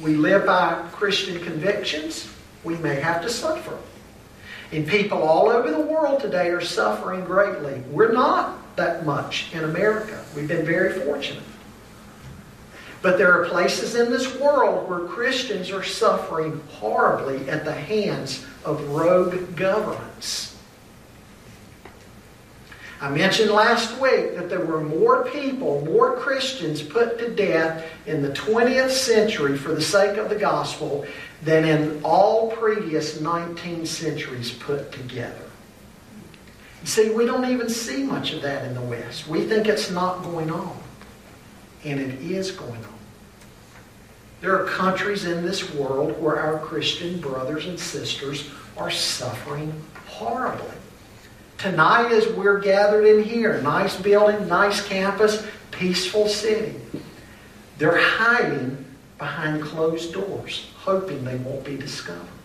we 0.02 0.16
live 0.16 0.44
by 0.44 0.86
Christian 0.92 1.42
convictions, 1.42 2.30
we 2.62 2.76
may 2.76 2.96
have 2.96 3.22
to 3.22 3.30
suffer. 3.30 3.78
And 4.70 4.86
people 4.86 5.22
all 5.22 5.48
over 5.48 5.70
the 5.70 5.80
world 5.80 6.20
today 6.20 6.48
are 6.48 6.60
suffering 6.60 7.24
greatly. 7.24 7.82
We're 7.90 8.12
not 8.12 8.76
that 8.76 9.06
much 9.06 9.54
in 9.54 9.64
America. 9.64 10.22
We've 10.34 10.48
been 10.48 10.66
very 10.66 11.00
fortunate. 11.00 11.42
But 13.02 13.18
there 13.18 13.32
are 13.32 13.48
places 13.48 13.94
in 13.94 14.10
this 14.10 14.34
world 14.36 14.88
where 14.88 15.00
Christians 15.00 15.70
are 15.70 15.84
suffering 15.84 16.60
horribly 16.70 17.48
at 17.48 17.64
the 17.64 17.72
hands 17.72 18.44
of 18.64 18.82
rogue 18.88 19.54
governments. 19.54 20.56
I 23.00 23.10
mentioned 23.10 23.50
last 23.50 24.00
week 24.00 24.36
that 24.36 24.48
there 24.48 24.64
were 24.64 24.80
more 24.80 25.26
people, 25.26 25.84
more 25.84 26.16
Christians 26.16 26.82
put 26.82 27.18
to 27.18 27.28
death 27.28 27.84
in 28.06 28.22
the 28.22 28.30
20th 28.30 28.90
century 28.90 29.58
for 29.58 29.74
the 29.74 29.82
sake 29.82 30.16
of 30.16 30.30
the 30.30 30.36
gospel 30.36 31.06
than 31.42 31.66
in 31.66 32.00
all 32.02 32.50
previous 32.52 33.20
19 33.20 33.84
centuries 33.84 34.50
put 34.50 34.92
together. 34.92 35.42
See, 36.84 37.10
we 37.10 37.26
don't 37.26 37.50
even 37.50 37.68
see 37.68 38.02
much 38.02 38.32
of 38.32 38.42
that 38.42 38.64
in 38.64 38.74
the 38.74 38.80
West. 38.80 39.28
We 39.28 39.42
think 39.44 39.66
it's 39.66 39.90
not 39.90 40.22
going 40.22 40.50
on. 40.50 40.80
And 41.86 42.00
it 42.00 42.20
is 42.20 42.50
going 42.50 42.84
on. 42.84 42.98
There 44.40 44.60
are 44.60 44.66
countries 44.66 45.24
in 45.24 45.46
this 45.46 45.72
world 45.72 46.20
where 46.20 46.38
our 46.40 46.58
Christian 46.58 47.20
brothers 47.20 47.66
and 47.66 47.78
sisters 47.78 48.50
are 48.76 48.90
suffering 48.90 49.72
horribly. 50.06 50.76
Tonight, 51.58 52.12
as 52.12 52.26
we're 52.28 52.60
gathered 52.60 53.06
in 53.06 53.22
here, 53.22 53.62
nice 53.62 53.98
building, 53.98 54.46
nice 54.48 54.86
campus, 54.86 55.46
peaceful 55.70 56.28
city, 56.28 56.74
they're 57.78 57.98
hiding 57.98 58.84
behind 59.16 59.62
closed 59.62 60.12
doors, 60.12 60.66
hoping 60.76 61.24
they 61.24 61.36
won't 61.36 61.64
be 61.64 61.76
discovered. 61.76 62.35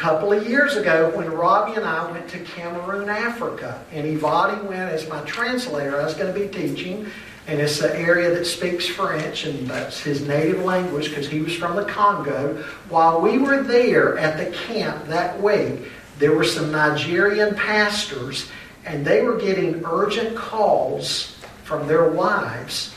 Couple 0.00 0.32
of 0.32 0.48
years 0.48 0.78
ago, 0.78 1.10
when 1.14 1.30
Robbie 1.30 1.76
and 1.76 1.84
I 1.84 2.10
went 2.10 2.26
to 2.30 2.38
Cameroon, 2.38 3.10
Africa, 3.10 3.84
and 3.92 4.06
Ivadi 4.06 4.64
went 4.64 4.90
as 4.90 5.06
my 5.10 5.20
translator, 5.24 6.00
I 6.00 6.04
was 6.06 6.14
going 6.14 6.32
to 6.32 6.40
be 6.40 6.48
teaching, 6.48 7.06
and 7.46 7.60
it's 7.60 7.82
an 7.82 7.94
area 7.94 8.30
that 8.30 8.46
speaks 8.46 8.88
French, 8.88 9.44
and 9.44 9.68
that's 9.68 10.00
his 10.00 10.26
native 10.26 10.64
language 10.64 11.10
because 11.10 11.28
he 11.28 11.42
was 11.42 11.54
from 11.54 11.76
the 11.76 11.84
Congo. 11.84 12.64
While 12.88 13.20
we 13.20 13.36
were 13.36 13.62
there 13.62 14.16
at 14.16 14.38
the 14.38 14.56
camp 14.56 15.06
that 15.08 15.38
week, 15.38 15.80
there 16.18 16.32
were 16.32 16.44
some 16.44 16.72
Nigerian 16.72 17.54
pastors, 17.54 18.48
and 18.86 19.04
they 19.04 19.20
were 19.20 19.36
getting 19.36 19.84
urgent 19.84 20.34
calls 20.34 21.36
from 21.62 21.86
their 21.86 22.08
wives 22.08 22.94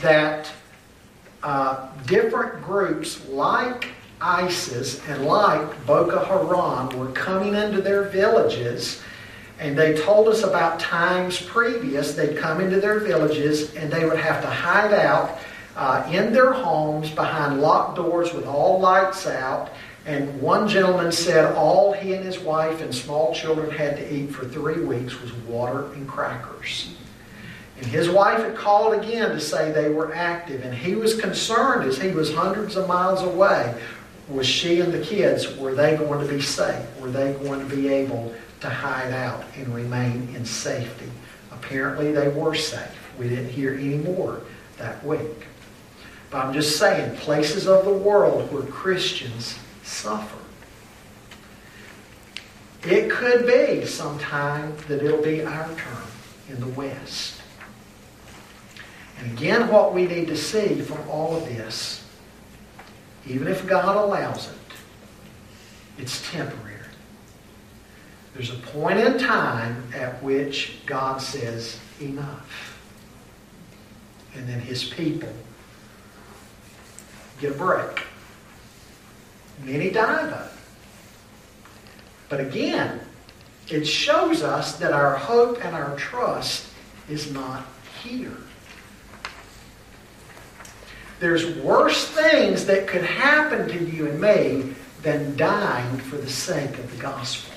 that 0.00 0.48
uh, 1.42 1.88
different 2.06 2.62
groups 2.62 3.26
like 3.26 3.95
ISIS 4.20 5.06
and 5.08 5.24
like 5.24 5.86
Boko 5.86 6.24
Haram 6.24 6.98
were 6.98 7.12
coming 7.12 7.54
into 7.54 7.80
their 7.80 8.04
villages. 8.04 9.02
And 9.58 9.76
they 9.76 9.96
told 9.96 10.28
us 10.28 10.42
about 10.42 10.80
times 10.80 11.40
previous 11.40 12.14
they'd 12.14 12.36
come 12.36 12.60
into 12.60 12.80
their 12.80 13.00
villages 13.00 13.74
and 13.74 13.90
they 13.90 14.04
would 14.04 14.18
have 14.18 14.42
to 14.42 14.48
hide 14.48 14.92
out 14.92 15.38
uh, 15.76 16.08
in 16.12 16.32
their 16.32 16.52
homes 16.52 17.10
behind 17.10 17.60
locked 17.60 17.96
doors 17.96 18.32
with 18.32 18.46
all 18.46 18.80
lights 18.80 19.26
out 19.26 19.70
and 20.06 20.40
one 20.40 20.68
gentleman 20.68 21.10
said 21.10 21.52
all 21.56 21.92
he 21.92 22.14
and 22.14 22.24
his 22.24 22.38
wife 22.38 22.80
and 22.80 22.94
small 22.94 23.34
children 23.34 23.70
had 23.70 23.96
to 23.96 24.14
eat 24.14 24.28
for 24.28 24.46
three 24.46 24.80
weeks 24.80 25.20
was 25.20 25.32
water 25.32 25.92
and 25.94 26.06
crackers. 26.08 26.94
And 27.78 27.86
his 27.86 28.08
wife 28.08 28.38
had 28.38 28.54
called 28.54 28.94
again 28.94 29.30
to 29.30 29.40
say 29.40 29.70
they 29.72 29.90
were 29.90 30.14
active, 30.14 30.64
and 30.64 30.72
he 30.72 30.94
was 30.94 31.20
concerned 31.20 31.86
as 31.86 31.98
he 31.98 32.12
was 32.12 32.32
hundreds 32.32 32.76
of 32.76 32.86
miles 32.86 33.22
away. 33.22 33.74
Was 34.28 34.46
she 34.46 34.80
and 34.80 34.92
the 34.92 35.00
kids, 35.00 35.56
were 35.56 35.74
they 35.74 35.96
going 35.96 36.26
to 36.26 36.32
be 36.32 36.40
safe? 36.40 36.84
Were 37.00 37.10
they 37.10 37.34
going 37.34 37.60
to 37.60 37.76
be 37.76 37.88
able 37.88 38.34
to 38.60 38.68
hide 38.68 39.12
out 39.12 39.44
and 39.56 39.72
remain 39.72 40.34
in 40.34 40.44
safety? 40.44 41.10
Apparently 41.52 42.12
they 42.12 42.28
were 42.28 42.54
safe. 42.54 42.90
We 43.18 43.28
didn't 43.28 43.50
hear 43.50 43.74
any 43.74 43.96
more 43.96 44.40
that 44.78 45.04
week. 45.04 45.46
But 46.30 46.44
I'm 46.44 46.52
just 46.52 46.78
saying, 46.78 47.16
places 47.18 47.68
of 47.68 47.84
the 47.84 47.92
world 47.92 48.52
where 48.52 48.64
Christians 48.64 49.58
suffer. 49.84 50.36
It 52.82 53.10
could 53.10 53.46
be 53.46 53.86
sometime 53.86 54.76
that 54.88 55.02
it'll 55.02 55.22
be 55.22 55.44
our 55.44 55.66
turn 55.66 56.02
in 56.48 56.60
the 56.60 56.68
West. 56.68 57.40
And 59.18 59.32
again, 59.32 59.68
what 59.68 59.94
we 59.94 60.06
need 60.06 60.28
to 60.28 60.36
see 60.36 60.80
from 60.80 61.08
all 61.08 61.36
of 61.36 61.44
this, 61.46 62.05
even 63.26 63.48
if 63.48 63.66
God 63.66 63.96
allows 63.96 64.48
it, 64.48 64.54
it's 65.98 66.30
temporary. 66.30 66.76
There's 68.34 68.50
a 68.50 68.58
point 68.58 68.98
in 68.98 69.18
time 69.18 69.82
at 69.94 70.22
which 70.22 70.78
God 70.84 71.22
says, 71.22 71.80
enough. 72.00 72.78
And 74.34 74.46
then 74.46 74.60
his 74.60 74.84
people 74.84 75.32
get 77.40 77.52
a 77.52 77.54
break. 77.54 78.02
Many 79.64 79.90
die. 79.90 80.48
But 82.28 82.40
again, 82.40 83.00
it 83.68 83.86
shows 83.86 84.42
us 84.42 84.76
that 84.78 84.92
our 84.92 85.16
hope 85.16 85.64
and 85.64 85.74
our 85.74 85.96
trust 85.96 86.66
is 87.08 87.32
not 87.32 87.64
here. 88.02 88.36
There's 91.18 91.56
worse 91.58 92.08
things 92.08 92.66
that 92.66 92.86
could 92.86 93.04
happen 93.04 93.68
to 93.68 93.84
you 93.84 94.08
and 94.08 94.20
me 94.20 94.74
than 95.02 95.36
dying 95.36 95.98
for 95.98 96.16
the 96.16 96.28
sake 96.28 96.78
of 96.78 96.90
the 96.94 97.02
gospel. 97.02 97.54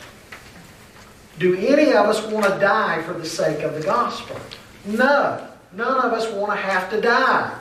Do 1.39 1.55
any 1.55 1.93
of 1.93 2.05
us 2.05 2.21
want 2.27 2.45
to 2.45 2.59
die 2.59 3.01
for 3.03 3.13
the 3.13 3.25
sake 3.25 3.61
of 3.63 3.73
the 3.73 3.81
gospel? 3.81 4.39
No. 4.85 5.47
None 5.73 6.05
of 6.05 6.13
us 6.13 6.31
want 6.31 6.51
to 6.51 6.57
have 6.57 6.89
to 6.91 7.01
die. 7.01 7.57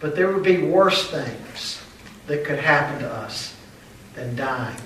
But 0.00 0.14
there 0.14 0.32
would 0.32 0.42
be 0.42 0.62
worse 0.62 1.10
things 1.10 1.80
that 2.26 2.44
could 2.44 2.58
happen 2.58 3.00
to 3.00 3.10
us 3.10 3.54
than 4.14 4.34
dying 4.36 4.76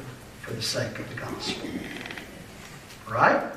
for 0.41 0.53
the 0.53 0.63
sake 0.63 0.99
of 0.99 1.09
the 1.09 1.21
gospel. 1.21 1.69
Right? 3.09 3.53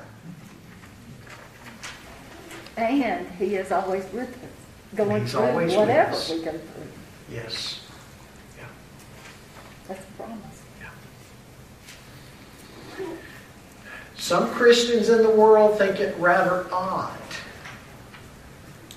And 2.78 3.28
He 3.39 3.56
is 3.56 3.72
always 3.72 4.04
with 4.12 4.30
us, 4.30 4.64
going 4.96 5.22
He's 5.22 5.32
through 5.32 5.41
always 5.41 5.72
with 5.72 5.80
whatever 5.80 6.12
us. 6.12 6.30
we 6.30 6.38
go 6.43 6.52
through. 6.52 6.88
Yes. 7.32 7.82
Yeah. 8.58 8.66
That's 9.88 10.04
a 10.04 10.24
promise. 10.24 10.62
Yeah. 13.00 13.06
Some 14.18 14.50
Christians 14.52 15.10
in 15.10 15.22
the 15.22 15.30
world 15.30 15.78
think 15.78 16.00
it 16.00 16.16
rather 16.18 16.66
odd 16.72 17.18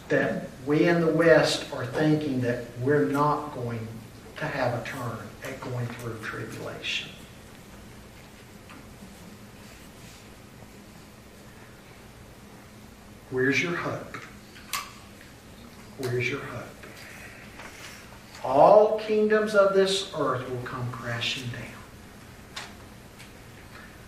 that 0.09 0.49
we 0.66 0.88
in 0.88 1.01
the 1.01 1.11
West 1.12 1.66
are 1.74 1.84
thinking 1.86 2.40
that 2.42 2.64
we're 2.80 3.05
not 3.07 3.55
going 3.55 3.86
to 4.36 4.44
have 4.46 4.80
a 4.80 4.84
turn 4.86 5.18
at 5.44 5.61
going 5.61 5.86
through 5.86 6.18
tribulation. 6.22 7.11
Where's 13.30 13.62
your 13.62 13.76
hope? 13.76 14.16
Where's 15.99 16.28
your 16.28 16.40
hope? 16.40 16.64
All 18.44 18.99
kingdoms 19.01 19.55
of 19.55 19.74
this 19.74 20.12
earth 20.16 20.49
will 20.49 20.62
come 20.62 20.90
crashing 20.92 21.49
down. 21.49 22.64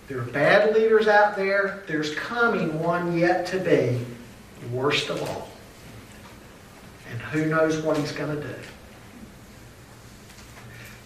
There 0.09 0.19
are 0.19 0.25
bad 0.25 0.75
leaders 0.75 1.09
out 1.09 1.37
there. 1.37 1.83
There's 1.87 2.15
coming 2.15 2.81
one 2.81 3.19
yet 3.19 3.47
to 3.49 3.61
be, 3.61 4.05
worst 4.73 5.09
of 5.09 5.23
all. 5.23 5.49
And 7.11 7.21
who 7.21 7.47
knows 7.47 7.81
what 7.83 7.97
he's 7.97 8.13
going 8.13 8.35
to 8.35 8.43
do. 8.47 8.55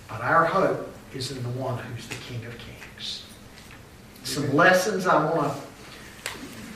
But 0.08 0.20
our 0.20 0.44
hope 0.44 0.90
is 1.14 1.30
in 1.32 1.42
the 1.42 1.48
one 1.50 1.78
who's 1.78 2.06
the 2.08 2.14
King 2.14 2.44
of 2.46 2.56
Kings. 2.58 3.24
Some 4.22 4.54
lessons 4.54 5.06
I 5.06 5.30
want 5.30 5.52
to 5.52 5.58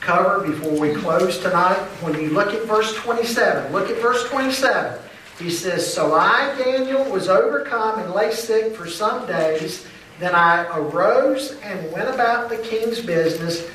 cover 0.01 0.45
before 0.45 0.79
we 0.79 0.93
close 0.93 1.39
tonight. 1.39 1.77
When 2.01 2.19
you 2.19 2.29
look 2.29 2.53
at 2.53 2.63
verse 2.63 2.93
27, 2.95 3.71
look 3.71 3.89
at 3.89 4.01
verse 4.01 4.27
27. 4.29 4.99
He 5.39 5.49
says, 5.49 5.91
So 5.91 6.13
I, 6.13 6.55
Daniel, 6.57 7.03
was 7.05 7.29
overcome 7.29 7.99
and 7.99 8.13
lay 8.13 8.31
sick 8.31 8.75
for 8.75 8.87
some 8.87 9.25
days. 9.25 9.85
Then 10.19 10.35
I 10.35 10.65
arose 10.77 11.57
and 11.63 11.91
went 11.91 12.09
about 12.09 12.49
the 12.49 12.57
king's 12.57 13.01
business, 13.01 13.69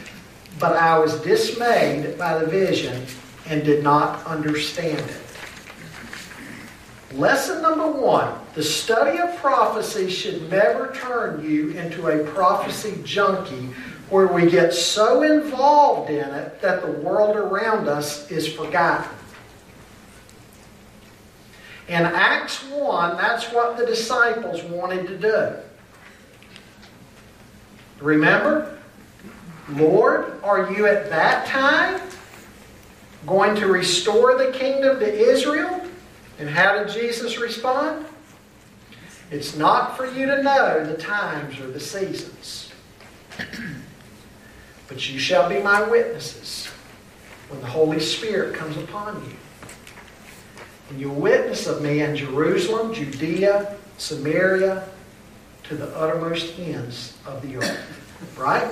but 0.58 0.76
I 0.76 0.98
was 0.98 1.20
dismayed 1.22 2.18
by 2.18 2.38
the 2.38 2.46
vision 2.46 3.06
and 3.46 3.64
did 3.64 3.82
not 3.82 4.24
understand 4.26 5.00
it. 5.00 5.20
Lesson 7.14 7.62
number 7.62 7.86
one 7.86 8.34
the 8.54 8.62
study 8.62 9.18
of 9.18 9.36
prophecy 9.36 10.08
should 10.08 10.50
never 10.50 10.92
turn 10.92 11.44
you 11.44 11.70
into 11.70 12.08
a 12.08 12.24
prophecy 12.30 13.00
junkie 13.04 13.70
where 14.10 14.26
we 14.26 14.50
get 14.50 14.72
so 14.72 15.22
involved 15.22 16.10
in 16.10 16.28
it 16.28 16.60
that 16.60 16.82
the 16.82 16.90
world 16.90 17.36
around 17.36 17.88
us 17.88 18.30
is 18.30 18.46
forgotten. 18.46 19.10
In 21.88 22.02
Acts 22.02 22.62
1, 22.70 23.16
that's 23.16 23.52
what 23.52 23.76
the 23.76 23.84
disciples 23.84 24.62
wanted 24.64 25.06
to 25.06 25.18
do. 25.18 25.52
Remember? 28.00 28.78
Lord, 29.70 30.40
are 30.42 30.72
you 30.72 30.86
at 30.86 31.08
that 31.10 31.46
time 31.46 32.00
going 33.26 33.54
to 33.56 33.66
restore 33.66 34.36
the 34.36 34.52
kingdom 34.52 34.98
to 34.98 35.10
Israel? 35.10 35.80
And 36.38 36.48
how 36.48 36.82
did 36.82 36.92
Jesus 36.92 37.38
respond? 37.38 38.06
It's 39.30 39.56
not 39.56 39.96
for 39.96 40.06
you 40.06 40.26
to 40.26 40.42
know 40.42 40.84
the 40.84 40.96
times 40.96 41.58
or 41.60 41.66
the 41.68 41.80
seasons. 41.80 42.72
But 44.94 45.10
you 45.10 45.18
shall 45.18 45.48
be 45.48 45.58
my 45.58 45.82
witnesses 45.82 46.68
when 47.48 47.60
the 47.60 47.66
Holy 47.66 47.98
Spirit 47.98 48.54
comes 48.54 48.76
upon 48.76 49.16
you. 49.28 49.36
And 50.88 51.00
you'll 51.00 51.16
witness 51.16 51.66
of 51.66 51.82
me 51.82 52.00
in 52.02 52.14
Jerusalem, 52.14 52.94
Judea, 52.94 53.76
Samaria, 53.98 54.88
to 55.64 55.74
the 55.74 55.88
uttermost 55.96 56.56
ends 56.60 57.18
of 57.26 57.42
the 57.42 57.56
earth. 57.56 58.00
Right? 58.38 58.70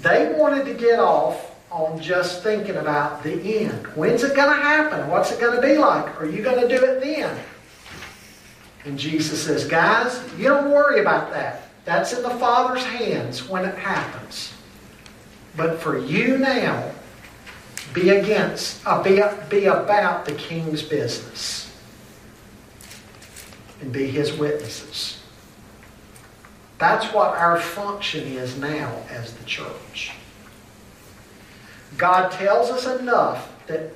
They 0.00 0.34
wanted 0.36 0.64
to 0.64 0.74
get 0.74 0.98
off 0.98 1.54
on 1.70 2.00
just 2.00 2.42
thinking 2.42 2.76
about 2.76 3.22
the 3.22 3.34
end. 3.60 3.86
When's 3.88 4.24
it 4.24 4.34
going 4.34 4.56
to 4.56 4.62
happen? 4.62 5.08
What's 5.08 5.30
it 5.30 5.38
going 5.38 5.54
to 5.54 5.62
be 5.62 5.76
like? 5.76 6.20
Are 6.20 6.26
you 6.26 6.42
going 6.42 6.66
to 6.66 6.66
do 6.66 6.82
it 6.84 7.00
then? 7.00 7.38
And 8.86 8.98
Jesus 8.98 9.44
says, 9.44 9.66
guys, 9.66 10.20
you 10.38 10.48
don't 10.48 10.70
worry 10.70 11.00
about 11.00 11.30
that. 11.32 11.68
That's 11.84 12.14
in 12.14 12.22
the 12.22 12.30
Father's 12.30 12.84
hands 12.84 13.48
when 13.48 13.66
it 13.66 13.76
happens. 13.76 14.54
But 15.56 15.80
for 15.80 15.98
you 15.98 16.38
now, 16.38 16.92
be 17.92 18.10
against, 18.10 18.86
uh, 18.86 19.02
be, 19.02 19.20
be 19.48 19.66
about 19.66 20.24
the 20.24 20.32
king's 20.32 20.82
business 20.82 21.72
and 23.80 23.92
be 23.92 24.06
his 24.06 24.32
witnesses. 24.32 25.20
That's 26.78 27.12
what 27.12 27.36
our 27.36 27.58
function 27.58 28.26
is 28.26 28.58
now 28.58 28.94
as 29.10 29.34
the 29.34 29.44
church. 29.44 30.12
God 31.96 32.30
tells 32.30 32.70
us 32.70 32.86
enough 33.00 33.52
that 33.66 33.92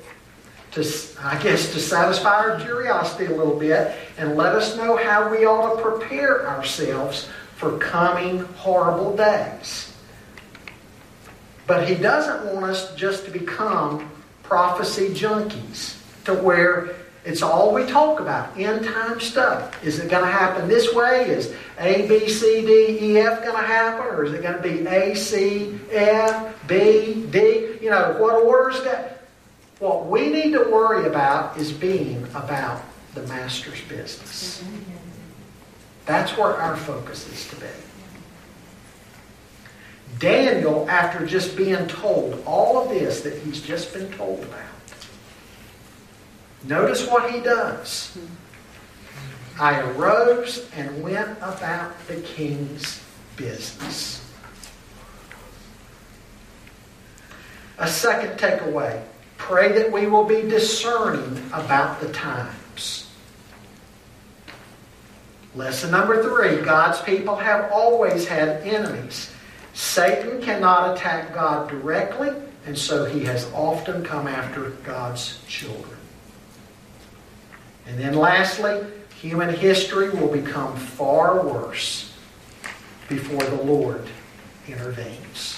to, 0.73 0.85
I 1.23 1.41
guess, 1.41 1.73
to 1.73 1.79
satisfy 1.79 2.35
our 2.35 2.59
curiosity 2.61 3.27
a 3.27 3.37
little 3.37 3.59
bit 3.59 3.97
and 4.19 4.37
let 4.37 4.55
us 4.55 4.77
know 4.77 4.97
how 4.97 5.31
we 5.31 5.47
ought 5.47 5.77
to 5.77 5.83
prepare 5.83 6.49
ourselves 6.49 7.29
for 7.55 7.79
coming 7.79 8.41
horrible 8.57 9.17
days. 9.17 9.94
But 11.67 11.89
he 11.89 11.95
doesn't 11.95 12.53
want 12.53 12.67
us 12.67 12.95
just 12.95 13.25
to 13.25 13.31
become 13.31 14.11
prophecy 14.43 15.09
junkies 15.09 15.97
to 16.25 16.35
where 16.35 16.95
it's 17.25 17.41
all 17.41 17.73
we 17.73 17.87
talk 17.87 18.21
about, 18.21 18.57
end 18.59 18.85
time 18.85 19.19
stuff. 19.19 19.83
Is 19.83 19.99
it 19.99 20.11
going 20.11 20.25
to 20.25 20.31
happen 20.31 20.69
this 20.69 20.93
way? 20.93 21.27
Is 21.31 21.55
A, 21.79 22.07
B, 22.07 22.29
C, 22.29 22.61
D, 22.67 22.99
E, 23.01 23.19
F 23.19 23.43
going 23.43 23.57
to 23.57 23.67
happen? 23.67 24.15
Or 24.15 24.25
is 24.25 24.35
it 24.35 24.43
going 24.43 24.57
to 24.57 24.62
be 24.62 24.87
A, 24.87 25.15
C, 25.15 25.79
F, 25.91 26.67
B, 26.69 27.27
D? 27.31 27.79
You 27.81 27.89
know, 27.89 28.17
what 28.19 28.35
order 28.35 28.71
is 28.71 28.85
that? 28.85 29.23
What 29.79 30.07
we 30.07 30.29
need 30.29 30.53
to 30.53 30.65
worry 30.71 31.07
about 31.07 31.57
is 31.57 31.73
being 31.73 32.23
about 32.35 32.83
the 33.15 33.23
Master's 33.23 33.81
business. 33.83 34.62
Mm-hmm. 34.62 34.91
That's 36.05 36.37
where 36.37 36.55
our 36.55 36.77
focus 36.77 37.27
is 37.33 37.49
to 37.49 37.57
be. 37.57 37.67
Daniel, 40.19 40.89
after 40.89 41.27
just 41.27 41.57
being 41.57 41.87
told 41.87 42.43
all 42.47 42.83
of 42.83 42.89
this 42.89 43.23
that 43.23 43.35
he's 43.39 43.61
just 43.61 43.93
been 43.93 44.11
told 44.12 44.43
about, 44.45 44.61
notice 46.65 47.07
what 47.07 47.31
he 47.31 47.41
does. 47.41 48.17
I 49.59 49.81
arose 49.81 50.69
and 50.77 51.03
went 51.03 51.31
about 51.39 52.07
the 52.07 52.17
king's 52.17 53.01
business. 53.37 54.21
A 57.79 57.89
second 57.89 58.39
takeaway 58.39 59.03
pray 59.37 59.73
that 59.73 59.91
we 59.91 60.07
will 60.07 60.25
be 60.25 60.43
discerning 60.43 61.43
about 61.53 62.01
the 62.01 62.12
times. 62.12 63.11
Lesson 65.55 65.91
number 65.91 66.23
three 66.23 66.65
God's 66.65 67.01
people 67.03 67.37
have 67.37 67.71
always 67.71 68.27
had 68.27 68.62
enemies. 68.62 69.34
Satan 69.75 70.41
cannot 70.41 70.97
attack 70.97 71.35
God 71.35 71.68
directly, 71.68 72.31
and 72.64 72.79
so 72.79 73.05
he 73.05 73.25
has 73.25 73.53
often 73.53 74.05
come 74.05 74.29
after 74.29 74.70
God's 74.85 75.41
children. 75.47 75.99
And 77.87 77.99
then 77.99 78.14
lastly, 78.14 78.83
human 79.20 79.53
history 79.53 80.11
will 80.11 80.33
become 80.33 80.77
far 80.77 81.45
worse 81.45 82.12
before 83.09 83.43
the 83.43 83.62
Lord 83.62 84.07
intervenes. 84.66 85.54